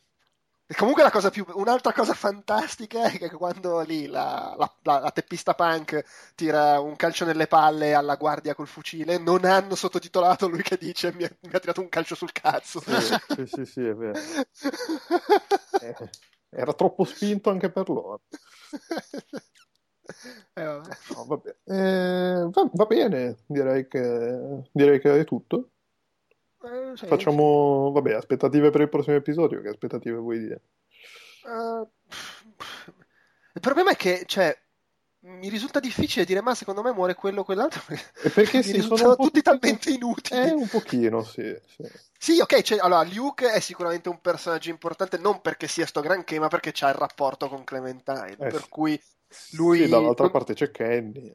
E 0.73 0.75
comunque 0.75 1.03
la 1.03 1.11
cosa 1.11 1.29
più, 1.29 1.45
un'altra 1.53 1.93
cosa 1.93 2.15
fantastica 2.15 3.03
è 3.03 3.19
che 3.19 3.31
quando 3.31 3.81
lì 3.81 4.07
la, 4.07 4.55
la, 4.57 4.75
la, 4.85 5.01
la, 5.01 5.11
teppista 5.11 5.53
punk 5.53 6.03
tira 6.35 6.81
un 6.81 6.97
calcio 6.97 7.27
nelle 7.27 7.47
palle 7.47 7.93
alla 7.93 8.17
guardia 8.17 8.55
col 8.55 8.67
fucile, 8.67 9.19
non 9.19 9.45
hanno 9.45 9.75
sottotitolato 9.75 10.49
lui 10.49 10.63
che 10.63 10.79
dice 10.79 11.13
mi 11.13 11.25
ha, 11.25 11.31
mi 11.43 11.53
ha 11.53 11.59
tirato 11.59 11.83
un 11.83 11.91
calcio 11.91 12.15
sul 12.15 12.33
cazzo. 12.33 12.81
Sì, 12.81 12.91
sì, 13.37 13.47
sì, 13.47 13.65
sì 13.67 13.87
è 13.87 13.95
vero. 13.95 14.19
eh, 15.83 15.95
era 16.49 16.73
troppo 16.73 17.05
spinto 17.05 17.51
anche 17.51 17.71
per 17.71 17.91
loro. 17.91 18.23
Eh, 20.55 20.65
vabbè. 20.65 20.97
No, 21.15 21.25
vabbè. 21.27 21.57
Eh, 21.65 22.49
va, 22.51 22.71
va, 22.73 22.85
bene, 22.87 23.37
direi 23.45 23.87
che, 23.87 24.63
direi 24.73 25.01
che 25.01 25.21
è 25.21 25.25
tutto. 25.25 25.72
Eh, 26.65 26.97
sì, 26.97 27.07
Facciamo, 27.07 27.87
sì. 27.89 27.93
vabbè, 27.95 28.13
aspettative 28.15 28.71
per 28.71 28.83
il 28.83 28.89
prossimo 28.89 29.17
episodio. 29.17 29.61
Che 29.61 29.69
aspettative 29.69 30.17
vuoi 30.17 30.39
dire? 30.39 30.61
Uh, 31.45 31.89
il 33.55 33.61
problema 33.61 33.91
è 33.91 33.97
che, 33.97 34.25
cioè, 34.27 34.57
mi 35.21 35.49
risulta 35.49 35.81
difficile 35.81 36.25
dire, 36.25 36.41
ma 36.41 36.55
secondo 36.55 36.83
me 36.83 36.93
muore 36.93 37.15
quello 37.15 37.41
o 37.41 37.45
quell'altro. 37.45 37.83
E 38.23 38.31
perché 38.31 38.63
sì, 38.63 38.81
sono 38.81 39.17
tutti 39.17 39.43
talmente 39.43 39.91
inutili. 39.91 40.41
Eh, 40.41 40.53
un 40.53 40.69
pochino, 40.69 41.23
sì. 41.23 41.55
Sì, 41.67 41.85
sì 42.19 42.41
ok, 42.41 42.63
cioè, 42.63 42.79
allora, 42.79 43.05
Luke 43.05 43.51
è 43.51 43.61
sicuramente 43.61 44.09
un 44.09 44.21
personaggio 44.21 44.71
importante, 44.71 45.19
non 45.19 45.41
perché 45.41 45.69
sia 45.69 45.87
sto 45.87 46.01
granché, 46.01 46.39
ma 46.39 46.49
perché 46.49 46.71
c'ha 46.73 46.89
il 46.89 46.95
rapporto 46.95 47.49
con 47.49 47.65
Clementine. 47.65 48.33
Eh, 48.33 48.37
per 48.37 48.69
cui 48.69 49.01
lui... 49.53 49.83
Sì, 49.83 49.89
dall'altra 49.89 50.31
parte 50.31 50.55
c'è 50.55 50.71
Kenny. 50.71 51.35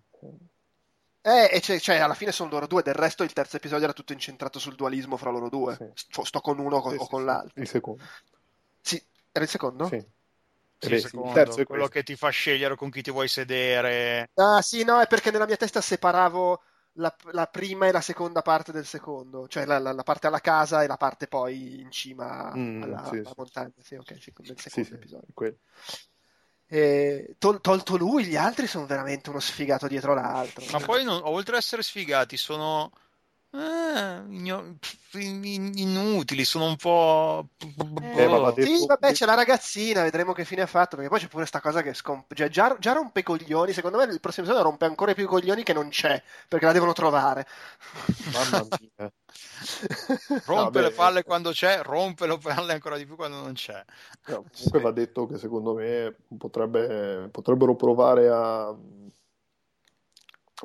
Eh, 1.27 1.49
e 1.51 1.59
c'è, 1.59 1.77
cioè, 1.77 1.97
alla 1.97 2.13
fine 2.13 2.31
sono 2.31 2.49
loro 2.49 2.67
due, 2.67 2.81
del 2.81 2.93
resto 2.93 3.23
il 3.23 3.33
terzo 3.33 3.57
episodio 3.57 3.83
era 3.83 3.91
tutto 3.91 4.13
incentrato 4.13 4.59
sul 4.59 4.75
dualismo 4.75 5.17
fra 5.17 5.29
loro 5.29 5.49
due. 5.49 5.75
Sì. 5.75 5.89
Sto, 5.93 6.23
sto, 6.23 6.39
con 6.39 6.57
uno 6.57 6.77
o, 6.77 6.89
sì, 6.89 6.95
o 6.95 7.05
con 7.05 7.25
l'altro. 7.25 7.61
Il 7.61 7.67
secondo. 7.67 8.01
Sì, 8.79 9.03
era 9.33 9.43
il 9.43 9.49
secondo? 9.49 9.87
Sì. 9.87 10.05
Sì, 10.79 10.93
il, 10.93 11.01
secondo, 11.01 11.27
il 11.27 11.33
terzo 11.33 11.59
è 11.59 11.65
quello 11.65 11.87
che 11.87 12.03
ti 12.03 12.15
fa 12.15 12.29
scegliere 12.29 12.77
con 12.77 12.89
chi 12.89 13.01
ti 13.01 13.11
vuoi 13.11 13.27
sedere. 13.27 14.29
Ah, 14.35 14.61
sì, 14.61 14.85
no, 14.85 15.01
è 15.01 15.07
perché 15.07 15.29
nella 15.29 15.47
mia 15.47 15.57
testa 15.57 15.81
separavo 15.81 16.61
la, 16.93 17.13
la 17.31 17.47
prima 17.47 17.87
e 17.87 17.91
la 17.91 17.99
seconda 17.99 18.41
parte 18.41 18.71
del 18.71 18.85
secondo, 18.85 19.49
cioè 19.49 19.65
la, 19.65 19.79
la, 19.79 19.91
la, 19.91 20.03
parte 20.03 20.27
alla 20.27 20.39
casa 20.39 20.81
e 20.83 20.87
la 20.87 20.97
parte 20.97 21.27
poi 21.27 21.81
in 21.81 21.91
cima 21.91 22.53
mm, 22.55 22.83
alla, 22.83 23.03
sì, 23.03 23.17
alla 23.17 23.33
montagna. 23.35 23.73
Sì, 23.81 23.95
ok, 23.95 24.13
del 24.37 24.59
secondo 24.59 24.95
episodio. 24.95 25.27
Quello. 25.33 25.57
E, 26.69 27.35
tol- 27.37 27.61
tolto 27.61 27.95
lui, 27.95 28.25
gli 28.25 28.35
altri 28.35 28.67
sono 28.67 28.85
veramente 28.85 29.29
uno 29.29 29.39
sfigato 29.39 29.87
dietro 29.87 30.13
l'altro. 30.13 30.65
Ma 30.71 30.79
poi, 30.79 31.03
non, 31.03 31.21
oltre 31.23 31.55
ad 31.55 31.61
essere 31.61 31.81
sfigati, 31.81 32.35
sono 32.37 32.91
eh, 33.49 34.23
inutili, 35.13 36.43
sono 36.43 36.65
un 36.65 36.75
po'. 36.75 37.47
Eh, 38.01 38.27
vabbè, 38.27 38.61
sì, 38.61 38.85
vabbè, 38.85 39.13
c'è 39.13 39.25
la 39.25 39.35
ragazzina, 39.35 40.03
vedremo 40.03 40.33
che 40.33 40.43
fine 40.43 40.63
ha 40.63 40.67
fatto. 40.67 40.95
Perché 40.95 41.09
poi 41.09 41.19
c'è 41.19 41.27
pure 41.27 41.47
questa 41.47 41.61
cosa 41.61 41.81
che 41.81 41.93
scomp- 41.93 42.33
cioè, 42.33 42.49
già, 42.49 42.75
già, 42.77 42.91
rompe 42.91 43.21
i 43.21 43.23
coglioni. 43.23 43.71
Secondo 43.71 43.97
me 43.97 44.03
il 44.03 44.19
prossimo 44.19 44.45
episodio 44.45 44.69
rompe 44.69 44.85
ancora 44.85 45.13
più 45.13 45.23
i 45.23 45.27
coglioni 45.27 45.63
che 45.63 45.73
non 45.73 45.87
c'è 45.89 46.21
perché 46.47 46.65
la 46.65 46.73
devono 46.73 46.93
trovare. 46.93 47.47
Mamma 48.33 48.67
mia. 48.97 49.11
rompe 50.45 50.79
no, 50.79 50.87
le 50.87 50.91
palle 50.91 51.23
quando 51.23 51.51
c'è, 51.51 51.81
rompe 51.83 52.27
le 52.27 52.37
palle 52.37 52.73
ancora 52.73 52.97
di 52.97 53.05
più 53.05 53.15
quando 53.15 53.37
non 53.37 53.53
c'è. 53.53 53.83
No, 54.27 54.43
comunque 54.51 54.79
sì. 54.79 54.81
va 54.81 54.91
detto 54.91 55.25
che 55.25 55.37
secondo 55.37 55.73
me 55.73 56.15
potrebbe, 56.37 57.29
potrebbero 57.31 57.75
provare 57.75 58.27
a 58.27 58.75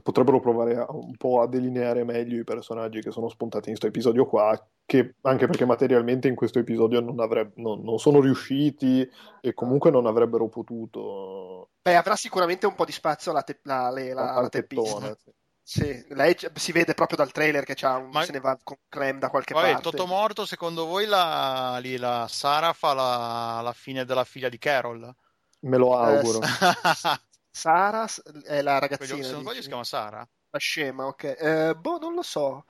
potrebbero 0.02 0.40
provare 0.40 0.76
a, 0.76 0.86
un 0.88 1.16
po' 1.16 1.42
a 1.42 1.48
delineare 1.48 2.04
meglio 2.04 2.40
i 2.40 2.44
personaggi 2.44 3.00
che 3.00 3.10
sono 3.10 3.28
spuntati 3.28 3.68
in 3.68 3.76
questo 3.76 3.86
episodio 3.86 4.26
qua, 4.26 4.58
che 4.86 5.16
anche 5.22 5.46
perché 5.46 5.66
materialmente 5.66 6.28
in 6.28 6.34
questo 6.34 6.58
episodio 6.58 7.00
non, 7.00 7.20
avrebbe, 7.20 7.52
non, 7.56 7.82
non, 7.82 7.98
sono 7.98 8.20
riusciti 8.20 9.06
e 9.40 9.54
comunque 9.54 9.90
non 9.90 10.06
avrebbero 10.06 10.48
potuto... 10.48 11.70
Beh, 11.82 11.96
avrà 11.96 12.16
sicuramente 12.16 12.66
un 12.66 12.74
po' 12.74 12.84
di 12.84 12.92
spazio 12.92 13.32
la, 13.32 13.42
te- 13.42 13.60
la, 13.64 13.90
la, 13.90 14.14
la, 14.14 14.40
la 14.40 14.48
teppista. 14.48 15.16
Sì. 15.16 15.32
Sì, 15.64 16.04
lei 16.08 16.36
si 16.54 16.72
vede 16.72 16.92
proprio 16.92 17.16
dal 17.16 17.30
trailer 17.30 17.62
che 17.62 17.76
un, 17.86 18.08
Ma... 18.10 18.24
se 18.24 18.32
ne 18.32 18.40
va 18.40 18.58
con 18.62 18.76
creme 18.88 19.20
da 19.20 19.30
qualche 19.30 19.54
Vabbè, 19.54 19.74
parte. 19.74 19.90
Toto 19.90 20.06
morto, 20.06 20.44
secondo 20.44 20.86
voi 20.86 21.06
la, 21.06 21.78
lì, 21.80 21.96
la 21.98 22.26
Sara 22.28 22.72
fa 22.72 22.92
la, 22.94 23.60
la, 23.62 23.72
fine 23.72 24.04
della 24.04 24.24
figlia 24.24 24.48
di 24.48 24.58
Carol? 24.58 25.14
Me 25.60 25.76
lo 25.76 25.96
auguro. 25.96 26.40
Eh, 26.42 27.20
Sara 27.52 28.06
è 28.44 28.62
la 28.62 28.78
ragazzina. 28.78 29.22
Se 29.22 29.32
non 29.32 29.42
sbaglio 29.42 29.60
si 29.60 29.68
chiama 29.68 29.84
Sara. 29.84 30.28
La 30.50 30.58
scema, 30.58 31.06
ok. 31.06 31.36
Eh, 31.38 31.74
boh, 31.78 31.98
non 31.98 32.14
lo 32.14 32.22
so. 32.22 32.64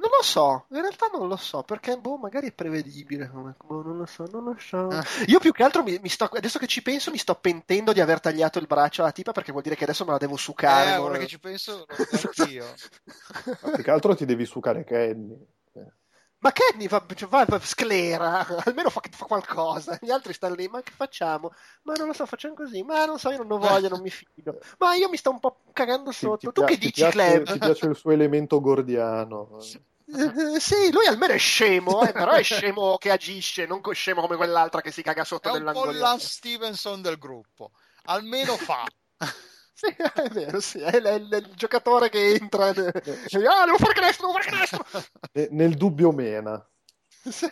Non 0.00 0.10
lo 0.16 0.22
so, 0.22 0.66
in 0.70 0.80
realtà 0.80 1.08
non 1.12 1.26
lo 1.26 1.34
so, 1.34 1.64
perché 1.64 1.98
boh, 1.98 2.18
magari 2.18 2.46
è 2.48 2.52
prevedibile. 2.52 3.28
Boh, 3.28 3.82
non 3.82 3.96
lo 3.96 4.06
so, 4.06 4.28
non 4.30 4.44
lo 4.44 4.56
so. 4.56 4.86
Ah. 4.86 5.04
Io 5.26 5.40
più 5.40 5.50
che 5.50 5.64
altro 5.64 5.82
mi, 5.82 5.98
mi, 6.00 6.08
sto, 6.08 6.26
adesso 6.26 6.60
che 6.60 6.68
ci 6.68 6.82
penso, 6.82 7.10
mi 7.10 7.18
sto 7.18 7.34
pentendo 7.34 7.92
di 7.92 8.00
aver 8.00 8.20
tagliato 8.20 8.60
il 8.60 8.68
braccio 8.68 9.02
alla 9.02 9.10
tipa 9.10 9.32
perché 9.32 9.50
vuol 9.50 9.64
dire 9.64 9.74
che 9.74 9.82
adesso 9.82 10.04
me 10.04 10.12
la 10.12 10.18
devo 10.18 10.36
sucare. 10.36 10.92
Eh, 10.92 10.96
ora 10.98 11.18
che 11.18 11.26
ci 11.26 11.40
penso, 11.40 11.84
lo 12.36 12.44
io. 12.46 12.64
più 13.74 13.82
che 13.82 13.90
altro 13.90 14.14
ti 14.14 14.24
devi 14.24 14.44
sucare 14.44 14.84
Kenny. 14.84 15.36
Ma 16.40 16.52
Kenny 16.52 16.86
va, 16.86 17.04
cioè, 17.14 17.28
va, 17.28 17.44
va, 17.46 17.58
sclera, 17.58 18.46
almeno 18.64 18.90
fa, 18.90 19.00
fa, 19.10 19.24
qualcosa. 19.24 19.98
Gli 20.00 20.10
altri 20.10 20.32
stanno 20.32 20.54
lì, 20.54 20.68
ma 20.68 20.80
che 20.82 20.92
facciamo? 20.94 21.52
Ma 21.82 21.94
non 21.94 22.06
lo 22.06 22.12
so, 22.12 22.26
facciamo 22.26 22.54
così. 22.54 22.82
Ma 22.82 23.04
non 23.06 23.18
so, 23.18 23.30
io 23.30 23.38
non 23.38 23.48
lo 23.48 23.58
voglio, 23.58 23.88
non 23.88 24.00
mi 24.00 24.10
fido. 24.10 24.60
Ma 24.78 24.94
io 24.94 25.08
mi 25.08 25.16
sto 25.16 25.30
un 25.30 25.40
po' 25.40 25.62
cagando 25.72 26.12
sotto. 26.12 26.52
Ti, 26.52 26.52
tu 26.52 26.64
che 26.64 26.78
dici, 26.78 27.04
Clem? 27.04 27.44
Ti 27.44 27.58
piace 27.58 27.86
il 27.86 27.96
suo 27.96 28.12
elemento 28.12 28.60
gordiano. 28.60 29.58
Uh, 30.04 30.58
sì, 30.58 30.90
lui 30.92 31.06
almeno 31.06 31.34
è 31.34 31.38
scemo, 31.38 32.02
eh, 32.02 32.12
però 32.12 32.32
è 32.32 32.42
scemo 32.42 32.96
che 32.96 33.10
agisce, 33.10 33.66
non 33.66 33.82
scemo 33.92 34.22
come 34.22 34.36
quell'altra 34.36 34.80
che 34.80 34.92
si 34.92 35.02
caga 35.02 35.24
sotto 35.24 35.52
nell'angolo. 35.52 35.90
È 35.90 35.94
un 35.94 36.00
po' 36.00 36.06
la 36.06 36.18
Stevenson 36.18 37.02
del 37.02 37.18
gruppo. 37.18 37.72
Almeno 38.04 38.56
fa. 38.56 38.84
Sì, 39.78 39.94
è 39.94 40.28
vero, 40.30 40.58
sì, 40.58 40.80
è, 40.80 40.90
è, 40.90 41.00
è 41.00 41.36
il 41.36 41.52
giocatore 41.54 42.08
che 42.08 42.34
entra 42.34 42.70
e 42.70 42.72
ah, 42.72 43.64
devo 43.64 43.78
fare 43.78 43.92
canestro, 43.94 44.26
devo 44.26 44.38
fare 44.40 44.50
canestro! 44.50 44.84
Nel 45.54 45.76
dubbio 45.76 46.10
mena. 46.10 46.60
Sì. 47.28 47.48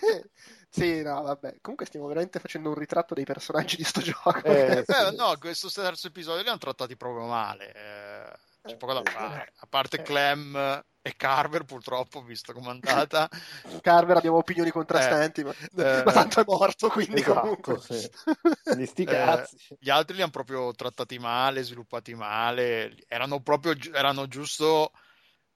Sì, 0.69 1.03
no, 1.03 1.23
vabbè. 1.23 1.59
Comunque 1.61 1.87
stiamo 1.87 2.07
veramente 2.07 2.39
facendo 2.39 2.71
un 2.71 2.75
ritratto 2.75 3.15
dei 3.15 3.25
personaggi 3.25 3.77
di 3.77 3.85
sto 3.85 4.01
gioco. 4.01 4.43
Eh, 4.43 4.85
sì. 4.87 4.93
eh, 4.93 5.11
no, 5.17 5.37
questo 5.39 5.71
terzo 5.71 6.09
episodio 6.09 6.43
li 6.43 6.49
hanno 6.49 6.59
trattati 6.59 6.97
proprio 6.97 7.27
male. 7.27 7.73
Eh, 7.73 8.69
c'è 8.69 8.77
poco 8.77 8.95
da 8.95 9.03
eh, 9.03 9.11
fare. 9.11 9.53
A 9.57 9.67
parte 9.69 9.99
eh. 9.99 10.03
Clem 10.03 10.85
e 11.07 11.15
Carver, 11.17 11.63
purtroppo, 11.63 12.21
visto 12.21 12.53
come 12.53 12.67
è 12.67 12.71
andata. 12.71 13.29
Carver 13.81 14.17
abbiamo 14.17 14.39
opinioni 14.39 14.71
contrastanti, 14.71 15.45
ma, 15.45 15.53
eh, 15.77 16.03
ma, 16.05 16.11
tanto 16.11 16.41
è 16.41 16.45
morto, 16.45 16.89
quindi 16.89 17.21
esatto, 17.21 17.41
comunque. 17.41 17.81
Sì. 17.81 18.11
Sti 18.87 19.05
cazzi. 19.05 19.57
gli 19.79 19.89
altri 19.89 20.17
li 20.17 20.23
hanno 20.23 20.33
proprio 20.33 20.73
trattati 20.73 21.21
male, 21.21 21.63
sviluppati 21.63 22.17
male. 22.17 22.97
Erano 23.07 23.41
proprio 23.41 23.77
erano 23.93 24.27
giusto 24.27 24.91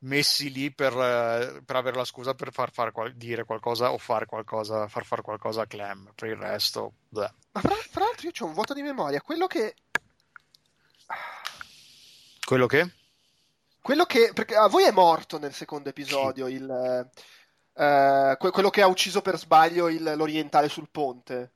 messi 0.03 0.53
lì 0.53 0.73
per, 0.73 0.93
per 1.65 1.75
avere 1.75 1.97
la 1.97 2.05
scusa 2.05 2.35
per 2.35 2.53
far, 2.53 2.71
far 2.71 2.93
qual- 2.93 3.17
dire 3.17 3.43
qualcosa 3.43 3.91
o 3.91 3.99
fare 3.99 4.27
qualcosa, 4.27 4.87
far 4.87 5.05
fare 5.05 5.23
qualcosa 5.23 5.63
a 5.63 5.67
Clem. 5.67 6.13
Per 6.15 6.29
il 6.29 6.37
resto, 6.37 6.93
bleh. 7.09 7.35
ma 7.51 7.61
fra, 7.61 7.75
fra 7.75 8.05
l'altro, 8.05 8.29
io 8.29 8.33
ho 8.39 8.47
un 8.47 8.55
vuoto 8.55 8.73
di 8.73 8.83
memoria. 8.83 9.21
Quello 9.21 9.49
che. 9.49 9.75
Quello 12.45 12.67
che? 12.69 12.99
Quello 13.81 14.05
che. 14.05 14.33
Perché 14.35 14.55
a 14.57 14.69
voi 14.69 14.85
è 14.85 14.91
morto 14.91 15.39
nel 15.39 15.55
secondo 15.55 15.89
episodio 15.89 16.47
sì. 16.47 16.55
il. 16.55 17.11
Uh, 17.73 18.37
que- 18.37 18.51
quello 18.51 18.71
che 18.71 18.83
ha 18.83 18.87
ucciso 18.87 19.23
per 19.23 19.39
sbaglio 19.39 19.89
il, 19.89 20.15
l'orientale 20.17 20.69
sul 20.69 20.89
ponte. 20.91 21.53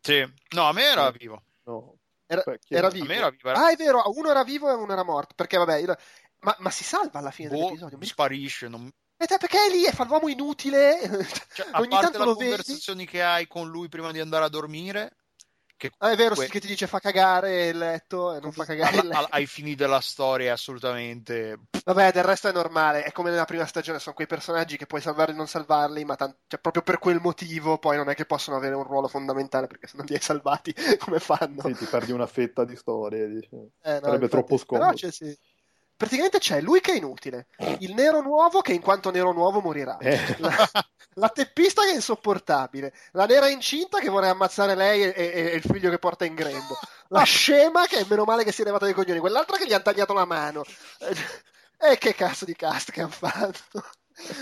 Sì, 0.00 0.24
no, 0.50 0.68
a 0.68 0.72
me 0.72 0.84
era 0.84 1.10
vivo. 1.10 1.42
No. 1.64 1.96
Era, 2.26 2.42
era, 2.68 2.88
vivo. 2.88 3.12
Era 3.12 3.30
vivo 3.30 3.48
era... 3.48 3.64
Ah, 3.64 3.70
è 3.70 3.76
vero, 3.76 4.02
uno 4.14 4.30
era 4.30 4.44
vivo 4.44 4.70
e 4.70 4.74
uno 4.74 4.92
era 4.92 5.04
morto. 5.04 5.34
Perché, 5.34 5.56
vabbè, 5.56 5.76
io... 5.76 5.96
ma, 6.40 6.54
ma, 6.58 6.70
si 6.70 6.84
salva 6.84 7.18
alla 7.18 7.30
fine 7.30 7.48
boh, 7.48 7.56
dell'episodio? 7.56 7.98
Mi 7.98 8.06
sparisce. 8.06 8.68
Non... 8.68 8.90
Eh, 9.16 9.26
perché 9.26 9.66
è 9.66 9.70
lì 9.70 9.84
e 9.84 9.92
fa 9.92 10.04
l'uomo 10.04 10.28
inutile. 10.28 10.98
Cioè, 11.52 11.68
Ogni 11.80 11.88
tanto 11.88 12.24
lo 12.24 12.34
conversazioni 12.34 13.04
vedi. 13.04 13.10
che 13.10 13.22
hai 13.22 13.46
con 13.46 13.68
lui 13.68 13.88
prima 13.88 14.10
di 14.12 14.20
andare 14.20 14.44
a 14.44 14.48
dormire, 14.48 15.16
Che 15.78 15.90
ah, 15.98 16.10
è 16.10 16.16
vero, 16.16 16.34
que... 16.34 16.46
che 16.46 16.58
ti 16.58 16.66
dice 16.66 16.86
fa 16.86 17.00
cagare 17.00 17.66
il 17.68 17.76
letto 17.76 18.34
e 18.34 18.40
non 18.40 18.50
fa 18.50 18.64
cagare 18.64 18.96
il 18.96 19.08
letto. 19.08 19.26
Ai 19.30 19.46
fini 19.46 19.74
della 19.74 20.00
storia, 20.00 20.54
assolutamente. 20.54 21.58
Vabbè, 21.84 22.12
del 22.12 22.24
resto 22.24 22.48
è 22.48 22.52
normale. 22.52 23.02
È 23.02 23.12
come 23.12 23.30
nella 23.30 23.44
prima 23.44 23.66
stagione, 23.66 23.98
sono 23.98 24.14
quei 24.14 24.26
personaggi 24.26 24.78
che 24.78 24.86
puoi 24.86 25.02
salvarli 25.02 25.34
o 25.34 25.36
non 25.36 25.48
salvarli, 25.48 26.04
ma 26.06 26.16
tant- 26.16 26.38
cioè, 26.46 26.60
proprio 26.60 26.82
per 26.82 26.98
quel 26.98 27.20
motivo 27.20 27.76
poi 27.78 27.98
non 27.98 28.08
è 28.08 28.14
che 28.14 28.24
possono 28.24 28.56
avere 28.56 28.74
un 28.74 28.84
ruolo 28.84 29.06
fondamentale 29.06 29.66
perché 29.66 29.86
se 29.86 29.98
non 29.98 30.06
li 30.06 30.14
hai 30.14 30.20
salvati, 30.20 30.74
come 30.98 31.20
fanno? 31.20 31.60
Sì, 31.62 31.74
ti 31.74 31.84
perdi 31.84 32.12
una 32.12 32.26
fetta 32.26 32.64
di 32.64 32.74
storie. 32.74 33.28
Dici. 33.28 33.48
Eh, 33.52 33.60
no, 33.60 33.70
Sarebbe 33.82 34.06
infatti, 34.06 34.28
troppo 34.28 34.56
scomodo. 34.56 34.86
Però 34.86 34.98
c'è, 34.98 35.12
sì 35.12 35.36
praticamente 35.96 36.38
c'è 36.38 36.60
lui 36.60 36.80
che 36.80 36.92
è 36.92 36.96
inutile, 36.96 37.46
il 37.78 37.94
nero 37.94 38.20
nuovo 38.20 38.60
che 38.60 38.72
in 38.72 38.80
quanto 38.80 39.10
nero 39.10 39.32
nuovo 39.32 39.60
morirà, 39.60 39.96
eh. 39.98 40.36
la, 40.38 40.68
la, 41.14 41.28
teppista 41.28 41.82
che 41.82 41.90
è 41.90 41.94
insopportabile, 41.94 42.92
la 43.12 43.26
nera 43.26 43.48
incinta 43.48 43.98
che 43.98 44.08
vorrei 44.08 44.30
ammazzare 44.30 44.74
lei 44.74 45.02
e, 45.02 45.12
e, 45.16 45.50
e, 45.52 45.54
il 45.54 45.62
figlio 45.62 45.90
che 45.90 45.98
porta 45.98 46.24
in 46.24 46.34
grembo, 46.34 46.78
la 47.08 47.22
scema 47.22 47.86
che 47.86 47.98
è 47.98 48.06
meno 48.08 48.24
male 48.24 48.44
che 48.44 48.52
si 48.52 48.62
è 48.62 48.64
levata 48.64 48.84
dai 48.84 48.94
coglioni, 48.94 49.18
quell'altra 49.18 49.56
che 49.56 49.66
gli 49.66 49.72
hanno 49.72 49.82
tagliato 49.82 50.12
la 50.12 50.24
mano. 50.24 50.64
E 51.78 51.98
che 51.98 52.14
cazzo 52.14 52.46
di 52.46 52.56
cast 52.56 52.90
che 52.90 53.02
hanno 53.02 53.10
fatto? 53.10 53.84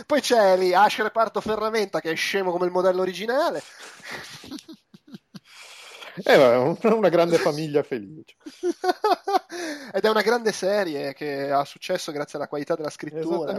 Poi 0.06 0.20
c'è 0.20 0.56
lì 0.56 0.72
Ash 0.72 0.98
Reparto 0.98 1.40
Ferramenta 1.40 2.00
che 2.00 2.12
è 2.12 2.14
scemo 2.14 2.52
come 2.52 2.66
il 2.66 2.70
modello 2.70 3.00
originale. 3.00 3.62
È 6.22 6.36
una 6.36 7.08
grande 7.08 7.38
famiglia 7.38 7.82
felice. 7.82 8.36
Ed 9.92 10.04
è 10.04 10.08
una 10.08 10.22
grande 10.22 10.52
serie 10.52 11.12
che 11.12 11.50
ha 11.50 11.64
successo 11.64 12.12
grazie 12.12 12.38
alla 12.38 12.48
qualità 12.48 12.74
della 12.76 12.90
scrittura. 12.90 13.52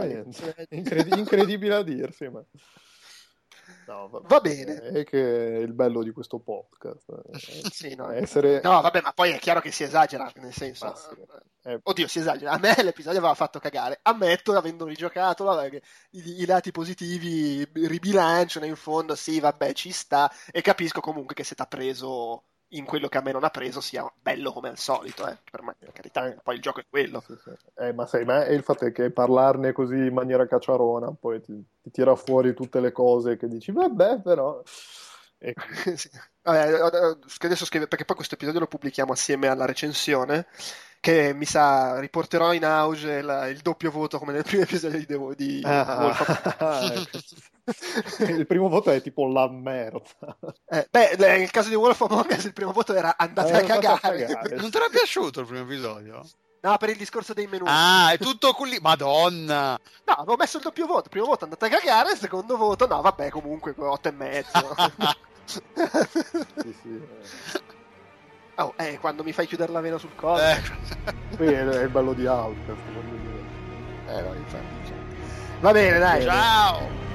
Incredi- 0.70 1.18
incredibile 1.18 1.74
a 1.74 1.82
dirsi, 1.82 2.28
ma... 2.28 2.42
No, 3.86 4.08
va, 4.08 4.20
va, 4.24 4.40
bene. 4.40 4.80
È 4.80 5.04
che 5.04 5.56
è 5.56 5.58
il 5.58 5.72
bello 5.72 6.02
di 6.02 6.10
questo 6.10 6.40
podcast. 6.40 7.06
sì, 7.72 7.94
no. 7.94 8.10
Essere... 8.10 8.60
no, 8.62 8.80
vabbè, 8.80 9.00
ma 9.00 9.12
poi 9.12 9.30
è 9.30 9.38
chiaro 9.38 9.60
che 9.60 9.70
si 9.70 9.84
esagera, 9.84 10.30
nel 10.36 10.52
senso... 10.52 10.94
Sì. 10.96 11.14
Eh. 11.62 11.80
Oddio, 11.82 12.08
si 12.08 12.18
esagera. 12.18 12.52
A 12.52 12.58
me 12.58 12.74
l'episodio 12.82 13.18
aveva 13.18 13.34
fatto 13.34 13.58
cagare. 13.58 14.00
Ammetto, 14.02 14.52
avendo 14.52 14.86
rigiocato, 14.86 15.44
vabbè, 15.44 15.80
i, 16.10 16.40
i, 16.42 16.46
lati 16.46 16.70
positivi 16.72 17.64
ribilanciano 17.72 18.66
in 18.66 18.76
fondo. 18.76 19.14
Sì, 19.14 19.38
vabbè, 19.40 19.72
ci 19.72 19.92
sta. 19.92 20.30
E 20.50 20.60
capisco 20.62 21.00
comunque 21.00 21.34
che 21.34 21.44
se 21.44 21.54
t'ha 21.54 21.66
preso 21.66 22.44
in 22.70 22.84
quello 22.84 23.08
che 23.08 23.18
a 23.18 23.20
me 23.20 23.32
non 23.32 23.44
ha 23.44 23.50
preso 23.50 23.80
sia 23.80 24.10
bello 24.20 24.52
come 24.52 24.68
al 24.68 24.78
solito, 24.78 25.26
eh. 25.28 25.36
per 25.50 25.62
me, 25.62 25.76
per 25.78 25.92
carità, 25.92 26.34
poi 26.42 26.56
il 26.56 26.60
gioco 26.60 26.80
è 26.80 26.86
quello. 26.88 27.22
Sì, 27.26 27.34
sì. 27.42 27.50
Eh, 27.76 27.92
ma 27.92 28.06
sai, 28.06 28.24
ma 28.24 28.44
il 28.46 28.62
fatto 28.62 28.86
è 28.86 28.92
che 28.92 29.10
parlarne 29.10 29.72
così 29.72 29.94
in 29.96 30.12
maniera 30.12 30.46
cacciarona 30.46 31.12
poi 31.18 31.40
ti, 31.40 31.64
ti 31.82 31.90
tira 31.90 32.14
fuori 32.16 32.54
tutte 32.54 32.80
le 32.80 32.92
cose 32.92 33.36
che 33.36 33.48
dici, 33.48 33.72
vabbè, 33.72 34.20
però... 34.20 34.62
Ecco. 35.38 35.60
sì. 35.94 36.08
Vabbè, 36.42 36.80
adesso 37.40 37.66
scrive, 37.66 37.86
perché 37.88 38.06
poi 38.06 38.16
questo 38.16 38.36
episodio 38.36 38.60
lo 38.60 38.66
pubblichiamo 38.66 39.12
assieme 39.12 39.48
alla 39.48 39.66
recensione 39.66 40.46
che 40.98 41.34
mi 41.34 41.44
sa 41.44 42.00
riporterò 42.00 42.52
in 42.52 42.64
auge 42.64 43.20
la, 43.20 43.46
il 43.48 43.60
doppio 43.60 43.90
voto 43.90 44.18
come 44.18 44.32
nel 44.32 44.42
primo 44.42 44.62
episodio 44.62 44.98
di, 44.98 45.06
Devo, 45.06 45.34
di 45.34 45.60
ah, 45.62 46.16
ecco. 46.94 47.18
Il 48.28 48.46
primo 48.46 48.68
voto 48.68 48.90
è 48.90 49.02
tipo 49.02 49.26
la 49.26 49.48
merda 49.50 50.00
eh, 50.68 50.86
beh 50.88 51.16
nel 51.18 51.50
caso 51.50 51.68
di 51.68 51.74
Wolf 51.74 52.00
Among 52.02 52.30
Us 52.30 52.44
il 52.44 52.52
primo 52.52 52.72
voto 52.72 52.94
era 52.94 53.16
andate, 53.16 53.50
eh, 53.50 53.56
a, 53.56 53.64
cagare. 53.64 53.94
a, 53.94 53.98
cagare. 53.98 54.56
non 54.56 54.70
ti 54.70 54.76
era 54.76 54.88
piaciuto 54.88 55.40
il 55.40 55.46
primo 55.46 55.62
episodio? 55.62 56.22
No, 56.66 56.76
per 56.78 56.88
il 56.88 56.96
discorso 56.96 57.32
dei 57.32 57.46
menu. 57.46 57.64
Ah, 57.68 58.10
è 58.10 58.18
tutto 58.18 58.56
lì. 58.64 58.78
Madonna. 58.80 59.78
No, 60.04 60.14
avevo 60.14 60.36
messo 60.36 60.56
il 60.56 60.64
doppio 60.64 60.86
voto. 60.86 61.08
Primo 61.08 61.26
voto 61.26 61.44
andate 61.44 61.66
a 61.66 61.68
cagare, 61.68 62.12
il 62.12 62.18
secondo 62.18 62.56
voto, 62.56 62.88
no, 62.88 63.00
vabbè, 63.02 63.30
comunque 63.30 63.72
8 63.76 64.08
e 64.08 64.10
mezzo. 64.10 64.74
sì, 65.44 66.74
sì. 66.82 66.88
Eh. 66.88 67.74
Oh, 68.58 68.72
eh, 68.76 68.98
quando 68.98 69.22
mi 69.22 69.32
fai 69.32 69.46
chiudere 69.46 69.70
la 69.70 69.80
vena 69.80 69.98
sul 69.98 70.14
collo. 70.14 70.40
Eh. 70.40 70.60
Qui 71.36 71.46
è, 71.46 71.64
è, 71.64 71.82
il 71.82 71.88
bello 71.90 72.14
di 72.14 72.26
Outcast, 72.26 72.80
voglio 72.92 73.16
dire. 73.16 74.18
Eh, 74.18 74.22
no, 74.22 74.34
infatti, 74.34 74.64
infatti. 74.80 75.60
Va 75.60 75.72
bene, 75.72 75.98
dai. 75.98 76.22
Ciao. 76.22 77.05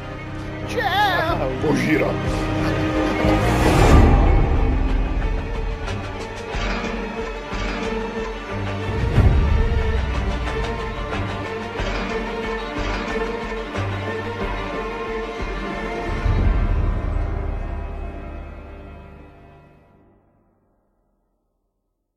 Tchau! 0.67 1.49
Fugira! 1.61 3.50